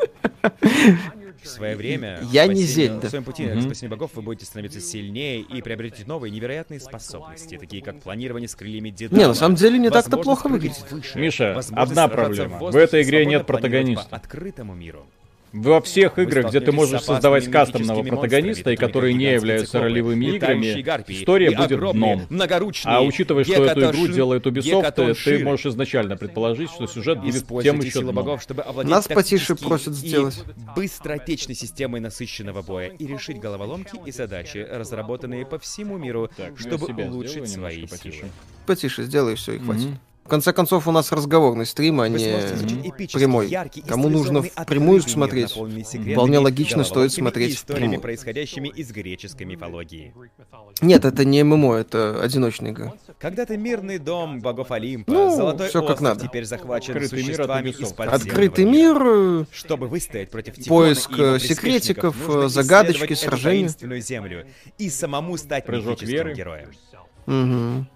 [1.43, 3.07] В свое время Я не Зельда.
[3.07, 3.61] В своем пути Мгм.
[3.61, 8.49] к спасению богов вы будете становиться сильнее и приобретете новые невероятные способности, такие как планирование
[8.49, 9.18] с крыльями Дедала.
[9.18, 10.84] Не, на самом деле не так-то плохо выглядит.
[10.91, 12.59] выше, Миша, одна проблема.
[12.59, 14.07] в В этой игре нет протагониста.
[14.11, 15.07] по открытому миру.
[15.53, 20.66] Во всех играх, где ты можешь создавать кастомного протагониста, и которые не являются ролевыми играми,
[21.09, 22.26] история будет дном.
[22.84, 27.80] А учитывая, что эту игру делает Ubisoft, ты, можешь изначально предположить, что сюжет будет тем
[27.80, 28.14] еще дном.
[28.14, 30.42] богов, чтобы овладеть Нас потише просят сделать.
[30.76, 37.48] быстротечной системой насыщенного боя и решить головоломки и задачи, разработанные по всему миру, чтобы улучшить
[37.48, 38.30] свои силы.
[38.66, 39.88] Потише сделай все и хватит.
[40.24, 42.18] В конце концов, у нас разговорный стрим, а не
[43.12, 43.48] прямой.
[43.48, 48.00] яркий Кому нужно впрямую мир, смотреть, вполне логично стоит смотреть впрямую.
[48.00, 50.14] происходящими из греческой мифологии.
[50.82, 52.92] Нет, это не ММО, это одиночная игра.
[53.18, 56.20] Когда-то мирный дом богов Олимпа, Ну, Золотой всё как надо.
[56.26, 58.06] теперь захвачен Открытый мир от существами Ubisoft.
[58.06, 63.68] из Открытый мир, Чтобы выстоять против Поиск, э, секретиков, э, загадочки, сражения.
[64.00, 64.46] землю
[64.78, 66.34] и самому стать Прыжок веры.
[66.34, 66.68] героем.
[67.26, 67.88] Мгм.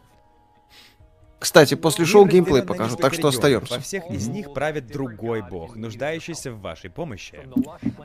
[1.44, 3.74] Кстати, после шоу геймплей несколько так что остаемся.
[3.74, 7.38] Во всех из них правит другой бог, нуждающийся в вашей помощи.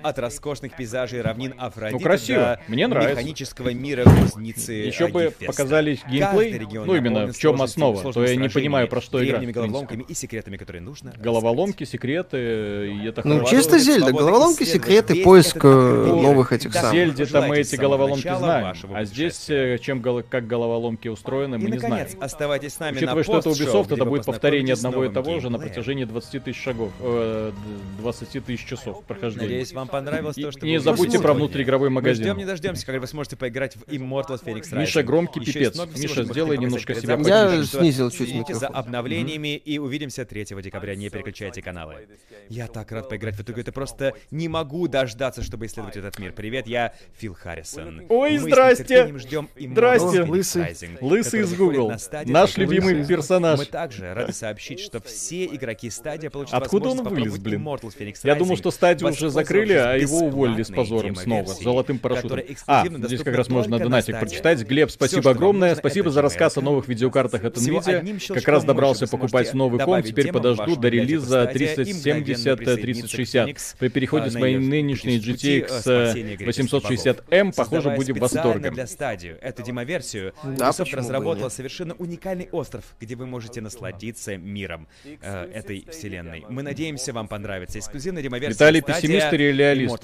[0.04, 2.60] От роскошных пейзажей равнин Афродиты Ну, красиво.
[2.68, 3.14] до Мне нравится.
[3.14, 5.46] механического мира кузницы Еще бы Гефеста.
[5.46, 9.40] показали Каждый геймплей, ну именно в чем основа, то я не понимаю, про что игра.
[9.40, 15.64] головоломками и секретами, которые нужно Головоломки, секреты, и это Ну, чисто Зельда, головоломки, секреты, поиск
[15.64, 16.92] э, новых этих самых.
[16.92, 21.78] Зельде-то мы Пожелайте эти головоломки знаем, а здесь э, чем как головоломки устроены, мы не
[21.80, 22.08] знаем.
[22.20, 25.50] оставайтесь с нами Учитывая, на что это Ubisoft, это будет повторение одного и того же
[25.50, 29.46] на протяжении 20 тысяч шагов, э, д- 20 тысяч часов прохождения.
[29.48, 32.38] Надеюсь, вам понравилось то, что не вы забудьте про внутриигровой Мы ждем магазин.
[32.38, 34.80] не дождемся, когда вы сможете поиграть в Immortals Phoenix Rising.
[34.80, 35.80] Миша громкий пипец.
[35.98, 40.96] Миша, сделай немножко себя Я снизил чуть Следите за обновлениями и увидимся 3 декабря.
[40.96, 42.08] Не переключайте каналы.
[42.50, 43.62] Я так рад поиграть в эту игру.
[43.62, 46.34] Это просто не могу дождаться, чтобы исследовать этот мир.
[46.34, 48.04] Привет, я Фил Харрисон.
[48.10, 49.18] Ой, Мы с здрасте.
[49.18, 50.24] ждем Здрасте.
[50.24, 50.66] Лысый.
[51.02, 51.92] Лысый из Google.
[52.26, 53.04] Наш любимый.
[53.20, 53.60] Персонаж.
[53.60, 57.62] Мы также рады сообщить, что все игроки стадия получат Откуда он вылез, блин?
[57.62, 61.62] Immortals Phoenix Я думал, что стадию уже закрыли, а его уволили с позором снова, с
[61.62, 62.42] золотым парашютом.
[62.68, 64.64] А, здесь как раз можно донатик прочитать.
[64.64, 65.70] Глеб, спасибо огромное.
[65.70, 68.34] нужно, Спасибо за рассказ о новых видеокартах от NVIDIA.
[68.34, 72.78] Как раз добрался покупать новый комп, теперь подожду до релиза Stadia и мгновенно 3070 присоединиться
[72.78, 73.50] к 3060.
[73.50, 78.16] Phoenix, При переходе а, с моей нынешней GTX э, спасения греческих 860M, похоже, Создавая будем
[78.16, 78.74] восторгом.
[78.74, 85.52] для стадию эту демоверсию, Да, разработала совершенно уникальный остров, где вы можете насладиться миром э,
[85.54, 86.46] этой вселенной.
[86.50, 87.80] Мы надеемся, вам понравится.
[87.80, 90.04] Эксклюзивная демоверсия Виталий пессимист или реалист?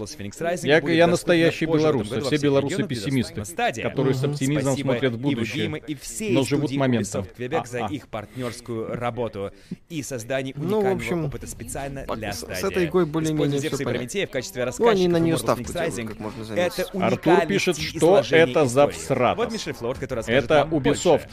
[0.63, 3.43] Я- я настоящий белорус, а все белорусы пессимисты,
[3.81, 7.23] которые с оптимизмом Спасибо смотрят в и будущее, и всей но живут моментом.
[7.25, 7.93] Ubisoft Quebec за А-а.
[7.93, 9.51] их партнерскую работу
[9.89, 12.67] и создание Ну, в уникального общем, опыта специально для с- с стадии.
[12.67, 14.27] этой игрой более-менее и понятно.
[14.27, 16.79] В качестве Ну, рассказчиков они на нее ставку делают, как можно это заметить.
[16.79, 19.37] Артур уникальный пишет, что это за всратос.
[19.37, 20.81] Вот Мишель Флорд, который расскажет Это Ubisoft.
[20.81, 21.29] больше.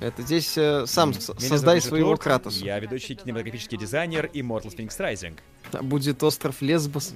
[0.00, 2.64] Это здесь э, сам Меня создай своего Флорд, Кратоса.
[2.64, 5.38] Я ведущий кинематографический дизайнер Immortals Phoenix Rising.
[5.82, 7.14] Будет остров Лесбос.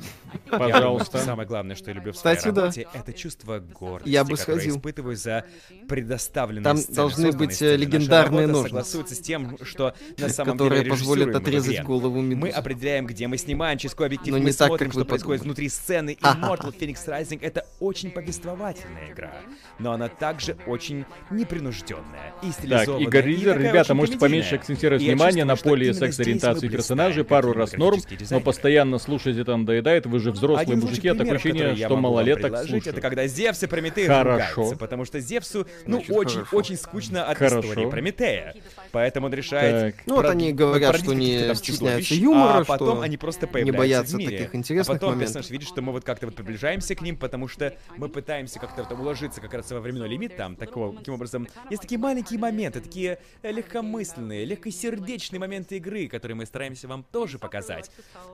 [0.50, 1.18] Пожалуйста.
[1.18, 2.62] Самое главное, что я люблю в Кстати, своей да.
[2.62, 4.76] работе, это чувство гордости, Я бы которое сходил.
[4.76, 5.44] испытываю за
[5.88, 7.68] предоставленные Там сцены, должны быть, сцены.
[7.68, 8.68] э, Наша легендарные ножницы.
[8.68, 11.82] согласуется с тем, что на самом которые деле позволят отрезать игре.
[11.84, 12.50] голову Мы медузы.
[12.52, 15.04] определяем, где мы снимаем, через какой объектив Но мы не так, смотрим, как что вы
[15.06, 15.48] происходит подумали.
[15.48, 16.10] внутри сцены.
[16.12, 16.22] И.
[16.22, 19.32] Mortal Phoenix Rising— это очень повествовательная игра,
[19.78, 23.06] но она также очень непринужденная и Так, стилизованная.
[23.06, 27.72] Игорь и Ридер, ребята, можете поменьше акцентировать внимание на поле мы секс-ориентации персонажей, пару раз
[27.74, 28.00] норм,
[28.38, 32.56] но постоянно слушать это надоедает, вы же взрослые Один мужики, а такое ощущение, что малолеток
[32.58, 32.86] слушают.
[32.86, 34.30] Это когда Зевс и Прометей Хорошо.
[34.30, 36.56] ругаются, потому что Зевсу, ну, Значит, очень, хорошо.
[36.56, 37.60] очень скучно от Хорошо.
[37.60, 38.54] истории Прометея.
[38.92, 39.96] Поэтому он решает...
[39.96, 40.06] Так.
[40.06, 43.78] Ну, вот они говорят, что не стесняются юмора, а потом что они просто не появляются
[43.78, 44.38] боятся в мире.
[44.38, 45.34] таких интересных а потом моментов.
[45.34, 48.84] персонаж видит, что мы вот как-то вот приближаемся к ним, потому что мы пытаемся как-то
[48.84, 51.48] вот уложиться как раз во временной лимит там, такого, таким образом.
[51.70, 57.90] Есть такие маленькие моменты, такие легкомысленные, легкосердечные моменты игры, которые мы стараемся вам тоже показать.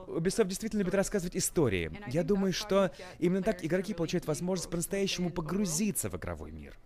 [0.07, 1.91] Ubisoft действительно любит рассказывать истории.
[2.07, 6.77] Я думаю, что именно так игроки получают возможность по-настоящему погрузиться в игровой мир.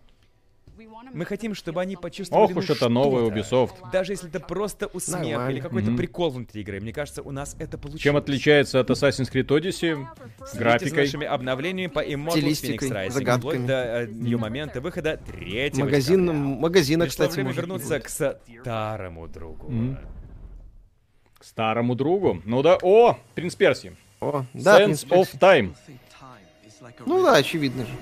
[1.12, 3.66] Мы хотим, чтобы они почувствовали Ох уж ну, это новый что-то.
[3.66, 3.90] Ubisoft.
[3.92, 5.50] Даже если это просто усмех Нормально.
[5.50, 5.96] или какой-то Мгм.
[5.98, 6.80] прикол внутри игры.
[6.80, 8.00] Мне кажется, у нас это получилось.
[8.02, 10.06] Чем отличается от Assassin's Creed Odyssey?
[10.52, 11.04] За Графикой.
[11.04, 13.38] нашими обновлениями по Immortal Phoenix Rising, загадками.
[13.40, 16.42] вплоть до э, ее момента выхода третьего Магазин, декабря.
[16.42, 18.04] магазина, Пришло кстати, время вернуться будет.
[18.04, 19.68] к старому другу.
[19.70, 19.98] Мгм.
[21.40, 22.42] К старому другу.
[22.44, 23.96] Ну да, о, Принц Перси.
[24.20, 25.38] О, да, Sense принц of Перси.
[25.38, 25.74] Time.
[27.06, 27.92] Ну да, очевидно же.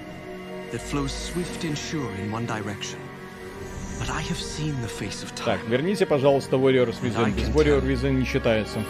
[5.44, 7.32] Так, верните, пожалуйста, Warriors Within.
[7.32, 8.82] Без Warrior Within не считается.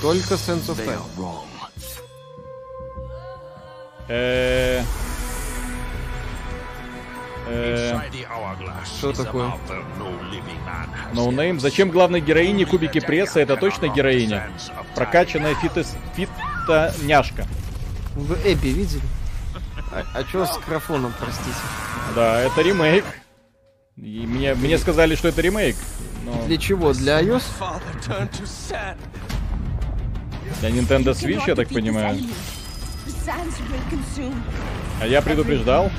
[0.00, 0.98] Только Sense of Time.
[0.98, 1.46] are wrong.
[4.08, 4.82] Э, э,
[8.84, 9.52] Что такое?
[11.12, 11.60] No name.
[11.60, 13.40] Зачем главной героине кубики пресса?
[13.40, 14.50] Это точно героиня?
[14.94, 15.94] Прокачанная фитос...
[16.14, 17.46] фитоняшка.
[18.16, 19.02] Вы Эбби видели?
[19.92, 21.54] А, а что с графоном, простите?
[22.14, 23.04] Да, это ремейк.
[23.96, 25.76] И мне, мне сказали, что это ремейк.
[26.24, 26.92] Но Для чего?
[26.92, 27.44] Для iOS?
[30.60, 32.18] Для Nintendo Switch, я так понимаю.
[35.00, 35.90] А я предупреждал.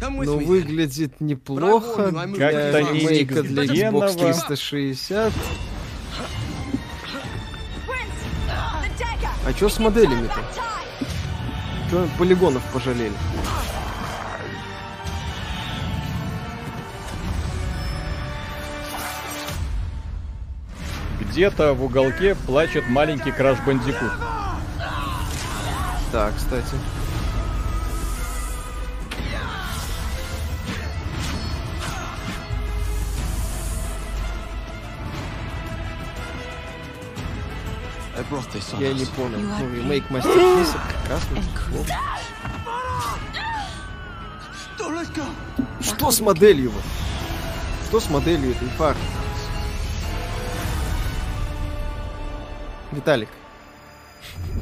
[0.00, 0.44] Ну, me.
[0.44, 5.32] выглядит неплохо Как-то для не ремейка для Xbox Xbox 360.
[9.46, 10.40] А чё с моделями-то?
[11.90, 13.12] Чё полигонов пожалели?
[21.20, 24.12] Где-то в уголке плачет маленький Краш Бандикут.
[26.12, 26.74] Да, кстати.
[38.78, 39.38] Я не понял.
[39.38, 41.42] Ну, ремейк Мастерписа прекрасно.
[45.80, 46.70] Что с моделью?
[46.70, 46.82] вот?
[47.88, 48.96] Что с моделью этой фары?
[52.92, 53.28] Виталик.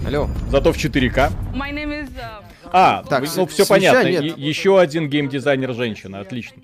[0.07, 0.29] Алло.
[0.51, 1.33] Зато в 4К.
[1.55, 2.11] My name is.
[2.15, 4.09] Uh, А, Так, ну все понятно.
[4.09, 4.39] нет.
[4.39, 6.63] Еще один геймдизайнер женщина, отлично.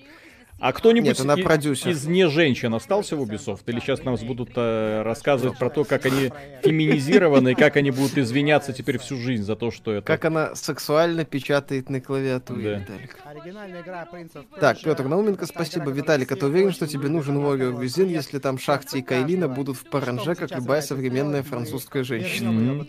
[0.57, 1.91] А кто-нибудь Нет, она и- продюсер.
[1.91, 3.63] из не женщин остался в Ubisoft?
[3.67, 6.31] Или сейчас нам будут э, рассказывать про то, как они
[6.63, 10.07] феминизированы и как они будут извиняться теперь всю жизнь за то, что это...
[10.07, 12.93] Как она сексуально печатает на клавиатуре, Да.
[12.93, 13.17] Виталик.
[14.59, 14.81] Так.
[14.81, 15.91] Петр Науменко, спасибо.
[15.91, 19.01] Виталик, а ты уверен, что тебе нужен Warrior Within, если там Шахти и.
[19.01, 22.85] Кайлина будут в паранже, как любая современная французская женщина?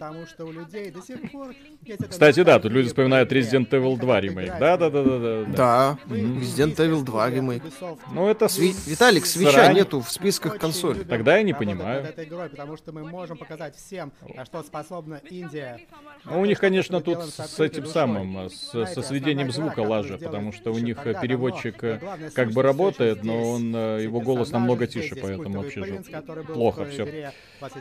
[2.09, 3.32] Кстати, да, тут люди вспоминают.
[3.32, 4.47] Resident Evil Они 2 хотят ремейк.
[4.48, 5.05] играть Да, в да, неё.
[5.05, 5.56] да, да, да.
[5.56, 7.62] Да, Вы Resident Evil 2 студия ремейк.
[7.66, 9.76] Ubisoft Ну это Сви- Виталик, свеча срань.
[9.76, 11.05] нету в списках консолей.
[11.05, 12.02] Тогда я не понимаю.
[12.02, 15.80] над этой игрой, потому что мы можем показать всем, на что способна Индия.
[16.24, 17.93] Ну, у них, конечно, тут с этим душой.
[17.93, 22.30] самым, с, Знаете, со сведением звука игра, лажа, потому что у них э, переводчик э,
[22.34, 26.22] как бы работает, но он, э, его голос намного тише, поэтому вообще принц, же
[26.52, 27.32] плохо все.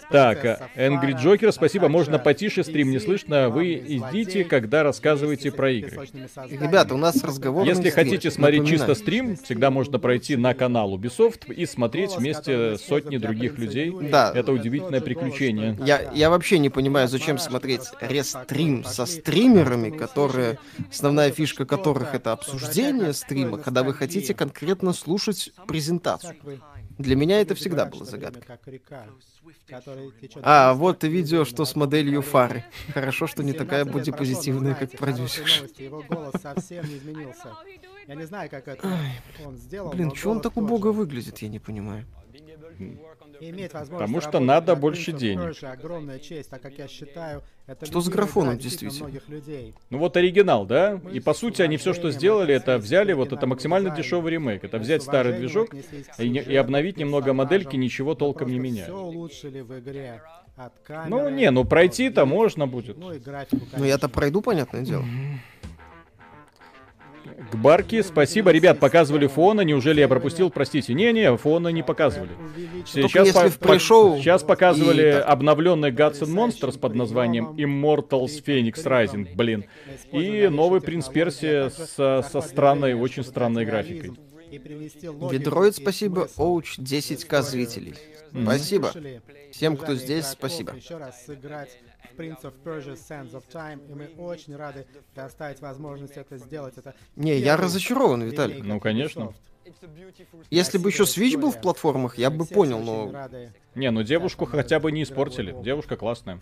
[0.10, 0.44] Так,
[0.76, 6.08] Angry Joker, а спасибо, можно потише, стрим не слышно, вы идите, когда рассказываете про игры.
[6.50, 7.66] Ребята, у нас разговор.
[7.66, 13.18] Если хотите смотреть чисто стрим, всегда можно пройти на канал Ubisoft и смотреть вместе сотни
[13.18, 13.94] других людей.
[14.10, 14.32] Да.
[14.34, 15.78] Это удивительное приключение.
[15.86, 20.58] Я, я вообще не понимаю, зачем смотреть рестрим со стримерами, которые,
[20.92, 26.36] основная фишка которых это обсуждение стрима, когда вы хотите конкретно слушать презентацию.
[26.98, 27.90] Для меня это всегда
[29.68, 32.64] которая течет А, вот и видео, что с моделью фары.
[32.94, 35.46] Хорошо, что не такая 17 лет прошло, но бодипозитивная, как продюсер.
[35.78, 37.54] Его голос совсем не изменился.
[38.08, 38.88] Я не знаю, как это
[39.46, 39.92] он сделал.
[39.92, 42.06] Блин, чё он так убого выглядит, я не понимаю.
[43.40, 45.56] Возможность Потому что надо над больше денег.
[45.64, 49.08] Огромная честь, так как я считаю, это Что с графоном, действительно?
[49.08, 49.74] многих людей.
[49.90, 51.02] Ну вот оригинал, да?
[51.12, 54.64] И по сути они все, что сделали, это взяли вот это максимально дешевый ремейк.
[54.64, 58.92] Это взять старый движок и, и обновить немного модельки, ничего толком не меняя.
[61.08, 62.98] Ну не, ну пройти-то можно будет.
[62.98, 63.12] Ну
[63.78, 65.04] Ну я-то пройду, понятное дело.
[67.52, 70.50] К Барке спасибо, ребят, показывали фона, неужели я пропустил?
[70.50, 72.32] Простите, не-не, фона не показывали.
[72.86, 79.36] Сейчас, в пришел сейчас показывали и обновленный Gods and Monsters под названием Immortals Phoenix Rising,
[79.36, 79.66] блин.
[80.12, 84.14] И новый Принц Персия со, со странной, очень странной графикой.
[84.52, 86.30] И спасибо.
[86.38, 87.96] Оуч 10к зрителей.
[88.32, 88.88] Спасибо.
[88.92, 89.22] Слышали?
[89.52, 90.74] Всем, кто здесь, спасибо.
[90.76, 91.78] Еще раз сыграть
[92.16, 96.78] Prince of Persia Sands of Time, и мы очень рады предоставить возможность это сделать.
[96.78, 98.62] Это Не, я разочарован, Виталий.
[98.62, 99.34] Ну, конечно.
[100.52, 103.30] Если бы еще Switch был в платформах, я бы понял, но.
[103.74, 105.56] Не, ну девушку хотя бы не испортили.
[105.64, 106.40] Девушка классная.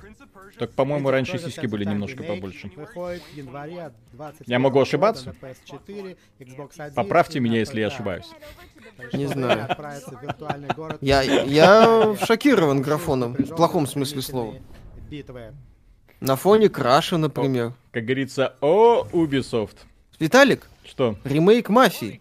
[0.60, 2.72] Так, по-моему, раньше сиськи были немножко побольше.
[2.76, 5.34] Выходит в январе 21 Я могу ошибаться?
[5.41, 8.30] на PS4, Xbox One Поправьте меня, если я ошибаюсь.
[9.14, 9.68] Не знаю.
[11.02, 14.56] я, я шокирован графоном, в плохом смысле слова.
[15.14, 15.53] Битвы.
[16.22, 17.73] На фоне Краша, например.
[17.91, 19.76] Как говорится, о, Ubisoft.
[20.19, 21.18] Виталик, Что?
[21.23, 22.19] ремейк Мафии.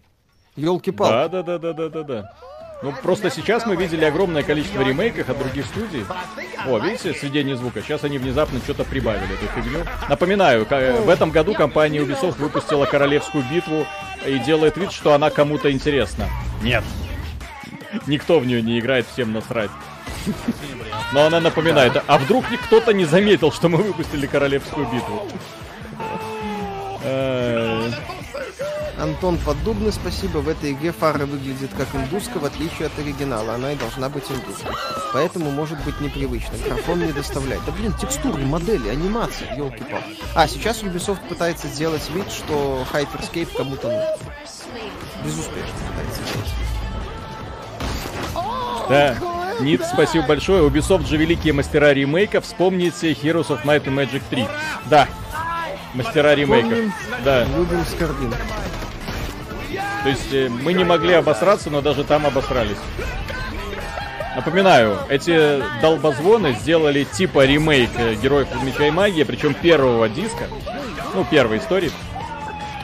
[0.55, 1.11] Ёлки-палки.
[1.11, 2.33] Да, да, да, да, да, да, да.
[2.83, 6.05] Ну, просто сейчас мы видели огромное количество ремейков от других студий.
[6.67, 7.81] О, видите, сведение звука.
[7.81, 9.79] Сейчас они внезапно что-то прибавили, эту фигню.
[10.07, 13.87] Напоминаю, ка- в этом году компания Ubisoft выпустила Королевскую битву
[14.23, 16.27] и делает вид, что она кому-то интересна.
[16.61, 16.83] Нет.
[18.05, 19.71] Никто в нее не играет, всем насрать.
[21.13, 25.27] Но она напоминает, а вдруг кто-то не заметил, что мы выпустили Королевскую битву?
[27.03, 27.91] Э,
[28.97, 30.37] Антон Поддубный, спасибо.
[30.37, 33.55] В этой игре фара выглядит как индуска, в отличие от оригинала.
[33.55, 34.71] Она и должна быть индуской.
[35.13, 36.57] Поэтому может быть непривычно.
[36.65, 37.63] Графон не доставляет.
[37.65, 43.55] Да блин, текстуры, модели, анимации, елки палки А, сейчас Ubisoft пытается сделать вид, что Hyperscape
[43.55, 44.07] кому-то нужен.
[45.23, 46.49] Безуспешно пытается сделать.
[48.89, 49.42] Да.
[49.59, 50.67] Нит, спасибо большое.
[50.67, 52.41] Ubisoft же великие мастера ремейка.
[52.41, 54.47] Вспомните Heroes of Might and Magic 3.
[54.85, 55.07] Да.
[55.93, 56.71] Мастера ремейков.
[56.71, 56.93] Помним.
[57.23, 57.45] Да.
[57.45, 57.83] Любим.
[60.03, 62.77] То есть э, мы не могли обосраться, но даже там обосрались.
[64.35, 70.45] Напоминаю, эти долбозвоны сделали типа ремейк э, Героев Меча и Магии, причем первого диска,
[71.13, 71.91] ну, первой истории.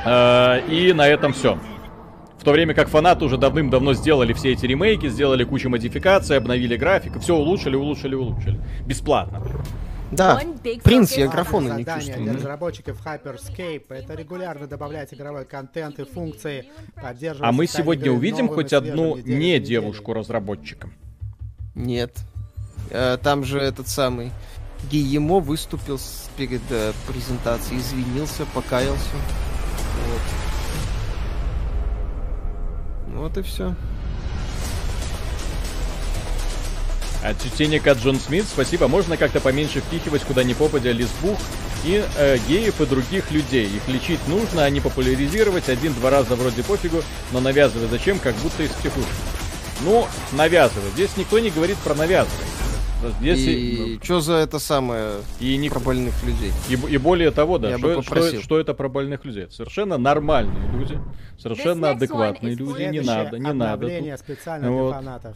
[0.06, 1.58] Э, И на этом все.
[2.40, 6.78] В то время как фанаты уже давным-давно сделали все эти ремейки, сделали кучу модификаций, обновили
[6.78, 8.60] графику, все улучшили, улучшили, улучшили.
[8.86, 9.44] Бесплатно.
[10.12, 10.42] Да,
[10.84, 12.24] принц, я графона не чувствую.
[12.24, 16.66] для разработчиков Hyperscape это регулярно добавлять игровой контент и функции,
[17.00, 20.90] поддерживать А мы сегодня увидим хоть одну не девушку-разработчика.
[21.76, 22.16] Нет.
[22.90, 24.32] Э, Там же этот самый
[24.90, 29.16] Гиемо выступил с- перед э, презентацией, извинился, покаялся.
[30.08, 30.49] Вот.
[33.20, 33.76] Вот и все.
[37.22, 38.88] От Джон Смит, спасибо.
[38.88, 41.38] Можно как-то поменьше впихивать куда ни попадя лесбух
[41.84, 43.66] и э, геев и других людей.
[43.66, 45.68] Их лечить нужно, а не популяризировать.
[45.68, 49.12] Один-два раза вроде пофигу, но навязывать зачем, как будто из психушки.
[49.82, 50.94] Ну, навязывать.
[50.94, 52.48] Здесь никто не говорит про навязывать.
[53.22, 56.52] Здесь и, И что за это самое и, не- про больных людей?
[56.70, 59.44] и и более того, да, Я что, что- что это про больных людей?
[59.44, 61.00] Это совершенно нормальные люди,
[61.38, 62.84] совершенно адекватные люди.
[62.84, 63.88] Не надо, не надо.
[63.88, 64.20] тут.
[64.20, 64.90] специально Вот.
[64.92, 65.36] для фанатов.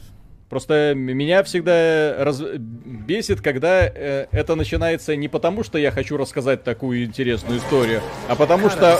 [0.49, 2.39] Просто меня всегда раз...
[2.39, 8.35] бесит, когда э, это начинается не потому, что я хочу рассказать такую интересную историю, а
[8.35, 8.99] потому что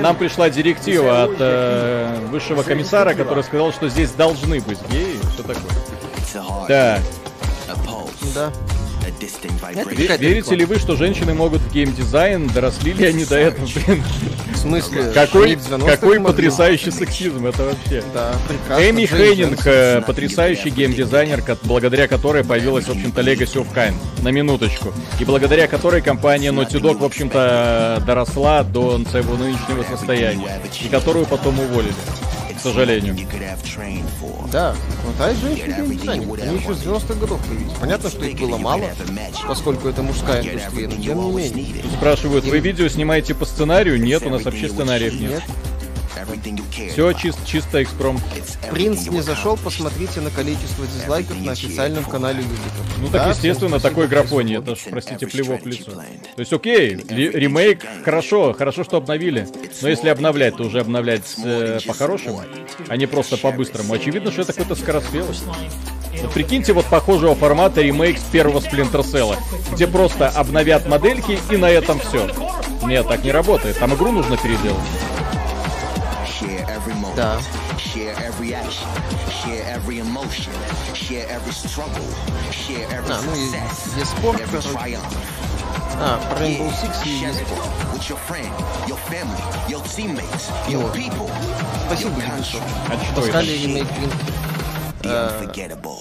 [0.00, 5.18] нам пришла директива от э, высшего комиссара, который сказал, что здесь должны быть геи.
[5.34, 6.66] Что такое?
[6.68, 7.02] Так,
[8.34, 8.52] Да.
[9.90, 12.48] Ве- верите ли вы, что женщины могут в геймдизайн?
[12.48, 13.66] Доросли ли они до этого?
[13.86, 14.02] Блин,
[14.52, 15.04] В смысле?
[15.14, 18.02] какой, они в 90-х какой потрясающий сексизм это вообще.
[18.12, 18.32] Да.
[18.80, 24.92] Эми Хейнинг, потрясающий геймдизайнер, благодаря которой появилась, в общем-то, Legacy of Kain, на минуточку.
[25.20, 30.60] И благодаря которой компания Naughty Dog, в общем-то, доросла до своего нынешнего состояния.
[30.82, 31.92] И которую потом уволили,
[32.64, 33.16] сожалению.
[34.50, 35.72] Да, хватает женщин.
[36.08, 37.72] Они еще с 90-х годов появились.
[37.80, 38.84] Понятно, что их было мало,
[39.46, 41.82] поскольку это мужская индустрия, но тем не менее.
[41.82, 44.00] Тут спрашивают, вы видео снимаете по сценарию?
[44.00, 45.30] Нет, у нас вообще сценариев нет.
[45.30, 45.42] Нет.
[46.92, 48.22] Все чисто, чисто экспромт.
[48.70, 52.60] Принц не зашел, посмотрите на количество дизлайков на официальном канале Юзика.
[53.00, 54.58] Ну так, естественно, такой графоний.
[54.58, 55.92] Это ж, простите, плевок в лицо.
[55.92, 59.48] То есть, окей, ремейк, хорошо, хорошо, что обновили.
[59.82, 62.42] Но если обновлять, то уже обновлять э, по-хорошему,
[62.88, 63.94] а не просто по-быстрому.
[63.94, 65.44] Очевидно, что это какой-то скороспелость.
[66.22, 69.36] Вот прикиньте, вот похожего формата ремейк с первого Splinter Cell,
[69.72, 72.30] где просто обновят модельки и на этом все.
[72.86, 73.78] Нет, так не работает.
[73.78, 74.80] Там игру нужно переделать.
[76.73, 77.15] Share every moment.
[77.15, 77.39] Да.
[77.77, 78.87] Share every action.
[79.29, 80.51] Share every emotion.
[80.95, 82.07] Share every struggle.
[82.51, 83.93] Share every А, ну и success.
[84.01, 84.69] eSport, every короче.
[84.73, 85.13] triumph.
[86.01, 87.93] А, про Rainbow Six и Share it eSport.
[87.93, 88.51] with your friend,
[88.87, 90.93] your family, your teammates, your Вот.
[90.95, 91.29] people.
[91.85, 92.31] Спасибо, your Ubisoft.
[92.31, 92.61] country.
[92.89, 93.15] А что это?
[93.21, 94.11] Пускали ремейк Блин.
[95.03, 95.99] The unforgettable.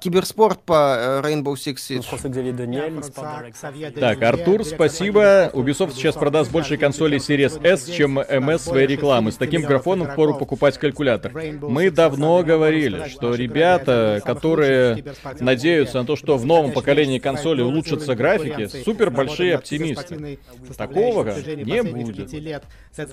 [0.00, 2.04] Киберспорт по э, Rainbow Six Siege.
[2.10, 3.52] Director.
[3.52, 5.50] Ксавье Так, Артур, спасибо.
[5.52, 9.30] Ubisoft сейчас продаст больше консолей Series S, чем MS своей рекламы.
[9.30, 11.32] С таким графоном впору покупать калькулятор.
[11.60, 15.04] Мы давно говорили, что ребята, которые
[15.38, 20.38] надеются на то, что в новом поколении консолей улучшатся графики, супер большие оптимисты.
[20.76, 22.32] Такого не будет.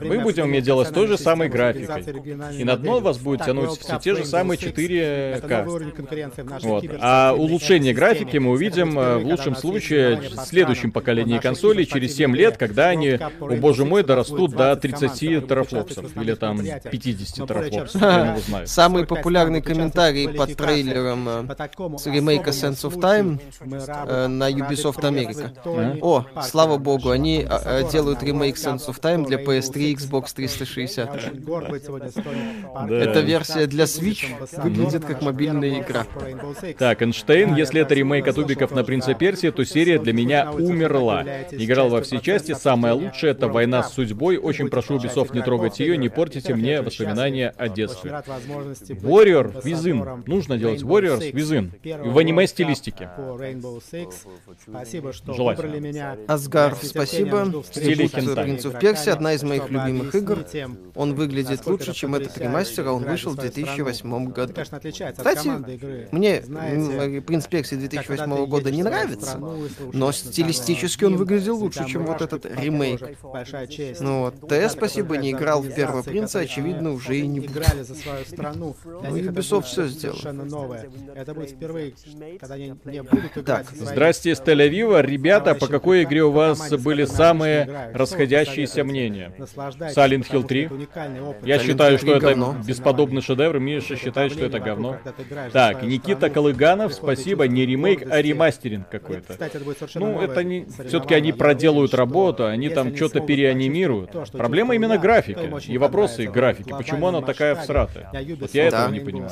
[0.02, 2.04] Мы будем иметь дело с той же самой графикой.
[2.58, 5.66] И на дно вас будет тянуть все те же самые 4К.
[6.62, 6.77] Вот.
[7.00, 12.36] А улучшение графики мы увидим э, в лучшем случае в следующем поколении консолей через 7
[12.36, 16.16] лет, когда они, о боже мой, дорастут до 30 терафлопсов.
[16.18, 18.02] Или там 50 терафлопсов.
[18.02, 18.68] Я не знаю.
[18.78, 25.54] Самый популярный комментарий под трейлером э, с ремейка Sense of Time э, на Ubisoft Америка.
[26.02, 27.48] О, слава богу, они
[27.92, 31.10] делают ремейк Sense of Time для PS3 и Xbox 360.
[32.90, 34.26] Эта версия для Switch
[34.62, 36.06] выглядит как мобильная игра.
[36.78, 41.24] Так, Эйнштейн, если это ремейк от Убиков на Принца Персии, то серия для меня умерла.
[41.52, 44.38] Играл во все части, самое лучшее это «Война с судьбой».
[44.38, 48.12] Очень прошу Ubisoft не трогать ее, не портите мне воспоминания о детстве.
[48.12, 50.24] Warrior Within.
[50.26, 51.72] Нужно делать Warriors Within.
[52.12, 53.10] В аниме-стилистике.
[54.68, 55.68] Спасибо, что Желательно.
[55.68, 56.18] выбрали меня.
[56.28, 57.64] Асгар, спасибо.
[57.72, 58.44] стиле с хентай.
[58.44, 60.46] Принц игроками, of Персия одна из моих любимых игр.
[60.96, 64.30] Он выглядит лучше, чем этот ремастер, а он вышел в за свою 2008 страну.
[64.30, 64.54] году.
[65.16, 65.52] Кстати.
[66.12, 69.58] Мне Знаете, как когда 2008 ты года не нравится, страну
[69.94, 73.00] но стилистически он выглядел лучше, чем вот этот по ремейк.
[73.00, 73.16] коже.
[73.24, 74.02] Большая честь.
[74.02, 77.52] Ну вот, ТС, спасибо, не играл в первого принца, очевидно, уже и не будет.
[77.52, 78.76] играли за свою страну.
[79.08, 80.18] Ну, Ubisoft всё сделал.
[81.16, 81.94] Это будет впервые,
[82.40, 85.02] когда они не будут играть Так, Здрасте из Тель-Авива.
[85.02, 89.34] Ребята, по какой игре у вас были самые расходящиеся мнения?
[89.38, 90.64] Silent Hill что 3?
[90.66, 91.46] это уникальный опыт.
[91.46, 94.98] Я считаю, что 3 это бесподобный шедевр, Миша считает, что это говно.
[95.54, 99.34] Так, Никита страну, Приходит спасибо, не ремейк, а ремастеринг какой-то.
[99.34, 100.66] Кстати, это будет совершенно Ну, это не...
[100.88, 104.12] Все-таки они проделают что работу, они там что-то переанимируют.
[104.12, 106.70] что Проблема чувствую именно графики и вопросы графики.
[106.70, 108.12] Почему она такая всратая?
[108.40, 109.32] Вот я этого не понимаю.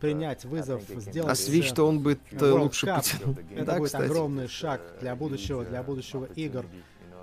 [0.00, 3.36] Принять вызов, сделать А Switch, э, то он будет World лучше потянул.
[3.56, 6.64] Это будет огромный шаг для будущего, для будущего игр.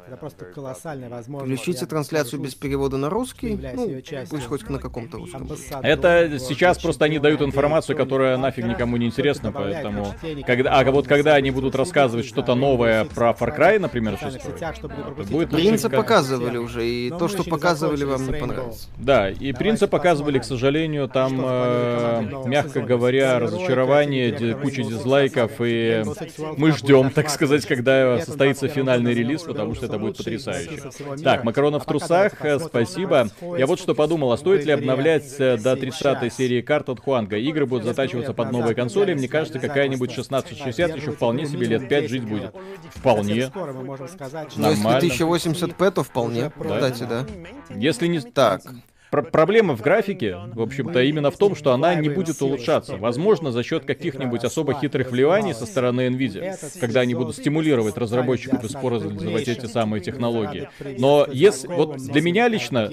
[0.07, 1.61] Это просто колоссальная возможность.
[1.61, 3.57] Включите трансляцию без перевода на русский.
[3.73, 5.49] Ну, пусть хоть на каком-то русском.
[5.81, 10.07] Это сейчас просто они дают информацию, которая нафиг никому не интересна, поэтому...
[10.45, 14.41] Когда, а вот когда они будут рассказывать что-то новое про Far Cry, например, В социальных
[14.43, 18.25] 6, сетях, чтобы не пропустить будет Принца как- показывали уже, и то, что показывали, вам
[18.27, 18.89] не понравилось.
[18.97, 26.03] Да, и принца показывали, к сожалению, там, э, мягко говоря, разочарование, куча дизлайков, и
[26.57, 30.81] мы ждем, так сказать, когда состоится финальный релиз, потому что это будет потрясающе.
[31.23, 33.29] Так, Макарона в трусах, э, спасибо.
[33.57, 37.37] Я вот что подумал, а стоит ли обновлять э, до 30 серии карт от Хуанга?
[37.37, 42.09] Игры будут затачиваться под новые консоли, мне кажется, какая-нибудь 1660 еще вполне себе лет 5
[42.09, 42.53] жить будет.
[42.95, 43.47] Вполне.
[43.47, 43.65] Что
[44.57, 45.05] Ну, если Нормально.
[45.05, 46.51] 1080p, то вполне.
[46.51, 47.25] Кстати, да.
[47.69, 48.61] Если не Так,
[49.11, 52.95] Пр- проблема в графике, в общем-то, именно в том, что она не будет улучшаться.
[52.95, 58.63] Возможно, за счет каких-нибудь особо хитрых вливаний со стороны Nvidia, когда они будут стимулировать разработчиков
[58.63, 60.69] использовать эти самые технологии.
[60.97, 62.89] Но если, вот для меня лично,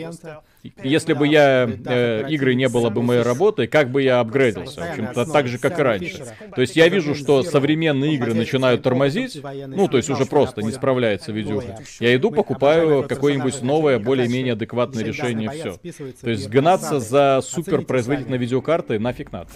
[0.82, 4.90] если бы я э, игры не было бы моей работой, как бы я апгрейдился, в
[4.90, 6.24] общем-то, так же, как и раньше.
[6.55, 10.72] То есть я вижу, что современные игры начинают тормозить, ну, то есть уже просто не
[10.72, 11.78] справляется видюха.
[12.01, 15.76] Я иду, покупаю какое-нибудь новое, более-менее адекватное решение, все.
[16.20, 19.51] То есть гнаться за суперпроизводительной видеокартой нафиг надо.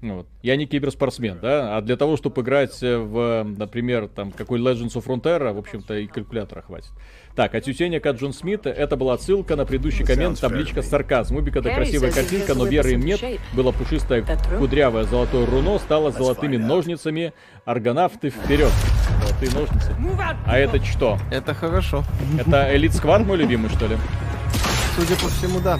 [0.00, 0.26] Ну Вот.
[0.42, 4.94] Я не киберспортсмен, да, а для того, чтобы играть э, в, например, там, какой Legends
[4.94, 6.90] of Frontera, в общем-то, и калькулятора хватит.
[7.34, 11.36] Так, а тютенек от Джон Смита, это была ссылка на предыдущий коммент, табличка сарказм.
[11.36, 13.20] Убик это красивая картинка, но веры им нет.
[13.54, 14.24] Было пушистое,
[14.58, 17.32] кудрявое золотое руно, стало золотыми ножницами.
[17.64, 18.72] Аргонавты вперед.
[19.20, 19.94] Золотые ножницы.
[20.46, 21.18] А это что?
[21.30, 22.04] это хорошо.
[22.38, 23.96] Это Элит Сквад мой любимый, что ли?
[24.96, 25.78] Судя по всему, да.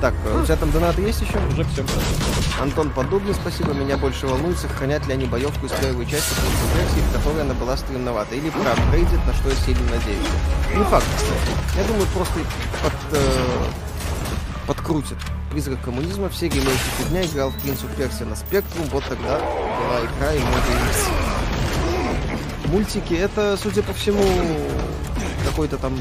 [0.00, 1.38] Так, э, у тебя там донаты есть еще?
[1.48, 1.84] Уже все.
[2.60, 3.72] Антон Поддубный, спасибо.
[3.72, 7.54] Меня больше волнует, сохранят ли они боевку из первой части после версии, в которой она
[7.54, 10.26] была стремновата, или проапгрейдят, на что я сильно надеюсь.
[10.74, 11.78] Не факт, кстати.
[11.78, 12.40] Я думаю, просто
[12.82, 13.64] под, э,
[14.66, 15.18] подкрутят.
[15.50, 20.32] Призрак коммунизма, все ремейки фигня, играл в Принц Персия на Спектрум, вот тогда была игра
[20.32, 21.08] и икс.
[22.66, 24.24] Мультики, это, судя по всему,
[25.46, 25.96] какой-то там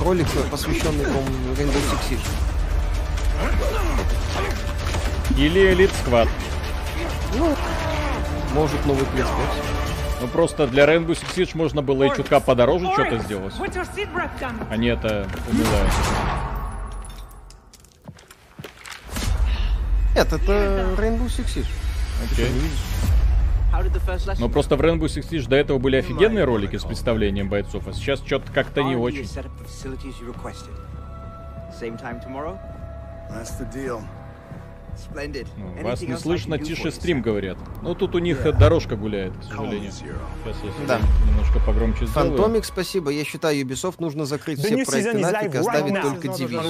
[0.00, 2.28] ролик, посвященный, по-моему, Rainbow Six Siege.
[5.36, 6.28] Или Elite Squad.
[7.36, 7.54] Ну,
[8.54, 9.74] может, новый PS5.
[10.20, 13.52] Ну просто для Rainbow Six Siege можно было и чутка подороже что-то сделать.
[14.70, 15.92] Они это умелают.
[20.14, 21.66] Нет, это Rainbow Six Siege.
[22.32, 22.50] Окей.
[24.38, 27.92] Но просто в Rainbow Six Siege до этого были офигенные ролики с представлением бойцов, а
[27.92, 29.28] сейчас что-то как-то не очень.
[35.56, 37.58] Ну, вас не слышно, тише стрим, говорят.
[37.82, 39.90] Ну, тут у них дорожка гуляет, к сожалению.
[39.90, 41.00] Сейчас я Да.
[41.26, 42.30] немножко погромче сделаю.
[42.30, 43.10] Фантомик, спасибо.
[43.10, 46.62] Я считаю, Ubisoft нужно закрыть The все проекты нафиг и оставить right только Division.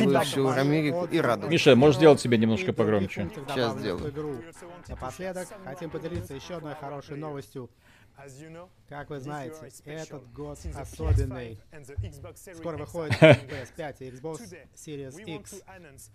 [0.00, 0.48] Делающую.
[0.50, 1.50] Америку и радует.
[1.50, 3.30] Миша, можешь сделать себе немножко погромче?
[3.48, 4.12] Сейчас сделаю.
[4.88, 7.70] Напоследок хотим поделиться еще одной хорошей новостью.
[8.88, 9.54] Как вы знаете,
[9.84, 11.58] этот год особенный.
[12.54, 15.62] Скоро выходит PS5 и Xbox Series X.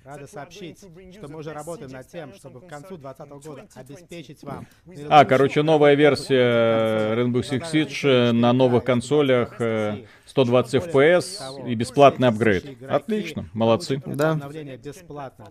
[0.03, 4.67] Рада сообщить, что мы уже работаем над тем, чтобы к концу 2020 года обеспечить вам...
[5.09, 12.30] А, короче, новая версия Rainbow Six Siege на новых консолях э, 120 FPS и бесплатный
[12.30, 12.65] апгрейд.
[12.89, 14.01] Отлично, молодцы.
[14.03, 14.31] Да.
[14.31, 15.45] Обновление бесплатно.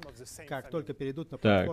[0.48, 1.68] Как только перейдут на Так.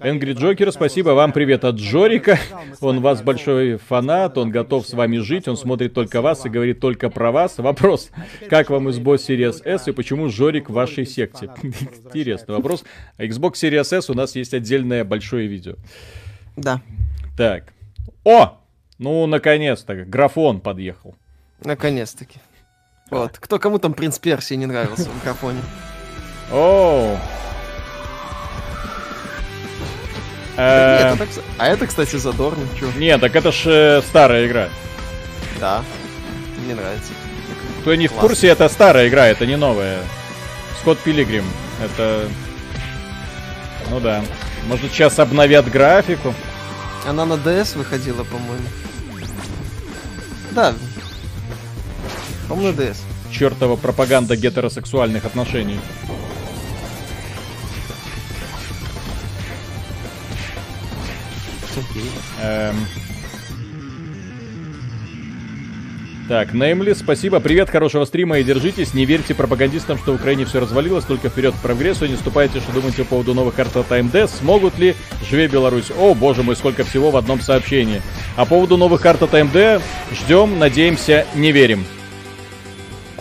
[0.00, 2.38] Энгри Джокер, спасибо вам, привет от Джорика.
[2.80, 6.80] Он вас большой фанат, он готов с вами жить, он смотрит только вас и говорит
[6.80, 7.58] только про вас.
[7.58, 8.10] Вопрос,
[8.48, 11.50] как вам Xbox Series S и почему Жорик в вашей секте?
[11.62, 12.84] Интересный вопрос.
[13.18, 15.74] Xbox Series S у нас есть отдельное большое видео.
[16.56, 16.80] Да,
[17.36, 17.74] Так.
[18.24, 18.58] О!
[18.98, 21.14] Ну, наконец-то, графон подъехал.
[21.62, 22.38] наконец-таки.
[23.10, 23.38] Вот.
[23.38, 25.60] Кто кому там принц Персии не нравился в микрофоне?
[26.50, 27.18] Оу.
[30.56, 31.14] Э,
[31.58, 32.66] а это, кстати, задорно.
[32.78, 32.90] Чё?
[32.96, 34.68] Не, так это ж э, старая игра.
[35.60, 35.82] Да.
[36.64, 37.12] Мне нравится.
[37.82, 39.98] Кто не в курсе, это старая игра, это не новая.
[40.80, 41.44] Скотт Пилигрим.
[41.82, 42.28] Это...
[43.90, 44.24] Ну да.
[44.66, 46.34] Может, сейчас обновят графику?
[47.06, 48.66] Она на DS выходила, по-моему.
[50.52, 50.74] Да.
[52.48, 52.96] DS.
[53.30, 55.78] Чертова пропаганда гетеросексуальных отношений.
[62.42, 62.76] Эм.
[66.28, 68.94] Так, Неймли, спасибо, привет, хорошего стрима и держитесь.
[68.94, 72.06] Не верьте пропагандистам, что в Украине все развалилось, только вперед к прогрессу.
[72.06, 74.28] Не ступайте, что думаете по поводу новых карт от AMD.
[74.28, 74.96] Смогут ли?
[75.30, 75.92] Живе Беларусь.
[75.96, 78.02] О, боже мой, сколько всего в одном сообщении.
[78.34, 79.80] А по поводу новых карт от AMD
[80.12, 81.86] ждем, надеемся, не верим.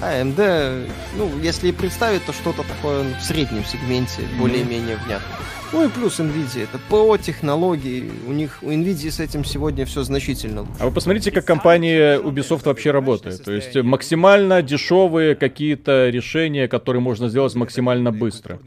[0.06, 0.88] А, AMD,
[1.18, 5.36] ну, если и представить, то что-то такое в среднем сегменте, более-менее внятно.
[5.74, 10.04] Ну и плюс Nvidia, это ПО технологии, у них, у Nvidia с этим сегодня все
[10.04, 10.74] значительно лучше.
[10.80, 13.44] А вы посмотрите, как компания Ubisoft вообще работает.
[13.44, 18.60] То есть максимально дешевые какие-то решения, которые можно сделать максимально быстро.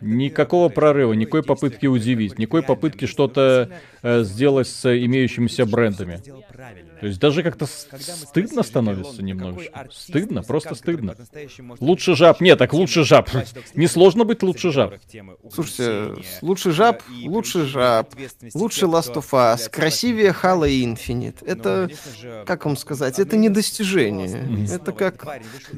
[0.00, 3.70] Никакого прорыва, никакой попытки удивить, никакой попытки что-то
[4.02, 6.20] э, сделать с имеющимися брендами.
[7.00, 9.86] То есть даже как-то стыдно становится немножечко.
[9.90, 11.14] Стыдно, просто стыдно.
[11.80, 12.40] Лучше жаб.
[12.40, 13.30] Нет, так лучше жаб.
[13.74, 14.94] Не сложно быть лучше жаб.
[15.52, 18.12] Слушайте, лучше жаб, лучше жаб,
[18.54, 21.44] лучше Last of Us, красивее Halo Infinite.
[21.46, 21.88] Это,
[22.44, 24.68] как вам сказать, это не достижение.
[24.72, 25.26] Это как,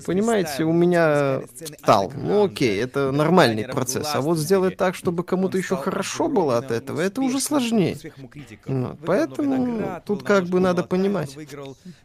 [0.06, 1.42] понимаете, у меня
[1.78, 2.12] стал.
[2.16, 4.09] Ну окей, это нормальный процесс.
[4.14, 7.96] А вот сделать так, чтобы кому-то еще хорошо было от этого, это уже сложнее.
[8.66, 11.36] Вот, Поэтому тут как бы надо понимать.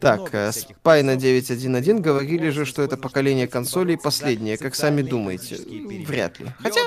[0.00, 5.56] Так, Спай на 9.1.1 говорили же, что это поколение консолей последнее, как сами думаете.
[6.06, 6.46] Вряд ли.
[6.58, 6.80] Хотя,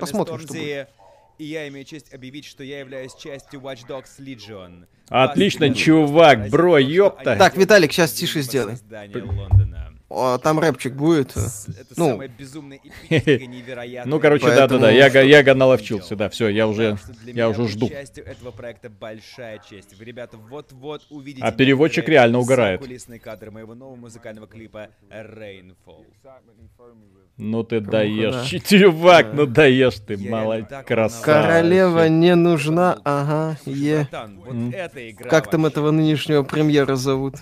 [0.00, 0.88] посмотрим, что будет.
[1.36, 4.86] И я имею честь объявить, что я являюсь частью Watch Dogs Legion.
[5.08, 7.36] Отлично, чувак, бро, ёпта.
[7.36, 8.76] Так, Виталик, сейчас тише сделай.
[9.14, 9.83] Лондона.
[10.10, 11.30] О, там рэпчик будет.
[11.30, 11.40] Это
[11.96, 14.10] Ну, самое безумное, эпическое, невероятное.
[14.10, 17.88] Ну, короче, да-да-да, я, я наловчился, да, все, я уже, я уже жду.
[17.88, 19.98] частью этого проекта большая честь.
[19.98, 22.82] Вы, ребята, вот-вот увидите А переводчик реально угорает.
[23.22, 26.04] кадры моего нового музыкального клипа Rainfall.
[27.36, 28.58] Ну ты даешь, да.
[28.78, 31.24] чувак, ну даешь ты, молодец, красавчик.
[31.24, 34.02] королева не нужна, ага, е.
[34.02, 37.34] братан, вот эта игра Как там этого нынешнего премьера зовут?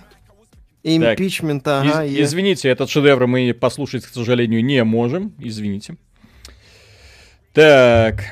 [0.85, 5.35] Импичмент, ага, Из- извините, этот шедевр мы послушать, к сожалению, не можем.
[5.39, 5.97] Извините.
[7.53, 8.23] Так.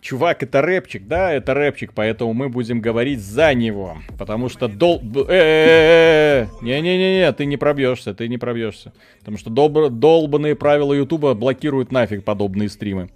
[0.00, 3.98] Чувак, это рэпчик, да, это рэпчик, поэтому мы будем говорить за него.
[4.16, 5.02] Потому что дол...
[5.28, 8.92] Э, Не-не-не, ты не пробьешься, ты не пробьешься.
[9.18, 9.90] Потому что дол...
[9.90, 13.10] долбанные правила Ютуба блокируют нафиг подобные стримы.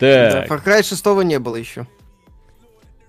[0.00, 0.50] Да, Так.
[0.50, 1.86] Far Cry 6 не было еще.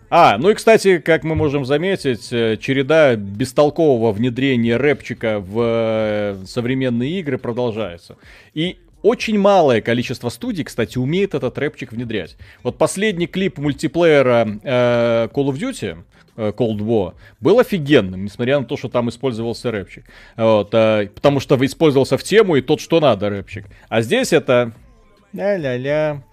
[0.09, 6.45] А, ну и, кстати, как мы можем заметить, э, череда бестолкового внедрения рэпчика в э,
[6.45, 8.17] современные игры продолжается.
[8.53, 12.37] И очень малое количество студий, кстати, умеет этот рэпчик внедрять.
[12.63, 16.03] Вот последний клип мультиплеера э, Call of Duty,
[16.37, 20.05] э, Cold War, был офигенным, несмотря на то, что там использовался рэпчик.
[20.35, 23.65] Вот, э, потому что использовался в тему и тот, что надо рэпчик.
[23.89, 24.71] А здесь это...
[25.33, 26.23] Ля-ля-ля.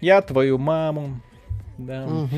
[0.00, 1.20] Я твою маму.
[1.78, 2.06] Да.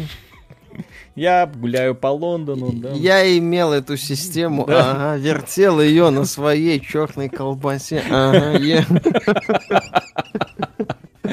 [1.16, 2.90] Я гуляю по Лондону, да.
[2.92, 4.90] Я имел эту систему, Да.
[4.92, 8.02] ага, вертел ее на своей черной колбасе.
[8.10, 8.86] Ага, я-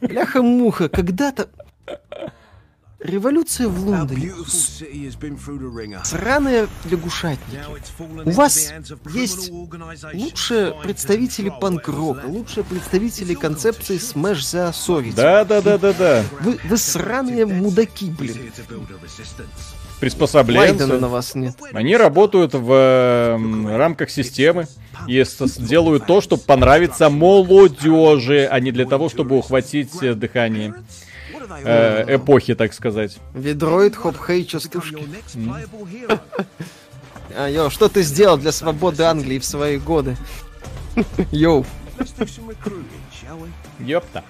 [0.00, 1.48] Бляха-муха, когда-то...
[3.04, 4.32] Революция в Лондоне.
[6.04, 7.60] Сраные лягушатники.
[8.24, 8.72] У вас
[9.12, 9.50] есть
[10.14, 15.12] лучшие представители панк-рока, лучшие представители концепции Smash the Authority.
[15.14, 16.24] Да, да, да, да, да.
[16.40, 18.50] Вы, вы сраные мудаки, блин.
[20.00, 20.70] Приспособленцы.
[20.70, 21.56] Лайдена на вас нет.
[21.74, 24.66] Они работают в э, рамках системы
[25.06, 25.22] и
[25.58, 30.74] делают то, чтобы понравиться молодежи, а не для того, чтобы ухватить э, дыхание
[31.64, 33.18] э, эпохи, так сказать.
[33.34, 35.06] Ведроид, хоп-хей, частушки.
[37.36, 40.16] А, йо, что ты сделал для свободы Англии в свои годы?
[41.32, 41.64] Йоу.
[43.80, 44.24] Ёпта.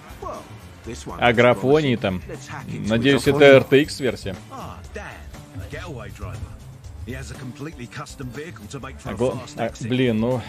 [1.19, 2.23] А графонии там.
[2.67, 4.37] Надеюсь, это RTX версия.
[9.05, 10.41] А гла- а, блин, ну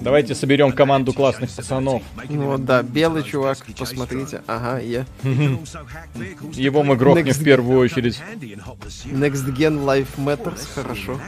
[0.00, 2.02] давайте соберем команду классных пацанов.
[2.28, 4.42] Ну вот да, белый чувак, посмотрите.
[4.46, 5.04] Ага, я.
[5.22, 7.40] Его мы грохнем Next.
[7.40, 8.20] в первую очередь.
[9.04, 11.20] Next Gen Life Matters, хорошо.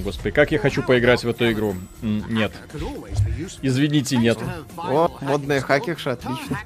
[0.00, 1.76] Господи, как я хочу поиграть в эту игру.
[2.02, 2.52] М, Нет.
[3.62, 4.38] Извините, нет.
[4.76, 6.58] О, модная хакерша, отлично.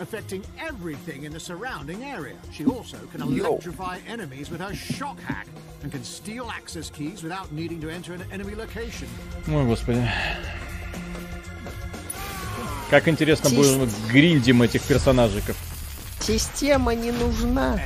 [0.00, 2.34] affecting everything in the surrounding area.
[2.52, 5.46] She also can electrify enemies with her shock hack
[5.84, 9.06] and can steal access keys without needing to enter an enemy location.
[9.46, 10.02] Ой, господи.
[12.90, 15.56] Как интересно будет гриндим этих персонажиков.
[16.20, 17.78] Система не нужна.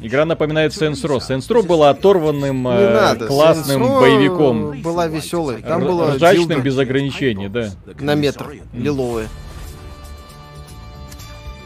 [0.00, 1.18] Игра напоминает Saints Row.
[1.18, 3.26] Saints Row была оторванным э, надо.
[3.26, 4.82] классным Saints Row боевиком.
[4.82, 5.62] Была веселой.
[5.62, 7.70] Там Р- было ржачным дилдо без ограничений, да.
[7.98, 9.28] на метр, лиловые.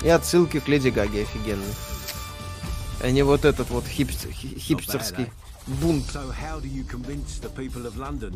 [0.02, 1.74] И отсылки к Леди Гаге офигенные.
[3.02, 5.26] А не вот этот вот хипстер- хи- хипстерский
[5.66, 6.04] бунт.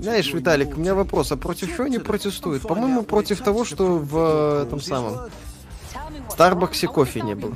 [0.02, 2.62] Знаешь, Виталик, у меня вопрос, а против чего они протестуют?
[2.62, 5.30] По-моему, против того, что в этом самом
[6.30, 7.54] Старбаксе кофе не было.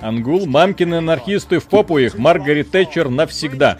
[0.00, 3.78] Ангул, мамкины анархисты в попу их, Маргарет Тэтчер навсегда.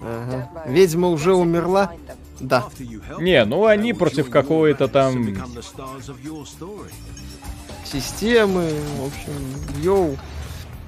[0.00, 0.50] Ага.
[0.66, 1.92] Ведьма уже умерла?
[2.38, 2.64] Да.
[3.18, 5.36] Не, ну они против какой-то там...
[7.84, 10.16] Системы, в общем, йоу.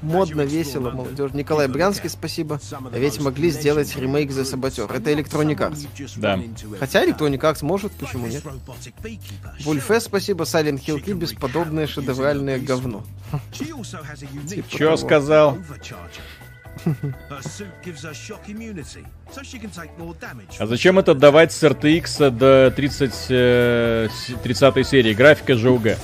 [0.03, 1.33] Модно, весело, молодежь.
[1.33, 2.61] Николай Брянский, спасибо.
[2.93, 4.93] А ведь могли сделать ремейк The Saboteur.
[4.95, 5.87] Это Electronic Arts.
[6.16, 6.41] Да.
[6.81, 8.43] Хотя Electronic Arts может, почему нет?
[9.65, 10.45] Вульфе, спасибо.
[10.45, 13.05] Silent Hill 3 бесподобное шедевральное говно.
[14.49, 15.59] Типа Чё сказал?
[20.59, 25.12] А зачем это давать с RTX до 30, э, с- 30 серии?
[25.15, 25.97] Графика же УГ.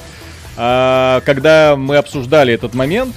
[0.57, 3.15] А, когда мы обсуждали этот момент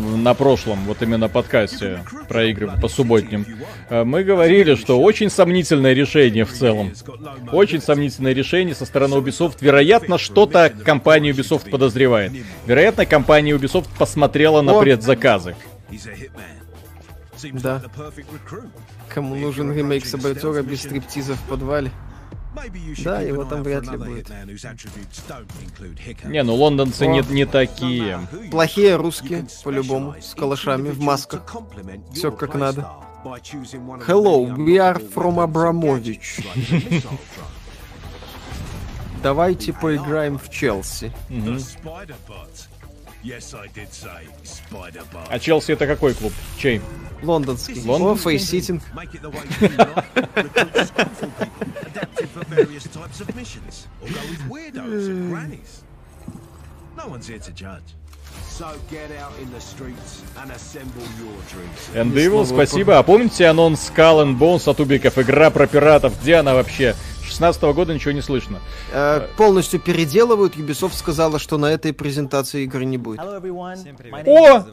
[0.00, 3.46] на прошлом, вот именно подкасте про игры по субботним,
[3.88, 6.92] э, мы говорили, что очень сомнительное решение в целом.
[7.52, 9.58] Очень сомнительное решение со стороны Ubisoft.
[9.60, 12.32] Вероятно, что-то компания Ubisoft подозревает.
[12.66, 15.54] Вероятно, компания Ubisoft посмотрела на предзаказы.
[17.52, 17.82] Да.
[19.08, 21.90] Кому нужен ремейк Саботера без стриптиза в подвале?
[23.04, 24.28] Да, его там вряд ли будет.
[26.24, 28.20] Не, ну лондонцы не, не такие.
[28.50, 31.42] Плохие русские, по-любому, с калашами в масках.
[32.12, 32.88] Всё как надо.
[33.24, 36.44] Hello, we are from Abramovich.
[39.22, 41.12] Давайте поиграем в Челси.
[45.28, 46.32] А Челси это какой клуб?
[46.58, 46.80] Чей?
[47.22, 47.80] Лондонский.
[47.86, 48.38] О, Лондонский?
[48.38, 48.82] фейситинг.
[48.82, 48.88] So
[54.08, 54.96] get out in the
[57.24, 57.48] streets
[61.94, 62.98] and Evil, спасибо.
[62.98, 65.18] А помните анонс Skull and Bones от Убиков?
[65.18, 66.20] Игра про пиратов.
[66.20, 66.94] Где она вообще?
[67.24, 68.60] 16 года ничего не слышно.
[68.92, 70.56] Э, полностью переделывают.
[70.56, 73.20] Ubisoft сказала, что на этой презентации игры не будет.
[73.20, 74.66] Всем привет, О!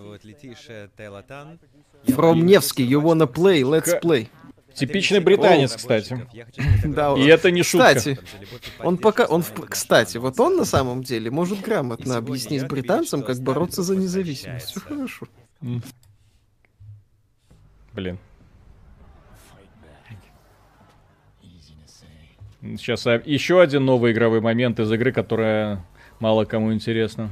[2.08, 4.30] From Невский, you wanna play, let's play.
[4.74, 6.28] Типичный британец, кстати.
[6.86, 7.96] Да, И это не шутка.
[7.96, 8.20] Кстати,
[8.80, 13.38] он пока, он, в- кстати, вот он на самом деле может грамотно объяснить британцам, как
[13.40, 14.68] бороться за независимость.
[14.72, 15.28] Все хорошо.
[17.94, 18.18] Блин.
[22.62, 25.86] Сейчас а, еще один новый игровой момент из игры, которая
[26.20, 27.30] мало кому интересна.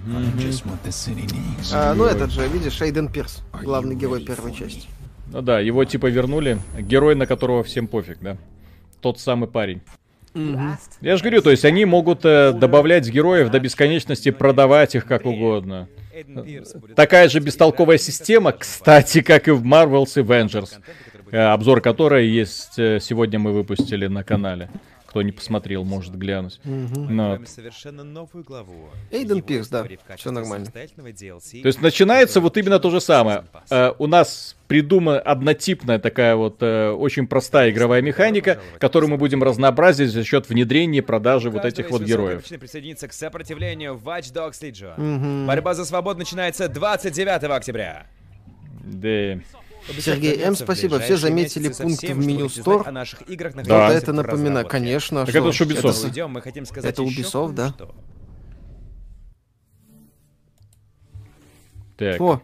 [1.74, 4.88] А, ну этот же, видишь, Эйден Пирс, главный герой первой части.
[5.32, 6.60] Ну да, его типа вернули.
[6.80, 8.38] Герой, на которого всем пофиг, да?
[9.02, 9.82] Тот самый парень.
[11.02, 15.26] Я же говорю, то есть они могут э, добавлять героев до бесконечности, продавать их как
[15.26, 15.88] угодно.
[16.96, 20.80] Такая же бестолковая система, кстати, как и в Marvel's Avengers,
[21.32, 24.70] э, обзор которой есть э, сегодня мы выпустили на канале.
[25.18, 26.60] Кто не посмотрел, может глянуть.
[26.64, 28.90] Но- откроем совершенно новую главу.
[29.10, 30.66] Эйден Пирс, да, истории в всё качестве нормально.
[30.68, 33.46] DLC, То есть начинается вот именно то же самое.
[33.72, 39.42] Э, у нас придумана однотипная такая вот э, очень простая игровая механика, которую мы будем
[39.42, 42.44] разнообразить за счет внедрения и продажи вот этих вот героев.
[42.48, 45.48] присоединиться к сопротивлению Watch Dogs Legion.
[45.48, 48.06] Борьба за свободу начинается 29 октября.
[48.84, 49.40] Да.
[50.00, 51.00] Сергей М, спасибо.
[51.00, 52.84] Все заметили пункт в меню Store.
[52.86, 53.90] о наших играх, Да.
[53.92, 55.22] Это напоминаю, конечно.
[55.26, 56.06] Так что это ж Ubisoft.
[56.06, 57.74] Уйдем, мы хотим сказать это Ubisoft, да?
[61.98, 62.22] Так.
[62.22, 62.42] О,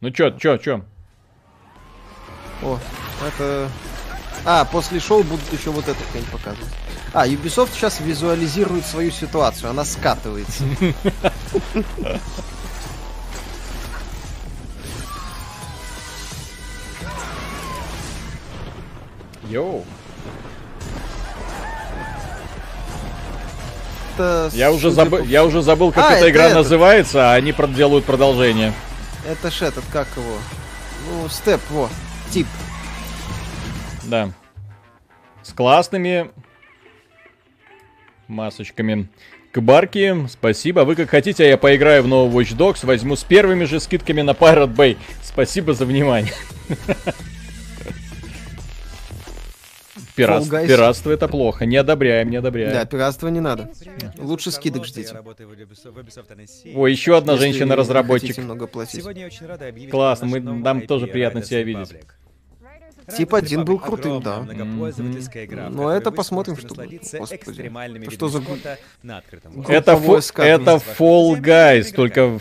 [0.00, 0.82] Ну чё, чё, чё?
[2.62, 2.78] о,
[3.26, 3.68] это...
[4.46, 6.72] А, после шоу будут еще вот эту хрень показывать.
[7.12, 10.64] А, Ubisoft сейчас визуализирует свою ситуацию, она скатывается.
[19.50, 19.84] Йоу.
[24.14, 26.58] Это, Я уже забыл, по- я уже забыл, как А, эта это игра этот.
[26.58, 28.72] называется, а они проделают продолжение.
[29.26, 30.36] Это ж этот, как его?
[31.08, 31.88] Ну, степ, во,
[32.30, 32.46] тип.
[34.04, 34.30] Да.
[35.42, 36.30] С классными
[38.28, 39.08] масочками.
[39.52, 40.80] Кбарки, спасибо.
[40.80, 42.86] Вы как хотите, а я поиграю в новый Watch Dogs.
[42.86, 44.96] Возьму с первыми же скидками на Pirate Bay.
[45.24, 46.32] Спасибо за внимание.
[50.20, 50.66] Пират- Guys.
[50.66, 51.66] Пиратство это плохо.
[51.66, 52.86] Не одобряем, не Да, одобряем.
[52.86, 53.70] пиратства не надо.
[53.80, 55.16] Привет, Лучше скидок ждите.
[56.74, 58.38] Ой, еще одна Если женщина-разработчик.
[58.38, 59.00] много платить.
[59.02, 61.94] Сегодня я очень рада объявить Классно, о мы- нам тоже приятно тебя видеть.
[63.16, 64.40] Тип один был крутым, да.
[64.40, 67.02] многопользовательская игра, Но это посмотрим, что будет.
[67.12, 67.72] Господи.
[68.10, 68.42] что за.
[69.68, 70.80] Это, фо- это.
[70.98, 72.40] Fall Guys, только в,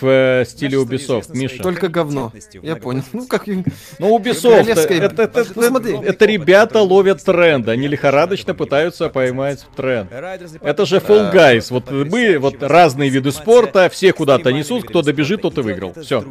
[0.00, 1.62] в, э, стиле Ubisoft, Миша.
[1.62, 2.32] Только говно.
[2.62, 3.02] Я понял.
[3.12, 3.46] Ну, как...
[3.46, 10.10] Ну, Ubisoft, Королевская- это, это, Ну, это, ребята ловят тренд, они лихорадочно пытаются поймать тренд.
[10.12, 15.42] Это же Fall Guys, вот мы, вот разные виды спорта, все куда-то несут, кто добежит,
[15.42, 15.94] тот и выиграл.
[15.94, 16.24] Все.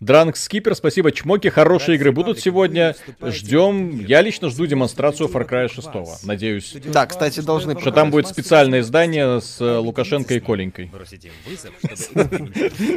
[0.00, 1.12] Дранк Скипер, спасибо.
[1.12, 2.96] Чмоки, хорошие игры будут сегодня.
[3.22, 4.06] Ждем.
[4.06, 5.94] Я лично жду демонстрацию Far Cry вокруг 6.
[5.94, 6.24] вас.
[6.24, 6.74] Надеюсь.
[6.86, 10.90] Да, кстати, должны Что там будет специальное издание с э, Лукашенко и Коленькой.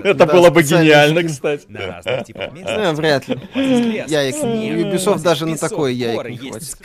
[0.04, 1.66] Это было бы гениально, кстати.
[1.68, 3.38] Ну, вряд ли.
[3.54, 6.78] Снег, Ubisoft даже на такое горы, не хватит.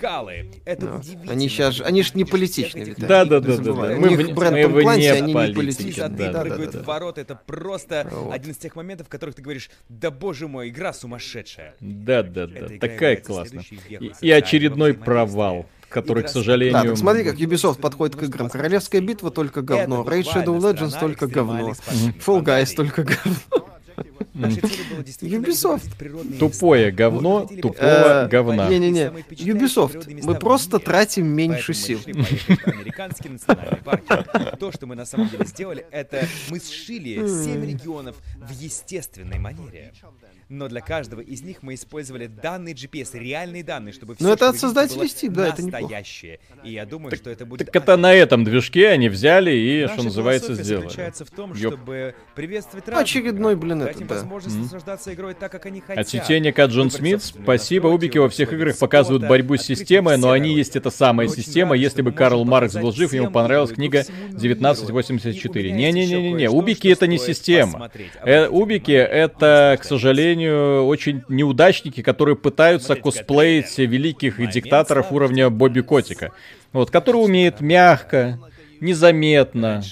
[0.97, 1.33] удивительно.
[1.33, 3.09] Они же- они ж не политичные, Виталий.
[3.09, 5.93] Да, да, да, да, Мы вне Кланси, они не политики, политичные.
[5.93, 6.79] Зады да, да, прыгают да.
[6.81, 10.69] в ворот, это просто один из тех моментов, в которых ты говоришь, да боже мой,
[10.69, 11.75] игра сумасшедшая.
[11.81, 12.69] Да, да, да.
[12.79, 13.65] Такая классная.
[14.01, 16.83] И, и очередной провал, который, к Игра с- Да, сожалению...
[16.83, 18.49] так смотри, как Ubisoft подходит к играм.
[18.49, 20.05] Королевская битва только говно.
[20.05, 21.71] Raid Shadow Legends только говно.
[22.25, 23.69] Fall Guys только говно.
[24.35, 26.39] Ubisoft.
[26.39, 28.69] Тупое говно тупого говна.
[28.69, 32.01] Не-не-не, Ubisoft, мы просто тратим меньше сил.
[33.85, 34.57] парки.
[34.59, 39.93] То, что мы на самом деле сделали, это мы сшили семь регионов в естественной манере.
[40.49, 44.49] Но для каждого из них мы использовали данные GPS, реальные данные, чтобы все, Ну, это
[44.49, 46.41] от создателей Steam, да, это настоящее.
[46.65, 49.95] И я думаю, что это будет Так это на этом движке они взяли и, Наша
[49.95, 50.85] что называется, сделали.
[50.85, 51.75] заключается в том, Ёп.
[51.75, 54.15] чтобы приветствовать разных очередной, блин, это да.
[54.15, 55.99] возможность наслаждаться игрой так, как они хотят.
[55.99, 57.89] От Джон Смит, спасибо.
[57.89, 62.01] Убики во всех играх показывают борьбу с системой, но они есть эта самая система, если
[62.01, 64.53] бы Карл Маркс был жив, ему понравилась книга по всему миру.
[64.59, 65.69] 1984.
[65.69, 67.91] И у меня есть еще Не-не-не-не, кое-что, Убики это не система.
[68.25, 69.99] Э, Убики это, к Просто
[70.39, 76.33] сожалению, очень неудачники, которые пытаются косплеить великих момент диктаторов уровня Бобби Котика.
[76.73, 78.39] Вот, который умеет мягко,
[78.81, 79.83] незаметно,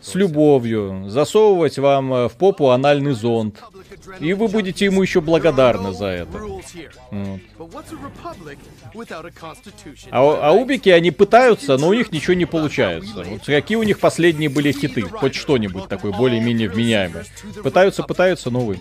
[0.00, 3.62] с любовью, засовывать вам э, в попу анальный зонд.
[4.20, 6.38] И вы будете ему еще благодарны за это.
[6.38, 6.60] Вот.
[10.10, 13.24] А, а убики, они пытаются, но у них ничего не получается.
[13.24, 15.02] Вот какие у них последние были хиты?
[15.02, 17.24] Хоть что-нибудь такое более-менее вменяемое.
[17.62, 18.80] Пытаются, пытаются, но увы.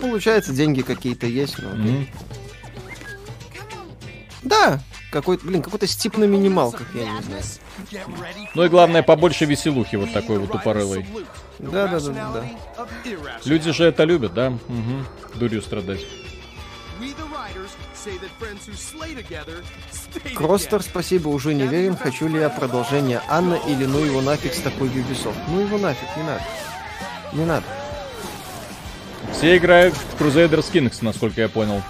[0.00, 1.70] Получается, деньги какие-то есть, но...
[1.70, 2.08] Мгм.
[4.42, 4.80] Да,
[5.10, 7.42] какой-то, блин, какой-то стип на минималках, я не знаю.
[8.54, 11.06] Ну и главное, побольше веселухи вот такой вот упорылой.
[11.58, 12.44] Да, да, да, да.
[13.44, 14.50] Люди же это любят, да?
[14.50, 15.06] Мгм.
[15.36, 16.04] Дурью страдать.
[20.34, 24.60] Кростер, спасибо, уже не верим, хочу ли я продолжение Анна или ну его нафиг с
[24.60, 25.36] такой Ubisoft.
[25.48, 26.42] Ну его нафиг, не надо.
[27.32, 27.64] Не надо.
[29.36, 31.82] Все играют в Crusaders Kings, насколько я понял.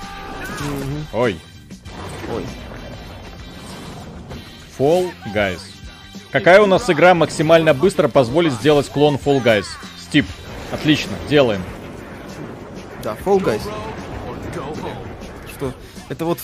[1.12, 1.38] Ой.
[2.32, 2.44] Ой.
[4.78, 5.60] Fall Guys.
[6.32, 9.66] Какая у нас игра максимально быстро позволит сделать клон Fall Guys?
[10.00, 10.26] Стип.
[10.72, 11.62] Отлично, делаем.
[13.02, 13.62] Да, Fall Guys.
[15.54, 15.72] Что?
[16.08, 16.40] Это вот...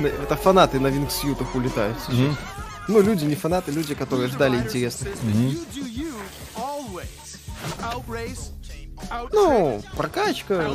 [0.00, 1.96] Это фанаты на вингсьютах улетают.
[2.00, 2.14] сейчас.
[2.18, 2.36] Мгм.
[2.88, 5.08] Ну, люди не фанаты, люди, которые ждали интересно.
[9.32, 10.70] Ну, прокачка,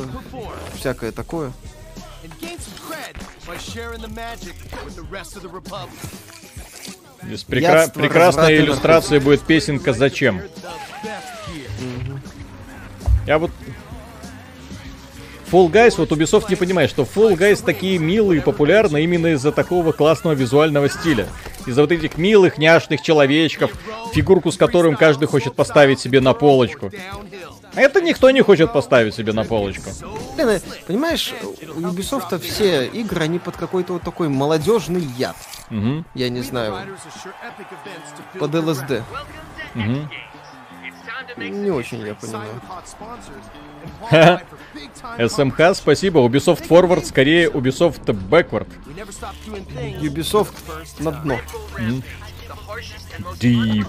[0.78, 1.52] всякое такое.
[7.22, 10.42] Здесь прекра- Яство, прекрасная иллюстрация будет песенка «Зачем?».
[13.26, 13.50] Я вот...
[15.50, 19.52] Fall Guys, вот Ubisoft не понимает, что Fall Guys такие милые и популярны именно из-за
[19.52, 21.28] такого классного визуального стиля.
[21.66, 23.70] Из-за вот этих милых, няшных человечков,
[24.14, 26.90] фигурку с которым каждый хочет поставить себе на полочку.
[27.74, 29.90] А это никто не хочет поставить себе на полочку.
[30.36, 35.36] Блин, э, понимаешь, у Ubisoft все игры, они под какой-то вот такой молодежный яд.
[35.70, 36.96] Мгм, Я не знаю,
[38.38, 39.02] под ЛСД.
[39.74, 40.10] мгм.
[41.38, 42.60] Не очень я понимаю.
[45.28, 46.20] СМХ, спасибо.
[46.20, 48.68] Ubisoft Forward, скорее Ubisoft Backward.
[50.00, 50.52] Ubisoft
[50.98, 51.38] на дно.
[53.40, 53.86] Deep.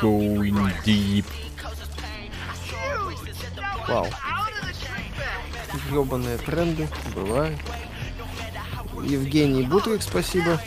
[0.00, 1.24] Going deep.
[3.88, 4.06] Вау.
[5.88, 7.58] Гребаные тренды, бывает.
[9.02, 10.60] Евгений Бутрик, спасибо.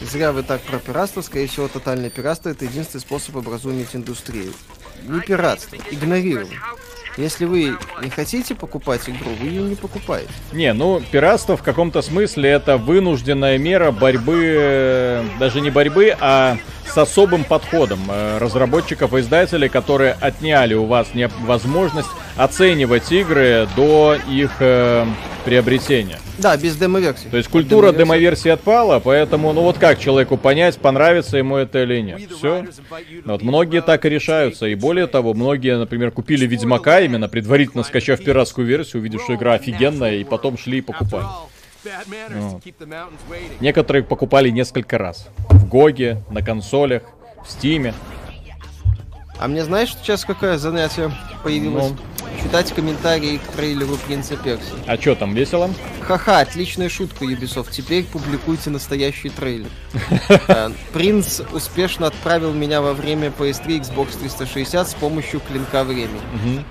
[0.00, 1.22] Зря вы так про пиратство.
[1.22, 4.52] Скорее всего, тотальное пиратство это единственный способ образумить индустрию.
[5.02, 6.60] Не пиратство, игнорирование.
[7.16, 10.30] Если вы не хотите покупать игру, вы ее не покупаете.
[10.52, 16.56] Не, ну, пиратство в каком-то смысле это вынужденная мера борьбы, э, даже не борьбы, а
[16.86, 21.08] с особым подходом э, разработчиков и издателей, которые отняли у вас
[21.40, 25.06] возможность оценивать игры до их э,
[25.44, 26.18] приобретения.
[26.38, 27.28] Да, без демо-версии.
[27.28, 28.48] То есть культура Демо-версии.
[28.50, 32.20] отпала, поэтому, ну вот как человеку понять, понравится ему это или нет.
[32.36, 32.66] Все.
[33.24, 34.66] Вот многие так и решаются.
[34.66, 39.54] И более того, многие, например, купили Ведьмака, именно предварительно скачав пиратскую версию, увидев, что игра
[39.54, 41.26] офигенная, и потом шли и покупали.
[41.84, 42.62] Вот.
[43.60, 45.28] Некоторые покупали несколько раз.
[45.48, 47.02] В Гоге, на консолях,
[47.44, 47.94] в Стиме.
[49.38, 51.10] А мне знаешь, сейчас какое занятие
[51.42, 51.90] появилось?
[51.90, 51.96] Ну.
[52.42, 54.72] Читать комментарии к трейлеру Принца Перси.
[54.86, 55.70] А чё там, весело?
[56.00, 57.70] Ха-ха, отличная шутка, Ubisoft.
[57.70, 59.68] Теперь публикуйте настоящий трейлер.
[60.48, 66.64] А, Принц успешно отправил меня во время PS3 Xbox 360 с помощью клинка времени.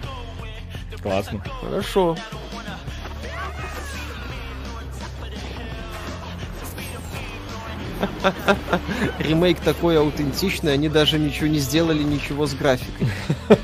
[1.02, 1.44] Классно.
[1.62, 2.18] Хорошо.
[9.20, 13.08] Ремейк такой аутентичный, они даже ничего не сделали, ничего с графикой.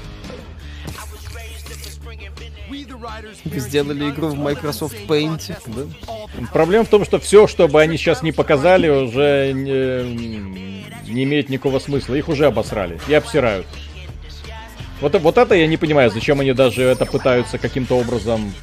[3.44, 5.56] Сделали игру в Microsoft Paint.
[5.68, 6.48] да?
[6.52, 11.50] Проблема в том, что все, что бы они сейчас не показали, уже не, не имеет
[11.50, 12.16] никакого смысла.
[12.16, 13.68] Их уже обосрали и обсирают.
[15.02, 18.54] Вот, вот это я не понимаю, зачем они даже это пытаются каким-то образом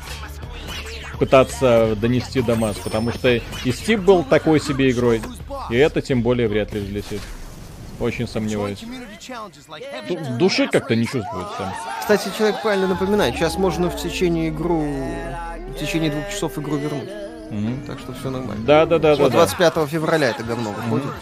[1.19, 2.77] пытаться донести до масс.
[2.82, 5.23] Потому что и Стив был такой себе игрой,
[5.70, 7.20] и это тем более вряд ли взлетит.
[8.03, 8.85] Очень сомневаюсь.
[10.09, 11.73] Ду- души как-то не чувствуется.
[12.01, 17.09] Кстати, человек правильно напоминает, сейчас можно в течение игру, в течение двух часов игру вернуть.
[17.51, 17.87] Мгм.
[17.87, 18.65] Так что все нормально.
[18.65, 19.23] Да, да, да, да.
[19.23, 19.39] Вот да.
[19.39, 21.12] 25 февраля это говно выходит.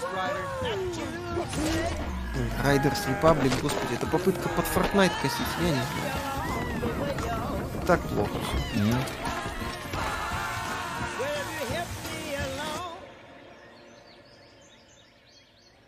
[2.65, 5.85] Riders Republic, господи, это попытка под Fortnite косить, я не знаю.
[7.87, 8.81] Так плохо все.
[8.83, 8.95] Мгм.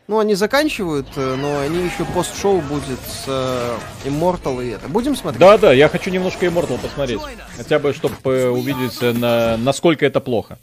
[0.09, 4.89] Ну, они заканчивают, э, но они еще пост-шоу будет с э, Immortal и это.
[4.89, 5.41] Будем смотреть?
[5.41, 7.21] Да, да, я хочу немножко Immortal посмотреть.
[7.57, 10.59] Хотя бы, чтобы увидеть, э, на, насколько это плохо.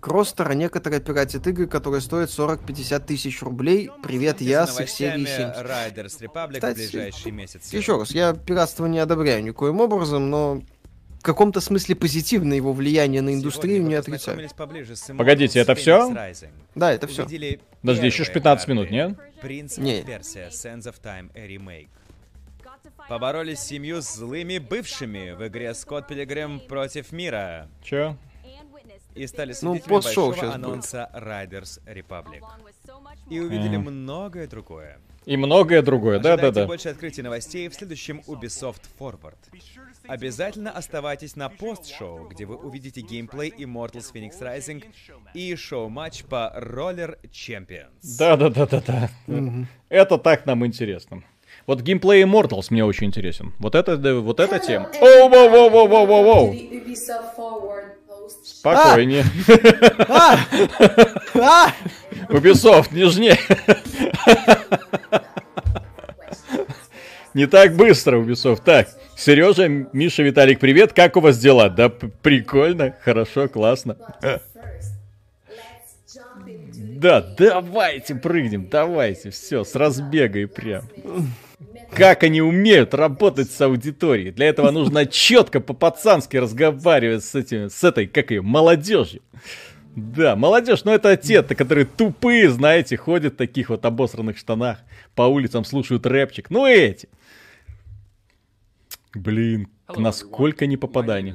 [0.00, 3.90] Кростер, а некоторые пиратят игры, которые стоят 40-50 тысяч рублей.
[4.02, 5.48] Привет, я с их серии 7.
[5.48, 7.72] Riders Republic в Кстати, ближайший месяц.
[7.72, 10.62] Еще раз, я пиратство не одобряю никоим образом, но
[11.18, 14.48] в каком-то смысле позитивное его влияние на индустрию не отрицаю.
[15.16, 16.14] Погодите, это всё?
[16.74, 17.26] Да, это все.
[17.80, 19.18] Подожди, еще ж 15 минут, нет?
[19.40, 20.02] Принц Не.
[20.02, 21.88] Персия, Sands of Time, remake.
[23.08, 27.68] Поборолись с семью злыми бывшими в игре Скотт Пилигрим против мира.
[27.82, 28.16] Че?
[29.14, 30.54] И стали Ну, свидетелями большого щас будет.
[30.54, 32.42] анонса Riders Republic.
[33.30, 34.98] И увидели многое другое.
[35.26, 36.66] И многое другое, да-да-да.
[36.66, 39.36] больше открытий новостей в следующем Ubisoft Forward.
[40.08, 44.82] Обязательно оставайтесь на пост-шоу, где вы увидите геймплей Immortals Phoenix Rising
[45.34, 48.16] и шоу-матч по Roller Champions.
[48.18, 49.10] Да-да-да-да-да.
[49.90, 51.22] Это так нам интересно.
[51.66, 53.52] Вот геймплей Immortals мне очень интересен.
[53.58, 54.90] Вот это, да, вот эта тема.
[55.00, 56.56] Оу, воу, воу, воу, воу, воу, воу.
[58.42, 59.24] Спокойнее.
[61.40, 61.72] А!
[62.30, 63.38] Ubisoft, нежнее.
[67.34, 68.62] Не так быстро, Ubisoft.
[68.64, 70.92] Так, Сережа, Миша, Виталик, привет.
[70.92, 71.68] Как у вас дела?
[71.68, 73.96] Да, прикольно, хорошо, классно.
[76.98, 80.84] Into Да, давайте прыгнем, давайте, все, с разбега и прям.
[81.92, 84.30] Как они умеют работать с аудиторией.
[84.30, 89.22] Для этого нужно четко по-пацански разговаривать с этими, с этой, как ее, молодежью.
[89.94, 94.78] Да, молодежь, но это те, то которые тупые, знаете, ходят в таких вот обосранных штанах,
[95.14, 96.50] по улицам слушают рэпчик.
[96.50, 97.08] Ну эти.
[99.14, 101.34] Блин, насколько не попаданий.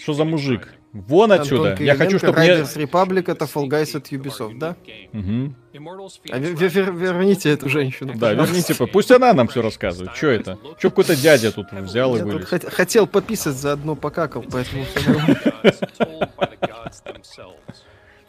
[0.00, 0.72] Что за мужик?
[0.92, 1.70] Вон отсюда.
[1.72, 2.48] Антон Я хочу, чтобы мне...
[2.52, 4.76] Riders Republic это Fall Guys от Ubisoft, да?
[5.12, 5.54] Мгм.
[5.74, 8.14] А вер- вер- вер- верните эту женщину.
[8.14, 8.54] Да, пожалуйста.
[8.72, 10.16] верните, пусть она нам все рассказывает.
[10.16, 10.58] Что это?
[10.78, 12.48] Что какой-то дядя тут взял и Я вылез?
[12.50, 14.86] хот- хотел пописать, заодно покакал, поэтому.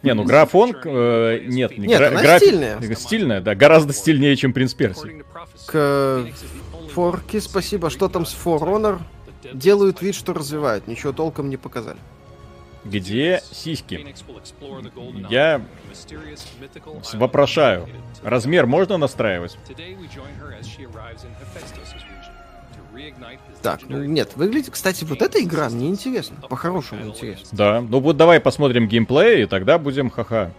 [0.03, 2.95] Не, ну графон, э, нет, не Нет, гра- она график- стильная.
[2.95, 5.23] Стильная, да, гораздо стильнее, чем Принц Перси.
[5.65, 6.27] К
[6.97, 7.91] Форке спасибо.
[7.91, 8.99] Что там с For Honor?
[9.53, 10.87] Делают вид, что развивают.
[10.87, 11.99] Ничего толком не показали.
[12.83, 14.03] Где сиськи?
[15.29, 15.61] Я
[17.13, 17.87] вопрошаю.
[18.23, 19.59] Размер можно настраивать?
[23.61, 24.71] Так, ну нет, выглядит...
[24.71, 26.37] Кстати, вот эта игра мне интересна.
[26.49, 27.47] По-хорошему интересна.
[27.51, 30.51] Да, ну вот давай посмотрим геймплей, и тогда будем ха-ха.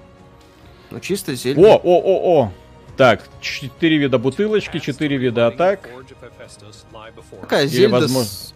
[0.93, 1.67] Ну чисто О, зелье.
[1.67, 2.53] о, о, о!
[2.99, 5.89] Так, четыре вида бутылочки, четыре вида атак.
[7.41, 8.55] Такая Или зельда возможно- с...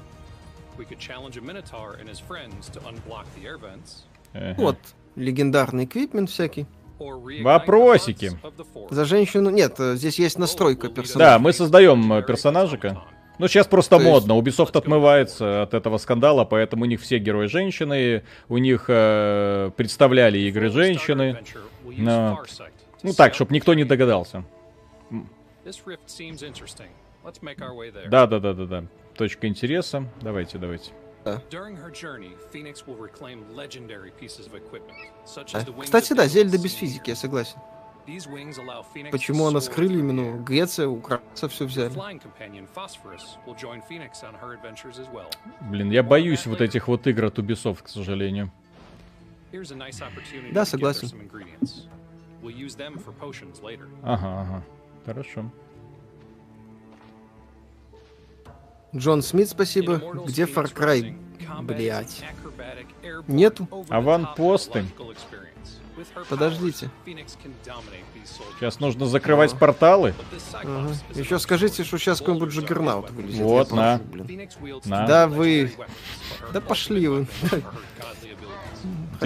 [4.34, 4.54] Ага.
[4.58, 4.78] Вот,
[5.14, 6.66] легендарный эквипмент всякий.
[6.98, 8.32] Вопросики.
[8.90, 9.50] За женщину...
[9.50, 11.38] Нет, э, здесь есть настройка Да, персонажа.
[11.38, 13.00] мы создаем э, персонажика.
[13.38, 14.32] Ну, сейчас просто То есть- модно.
[14.32, 20.38] Ubisoft отмывается от этого скандала, поэтому у них все герои женщины, у них э, представляли
[20.40, 21.42] игры женщины.
[21.84, 22.42] Но-
[23.02, 24.44] Ну так, чтобы никто не догадался.
[28.08, 28.84] Да, да, да, да, да.
[29.14, 30.08] Точка интереса.
[30.20, 30.90] Давайте, давайте.
[31.24, 31.40] А,
[35.84, 37.58] Кстати, да, Зельда без физики, я согласен.
[39.12, 40.10] Почему она с крыльями?
[40.10, 41.92] Ну, Греция, украинцы все взяли.
[45.60, 48.50] Блин, я боюсь вот этих вот игр от Ubisoft, к сожалению.
[50.52, 51.08] Да, согласен.
[54.02, 54.64] Ага, ага.
[55.06, 55.50] Хорошо.
[58.94, 59.96] Джон Смит, спасибо.
[60.26, 61.16] Где Far Cry?
[61.62, 62.24] Блять.
[63.26, 63.68] Нету?
[63.88, 64.84] Аванпосты.
[66.28, 66.90] Подождите.
[68.58, 70.14] Сейчас нужно закрывать порталы.
[70.54, 70.90] Ага.
[71.14, 73.42] Еще скажите, что сейчас какой-нибудь Джаггернаут вылезет.
[73.42, 73.98] Вот, прошу, на.
[73.98, 74.48] блин.
[74.84, 75.06] На.
[75.06, 75.72] Да вы...
[76.52, 77.26] Да пошли вы.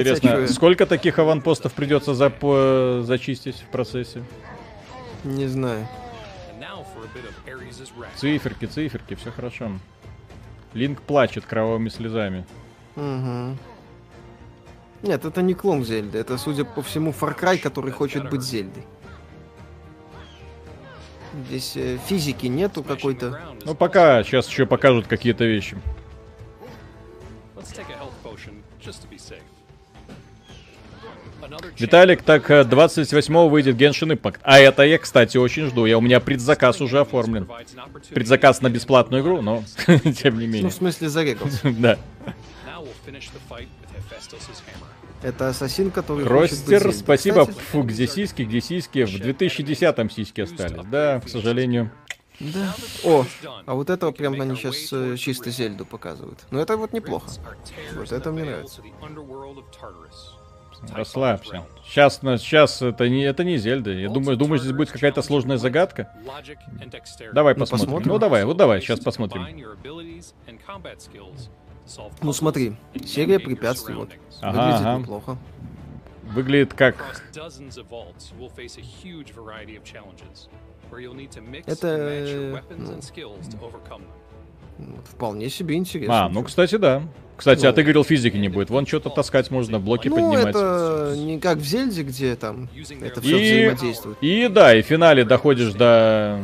[0.01, 4.23] Интересно, сколько таких аванпостов придется зап- зачистить в процессе?
[5.25, 5.87] Не знаю.
[8.17, 9.73] Циферки, циферки, все хорошо.
[10.75, 12.47] Линк плачет кровавыми слезами.
[12.97, 13.59] Мгм.
[15.03, 16.19] Нет, это не клон Зельды.
[16.19, 18.85] Это, судя по всему, Far Cry, который хочет быть Зельдой.
[21.49, 23.39] Здесь э, физики нету какой-то.
[23.65, 25.77] Ну, пока сейчас еще покажут какие-то вещи.
[31.79, 34.39] Виталик, так э, 28-го выйдет Genshin Impact.
[34.43, 35.87] А это я, кстати, очень жду.
[35.87, 37.49] Я, у меня предзаказ уже оформлен.
[38.11, 40.71] Предзаказ на бесплатную игру, но тем не Ну, менее.
[40.71, 41.59] в смысле, зарегался.
[41.79, 41.99] Да.
[45.23, 47.47] Это ассасин, который Ростер, спасибо.
[47.47, 49.05] Кстати, Фу, где сиськи, где сиськи?
[49.05, 50.85] В 2010-м сиськи остались.
[50.91, 51.91] Да, к сожалению.
[52.39, 52.75] Да.
[53.03, 53.25] О,
[53.65, 56.41] а вот этого прям они сейчас чисто Зельду показывают.
[56.51, 57.31] Ну это вот неплохо.
[57.95, 58.83] Вот это мне нравится.
[60.93, 61.65] Расслабься.
[61.85, 63.93] Сейчас, сейчас это не, это не Зельда.
[63.93, 66.11] Я думаю, думаю, здесь будет какая-то сложная загадка.
[67.33, 67.87] Давай Ну, посмотрим.
[67.87, 68.09] посмотрим.
[68.13, 69.43] Ну давай, вот давай, сейчас посмотрим.
[72.23, 74.11] Ну смотри, серия препятствий вот.
[74.41, 74.99] Ага, Выглядит ага.
[74.99, 75.39] неплохо.
[76.25, 76.97] Выглядит как...
[81.67, 82.63] Это,
[84.79, 86.27] ну, Вполне себе интересно.
[86.27, 87.03] А, ну, кстати, да.
[87.37, 87.75] Кстати, а Ну.
[87.75, 88.71] ты говорил, физики не будет.
[88.71, 90.47] Вон что-то таскать можно, блоки Ну, поднимать.
[90.57, 92.69] это не как в Зельде, где там
[93.03, 94.19] это все И, взаимодействует.
[94.23, 96.41] и да, и в финале доходишь до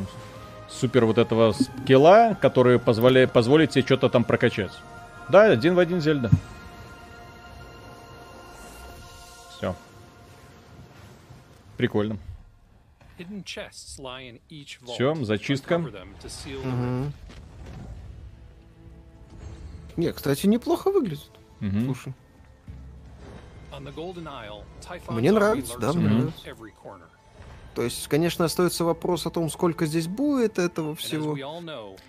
[0.68, 4.72] супер вот этого скилла, который позволяет, позволит тебе что-то там прокачать.
[5.30, 6.30] Да, один в один Зельда.
[9.56, 9.74] Все.
[11.76, 12.18] Прикольно.
[14.86, 15.78] Все, зачистка.
[15.78, 17.12] Мгм.
[19.96, 21.30] Не, кстати, неплохо выглядит.
[21.60, 21.84] Мгм.
[21.86, 22.14] Слушай.
[25.08, 26.54] Мне нравится, да, мне нравится.
[27.74, 31.36] То есть, конечно, остается вопрос о том, сколько здесь будет этого всего.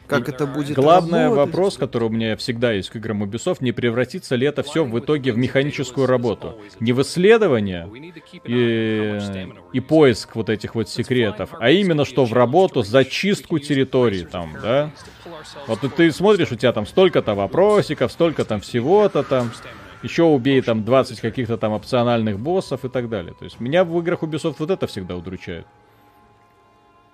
[0.07, 1.45] Как это будет Главный работать.
[1.48, 4.99] вопрос, который у меня всегда есть к играм Ubisoft, не превратится ли это все в
[4.99, 6.60] итоге в механическую работу.
[6.80, 7.90] Не в исследование
[8.44, 9.19] и,
[9.72, 14.91] и поиск вот этих вот секретов, а именно что в работу, зачистку территории там, да?
[15.68, 19.52] Вот ты смотришь, у тебя там столько-то вопросиков, столько там всего-то там.
[20.03, 23.34] Еще убей там 20 каких-то там опциональных боссов и так далее.
[23.38, 25.65] То есть меня в играх Ubisoft вот это всегда удручает.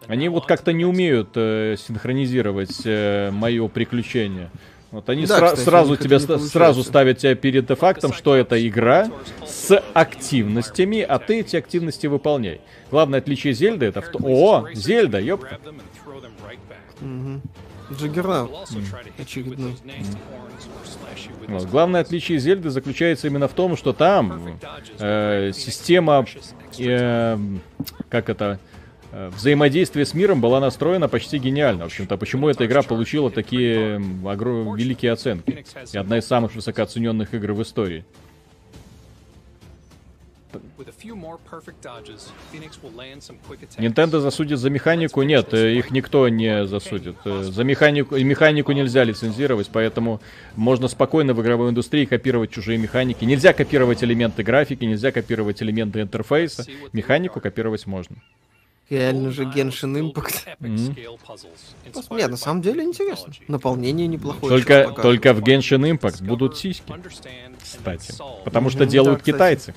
[0.07, 4.49] Они вот как-то не умеют э, синхронизировать э, мое приключение.
[4.91, 9.07] Вот они Да, сра- кстати, сразу тебя сразу ставят тебя перед фактом, что это игра
[9.45, 12.59] с активностями, а ты эти активности выполняй.
[12.89, 14.23] Главное отличие Зельды это в том...
[14.25, 15.59] О, Зельда, ёпта.
[17.01, 17.41] Мгм.
[17.97, 18.51] Джаггернаут.
[19.17, 19.75] Очередной.
[21.47, 21.65] Вот.
[21.69, 24.59] Главное отличие Зельды заключается именно в том, что там
[24.99, 26.25] э, система,
[26.77, 27.37] э,
[28.09, 28.59] как это,
[29.11, 31.83] э, взаимодействие с миром была настроена почти гениально.
[31.83, 35.65] В общем-то, почему эта игра получила такие м, огро- великие оценки.
[35.91, 38.05] И одна из самых высокооцененных игр в истории.
[43.77, 45.21] Nintendo засудит за механику?
[45.21, 47.15] Нет, э, их никто не засудит.
[47.25, 50.21] Э, За механику, и механику нельзя лицензировать, поэтому
[50.55, 53.25] можно спокойно в игровой индустрии копировать чужие механики.
[53.25, 56.65] Нельзя копировать элементы графики, нельзя копировать элементы интерфейса.
[56.93, 58.17] Механику копировать можно.
[58.89, 60.55] Реально же Genshin Impact.
[60.59, 60.95] Мгм.
[62.17, 63.31] Не, на самом деле интересно.
[63.47, 64.49] Наполнение неплохое.
[64.49, 66.91] Только, только в Genshin Impact будут сиськи,
[67.61, 68.13] кстати.
[68.43, 69.75] Потому что делают да, кстати.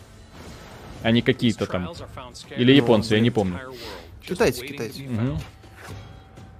[1.02, 1.88] А не какие-то там.
[2.56, 3.58] Или японцы, я не помню.
[4.22, 5.02] Китайцы, китайцы.
[5.02, 5.38] Мгм.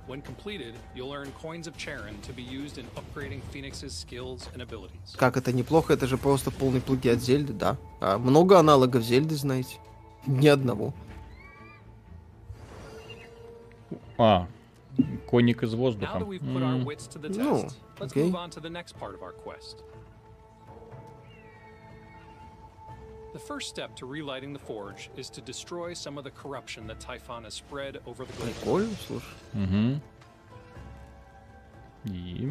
[0.09, 4.60] When completed, you'll earn coins of Charon to be used in upgrading Phoenix's skills and
[4.60, 5.16] abilities.
[5.16, 7.78] Как это неплохо, это же просто полный плагиат Зельды, да.
[8.01, 9.78] А много аналогов Зельды, знаете?
[10.27, 10.93] Ни одного.
[14.19, 14.47] А,
[15.28, 16.19] конник из Now воздуха.
[16.19, 16.52] that we've put
[23.33, 27.01] the first step to relighting the forge is to destroy some of the corruption that
[27.01, 29.35] Typhon has spread over the Golden Прикольно, слушай.
[29.55, 30.01] Мгм.
[32.07, 32.51] И...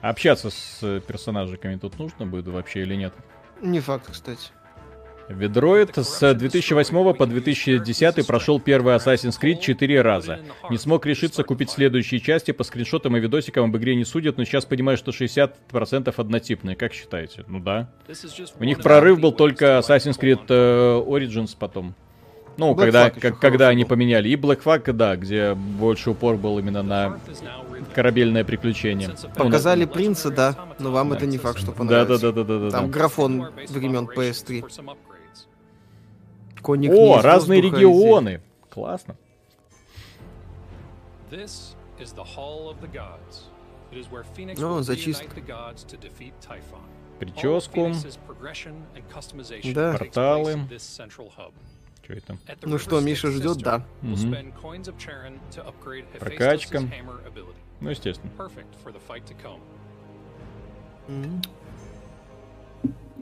[0.00, 3.12] Общаться с э, персонажиками тут нужно будет вообще или нет?
[3.60, 4.50] Не факт, кстати.
[5.32, 10.40] Ведроид с 2008 по 2010 прошел первый Assassin's Creed 4 раза.
[10.70, 14.44] Не смог решиться купить следующие части, по скриншотам и видосикам об игре не судят, но
[14.44, 16.76] сейчас понимаю, что 60% однотипные.
[16.76, 17.44] Как считаете?
[17.48, 17.88] Ну да.
[18.58, 21.94] У них прорыв был только Assassin's Creed э, Origins потом.
[22.56, 24.28] Ну, Black когда, как- когда они поменяли.
[24.28, 27.18] И Black Flag, да, где больше упор был именно на
[27.94, 29.10] корабельное приключение.
[29.36, 32.18] Показали принца, да, но вам book это не факт, что Да, да, понравится.
[32.20, 32.70] да, да, да, да.
[32.70, 32.92] Там да.
[32.92, 34.94] графон времен operations PS3.
[36.62, 38.40] Конник О, разные а регионы.
[38.70, 39.16] Классно.
[41.30, 43.48] This is the Hall of the Gods.
[43.90, 45.28] It is where Phoenix Ну, зачистка.
[47.18, 47.92] Прическу.
[49.74, 49.96] Да.
[49.98, 50.60] Порталы.
[52.02, 52.36] Что это?
[52.62, 53.84] Ну что, Миша ждет, да.
[54.02, 56.82] upgrade Прокачка.
[57.80, 58.30] Ну, естественно.
[58.36, 58.66] Perfect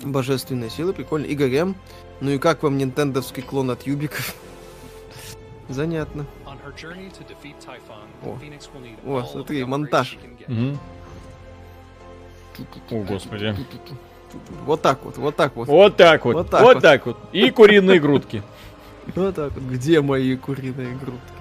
[0.03, 1.27] Божественная сила, прикольно.
[1.27, 1.75] Игорь М.
[2.21, 4.35] Ну и как вам нинтендовский клон от Юбиков?
[5.69, 6.27] Занятно.
[8.23, 8.37] О.
[9.07, 10.19] О, смотри, монтаж.
[12.91, 13.45] О, господи.
[14.65, 15.69] Вот так вот, вот так вот.
[15.69, 16.35] Вот так вот.
[16.35, 17.17] Вот Вот так так, вот.
[17.21, 17.35] вот.
[17.35, 18.43] И куриные грудки.
[19.15, 19.63] Вот так вот.
[19.65, 21.33] Где мои куриные грудки?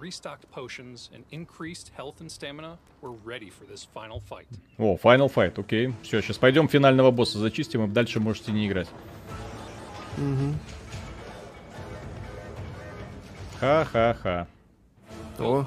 [0.00, 4.46] Restocked potions, and increased health and stamina, we're ready for this final fight.
[4.78, 5.92] О, Final Fight, окей.
[6.02, 8.88] Все, сейчас пойдем финального босса зачистим, и дальше можете не играть.
[13.60, 14.46] Ха-ха-ха.
[15.38, 15.66] О,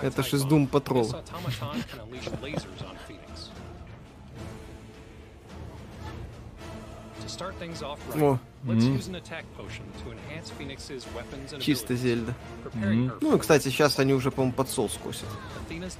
[0.00, 1.10] Это ж из Doom Patrol.
[11.14, 12.34] Weapons and чисто Зельда.
[12.74, 15.28] Ну, и, for кстати, сейчас они уже, по-моему, под соус косят.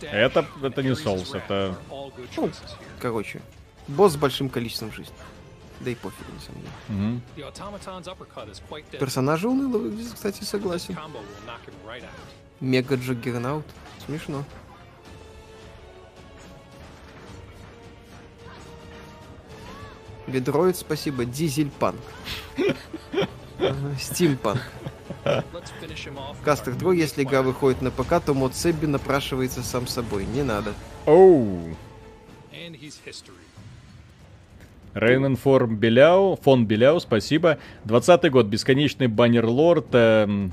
[0.02, 1.76] Это, это and не соус, это...
[2.36, 2.50] Ну,
[3.00, 3.40] короче,
[3.88, 5.14] босс с большим количеством жизни.
[5.80, 6.62] Да и пофиг, на самом
[6.96, 7.20] деле.
[8.98, 10.96] Персонажи выглядят, кстати, согласен.
[12.60, 13.66] Мега Джаггернаут.
[14.06, 14.44] Смешно.
[20.26, 21.24] Бедроид, спасибо.
[21.24, 22.00] Дизельпанк.
[23.98, 24.60] Стимпанк.
[25.24, 25.44] Our
[26.76, 30.26] 2, new если игра выходит на ПК, то мод Себби напрашивается сам собой.
[30.26, 30.72] Не надо.
[31.06, 31.76] Оу.
[34.94, 37.58] Рейнен Форм Беляу, фон Беляу, спасибо.
[37.84, 40.50] 20 год, бесконечный баннер Лорд, э,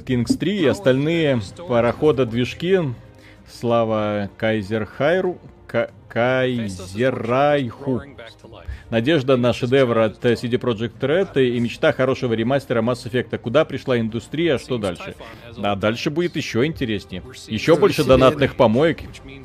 [0.00, 2.80] Kings 3 и остальные парохода движки.
[3.50, 5.38] Слава Кайзер Хайру,
[6.08, 8.02] Кайзерайху.
[8.90, 13.36] Надежда на шедевр от CD Projekt Red и мечта хорошего ремастера Mass Effect.
[13.38, 15.14] Куда пришла индустрия, а что дальше?
[15.58, 17.22] А дальше будет еще интереснее.
[17.46, 19.00] Еще больше донатных помоек,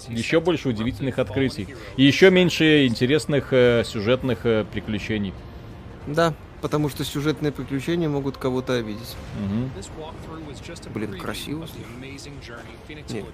[0.10, 1.68] еще больше удивительных открытий.
[1.98, 5.34] И еще меньше интересных э, сюжетных э, приключений.
[6.08, 9.16] Да, потому что сюжетные приключения могут кого-то обидеть.
[9.98, 11.68] A Блин, красиво
[12.88, 13.26] Нет.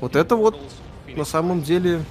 [0.00, 0.56] Вот это вот
[1.16, 2.02] На самом деле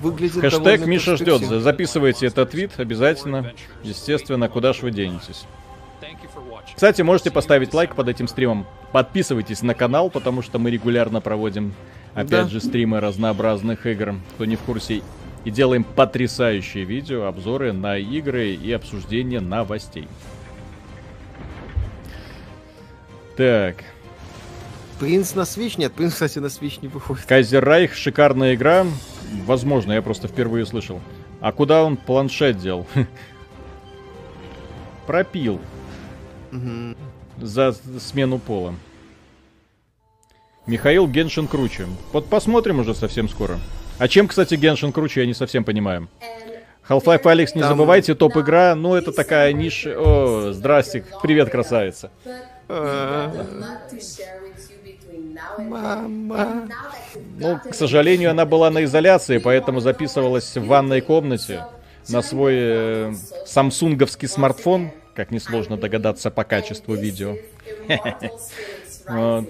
[0.00, 1.42] выглядит Хэштег Миша ждет.
[1.42, 3.52] Записывайте этот твит обязательно.
[3.82, 5.44] Естественно, куда ж вы денетесь.
[6.74, 8.66] Кстати, можете поставить лайк под этим стримом.
[8.92, 11.74] Подписывайтесь на канал, потому что мы регулярно проводим,
[12.14, 12.48] опять Да.
[12.48, 14.14] же, стримы разнообразных игр.
[14.34, 15.02] Кто не в курсе.
[15.44, 20.06] И делаем потрясающие видео, обзоры на игры и обсуждение новостей.
[23.36, 23.76] Так,
[25.02, 25.74] Принц на Switch?
[25.78, 27.24] Нет, Принц, кстати, на Switch не выходит.
[27.24, 28.86] Кайзер Райх, шикарная игра.
[29.46, 31.00] Возможно, я просто впервые слышал.
[31.40, 32.86] А куда он планшет дел?
[35.08, 35.60] Пропил.
[37.36, 38.76] За смену пола.
[40.68, 41.86] Михаил Геншин круче.
[42.12, 43.58] Вот посмотрим уже совсем скоро.
[43.98, 46.08] А чем, кстати, Геншин круче, я не совсем понимаю.
[46.88, 49.94] Half-Life Алекс, не забывайте, топ-игра, ну это такая ниша...
[49.96, 52.12] О, здрасте, привет, красавица.
[55.58, 56.68] Мама.
[57.38, 61.64] Ну, к сожалению, она была на изоляции, поэтому записывалась в ванной комнате
[62.08, 63.14] на свой э,
[63.46, 67.36] самсунговский смартфон, как несложно догадаться по качеству видео.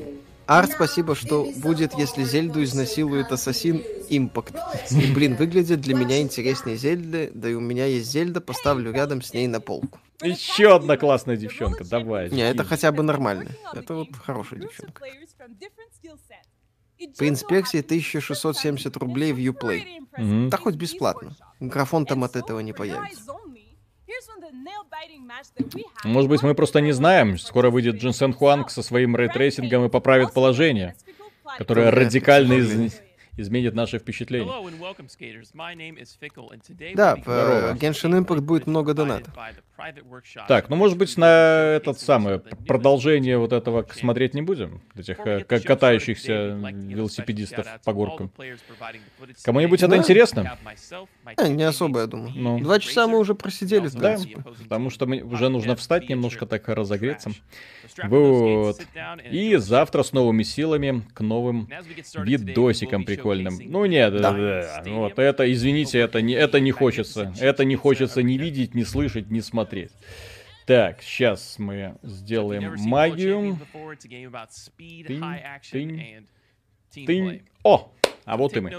[0.47, 4.55] Арт, спасибо, что будет, если Зельду изнасилует Ассасин Импакт.
[4.91, 9.23] И, блин, выглядит для меня интереснее Зельды, да и у меня есть Зельда, поставлю рядом
[9.23, 9.99] с ней на полку.
[10.23, 12.31] Еще одна классная девчонка, давай.
[12.31, 13.51] Не, это хотя бы нормально.
[13.75, 15.03] Это вот хорошая девчонка.
[17.19, 19.83] Принц Персии 1670 рублей в Uplay.
[20.17, 20.51] Мгм.
[20.51, 21.35] Да хоть бесплатно.
[21.59, 23.33] Графон там от этого не появится.
[26.05, 27.39] Может быть, мы просто не знаем.
[27.39, 30.95] Скоро выйдет Дженсен Хуанг со своим ray tracing ом и поправит положение,
[31.59, 32.93] которое радикально к из- сожалению.
[33.37, 34.49] Изменит наше впечатление.
[36.95, 37.75] Да, в э.
[37.75, 39.33] Genshin Impact будет много донатов.
[40.49, 45.45] Так, ну может быть на этот самое продолжение вот этого смотреть не будем, этих э,
[45.45, 48.31] катающихся велосипедистов по горкам.
[49.43, 49.97] Кому-нибудь это Да.
[49.97, 50.59] интересно?
[51.25, 52.33] А, two не особо, я думаю.
[52.35, 52.61] Ну.
[52.61, 54.35] Два часа мы уже просидели, в Да, принципе.
[54.35, 57.31] opposing потому что мне уже нужно встать немножко так разогреться.
[58.05, 58.81] Вот.
[59.31, 61.69] И завтра с новыми силами к новым
[62.25, 63.59] видосикам be прикольным.
[63.71, 67.33] Ну нет, да, да, вот это, извините, это не, это не хочется.
[67.41, 69.93] Это не хочется ни видеть, ни слышать, ни смотреть.
[70.67, 73.59] Так, сейчас мы сделаем магию.
[75.07, 76.27] Тынь,
[76.93, 77.43] тынь, Тынь.
[77.65, 77.91] О,
[78.25, 78.73] а вот и мы.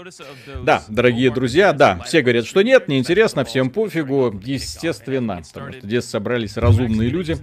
[0.64, 6.04] Да, дорогие друзья, да, все говорят, что нет, неинтересно, всем пофигу, естественно, потому что здесь
[6.04, 7.36] собрались разумные люди,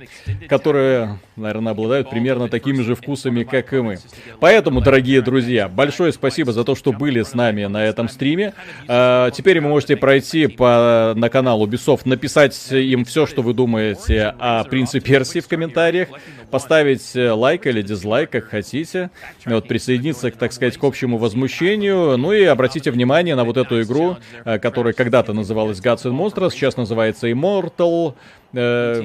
[0.47, 3.99] которые, наверное, обладают примерно такими же вкусами, как и мы.
[4.39, 8.53] Поэтому, дорогие друзья, большое спасибо за то, что были с нами на этом стриме.
[8.87, 14.33] А, Теперь вы можете пройти по, на канал Ubisoft, написать им все, что вы думаете
[14.39, 16.09] о Принце Персии в комментариях,
[16.49, 19.09] поставить э, лайк или дизлайк, как хотите,
[19.45, 22.17] вот, присоединиться, так сказать, к общему возмущению, сожалению.
[22.17, 26.51] Ну и обратите внимание на вот эту игру, э, которая когда-то называлась Gods and Monsters,
[26.51, 28.15] сейчас называется Immortal
[28.53, 29.01] э,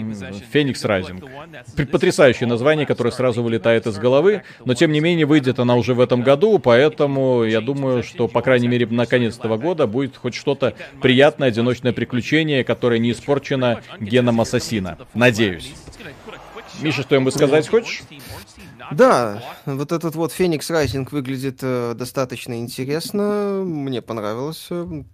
[0.53, 1.21] Phoenix Rising.
[1.77, 5.95] П- Потрясающее название, которое сразу вылетает из головы, но тем не менее выйдет она уже
[5.95, 10.17] в этом году, поэтому я думаю, что, по крайней мере, на конец этого года будет
[10.17, 14.99] хоть что-то приятное, одиночное приключение, которое не испорчено геном ассасина.
[15.15, 15.73] Надеюсь.
[16.83, 18.03] Миша, что-нибудь сказать хочешь?
[18.93, 24.69] Да, вот этот вот Феникс Райзинг выглядит э, достаточно интересно, мне понравилось.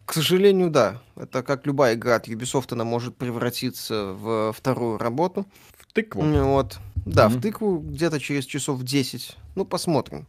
[0.06, 5.46] К сожалению, да, это как любая игра от Ubisoft, она может превратиться в вторую работу.
[5.78, 6.22] В тыкву.
[6.22, 6.78] Вот.
[7.04, 7.38] Да, Мгм.
[7.38, 9.36] в тыкву где-то через часов 10.
[9.54, 10.26] Ну, посмотрим.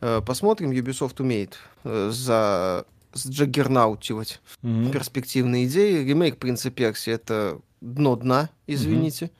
[0.00, 4.90] Э, Посмотрим, Ubisoft умеет э, за сджаггернаутивать Мгм.
[4.90, 6.04] перспективные идеи.
[6.04, 9.30] Ремейк Принца Перси это дно дна, извините.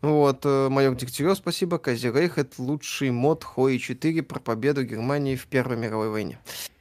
[0.00, 1.78] Вот, э, Майор Дегтярев, спасибо.
[1.78, 6.38] Кази Рейх, это лучший мод Хои 4 про победу Германии в Первой мировой войне.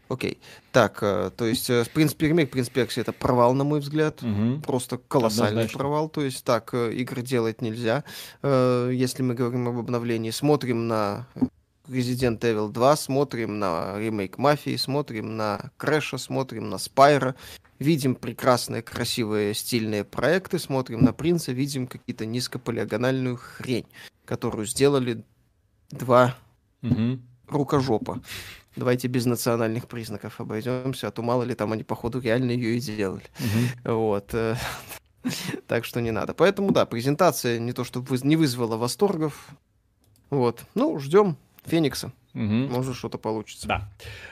[0.08, 0.40] Окей.
[0.72, 4.22] Так, э, то есть, э, в принципе, ремейк Принц Перси это провал, на мой взгляд.
[4.22, 4.62] Мгм.
[4.62, 5.78] Просто колоссальный Однозначно.
[5.80, 6.10] провал.
[6.10, 8.04] То есть, так, игры делать нельзя.
[8.44, 11.28] Если мы говорим об обновлении, смотрим на
[11.88, 17.36] Resident Evil 2, смотрим на ремейк Мафии, смотрим на Крэша, смотрим на Спайра,
[17.80, 23.86] видим прекрасные, красивые, стильные проекты, смотрим на Принца, видим какие-то низкополиагональную хрень,
[24.26, 25.24] которую сделали
[25.90, 26.36] два
[26.82, 27.22] Мгм.
[27.48, 28.22] рукожопа.
[28.76, 32.80] Давайте без национальных признаков обойдемся, а то мало ли там они, походу, реально ее и
[32.80, 33.24] делали.
[33.40, 33.94] Мгм.
[33.96, 34.30] Вот.
[34.34, 34.56] э,
[35.68, 36.34] Так что не надо.
[36.34, 39.50] Поэтому, да, презентация не то, что выз- не вызвала восторгов.
[40.30, 40.64] Вот.
[40.76, 42.12] Ну, ждем Феникса.
[42.38, 42.72] Мгм.
[42.72, 43.68] Может, что-то получится.
[43.68, 43.90] Да.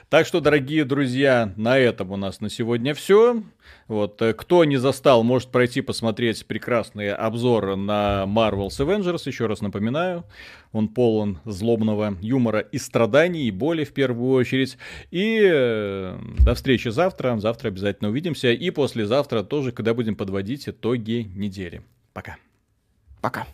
[0.10, 3.41] Так что, дорогие друзья, на этом у нас на сегодня все.
[3.88, 9.23] Вот, э, кто не застал, может пройти посмотреть прекрасные обзоры на Marvel's Avengers.
[9.26, 10.23] Еще раз напоминаю,
[10.72, 14.77] он полон злобного юмора и страданий, и боли в первую очередь.
[15.10, 17.36] И э, до встречи завтра.
[17.40, 18.52] Завтра обязательно увидимся.
[18.52, 21.82] И послезавтра тоже, когда будем подводить итоги недели.
[22.14, 22.38] Пока.
[23.19, 23.48] Пока.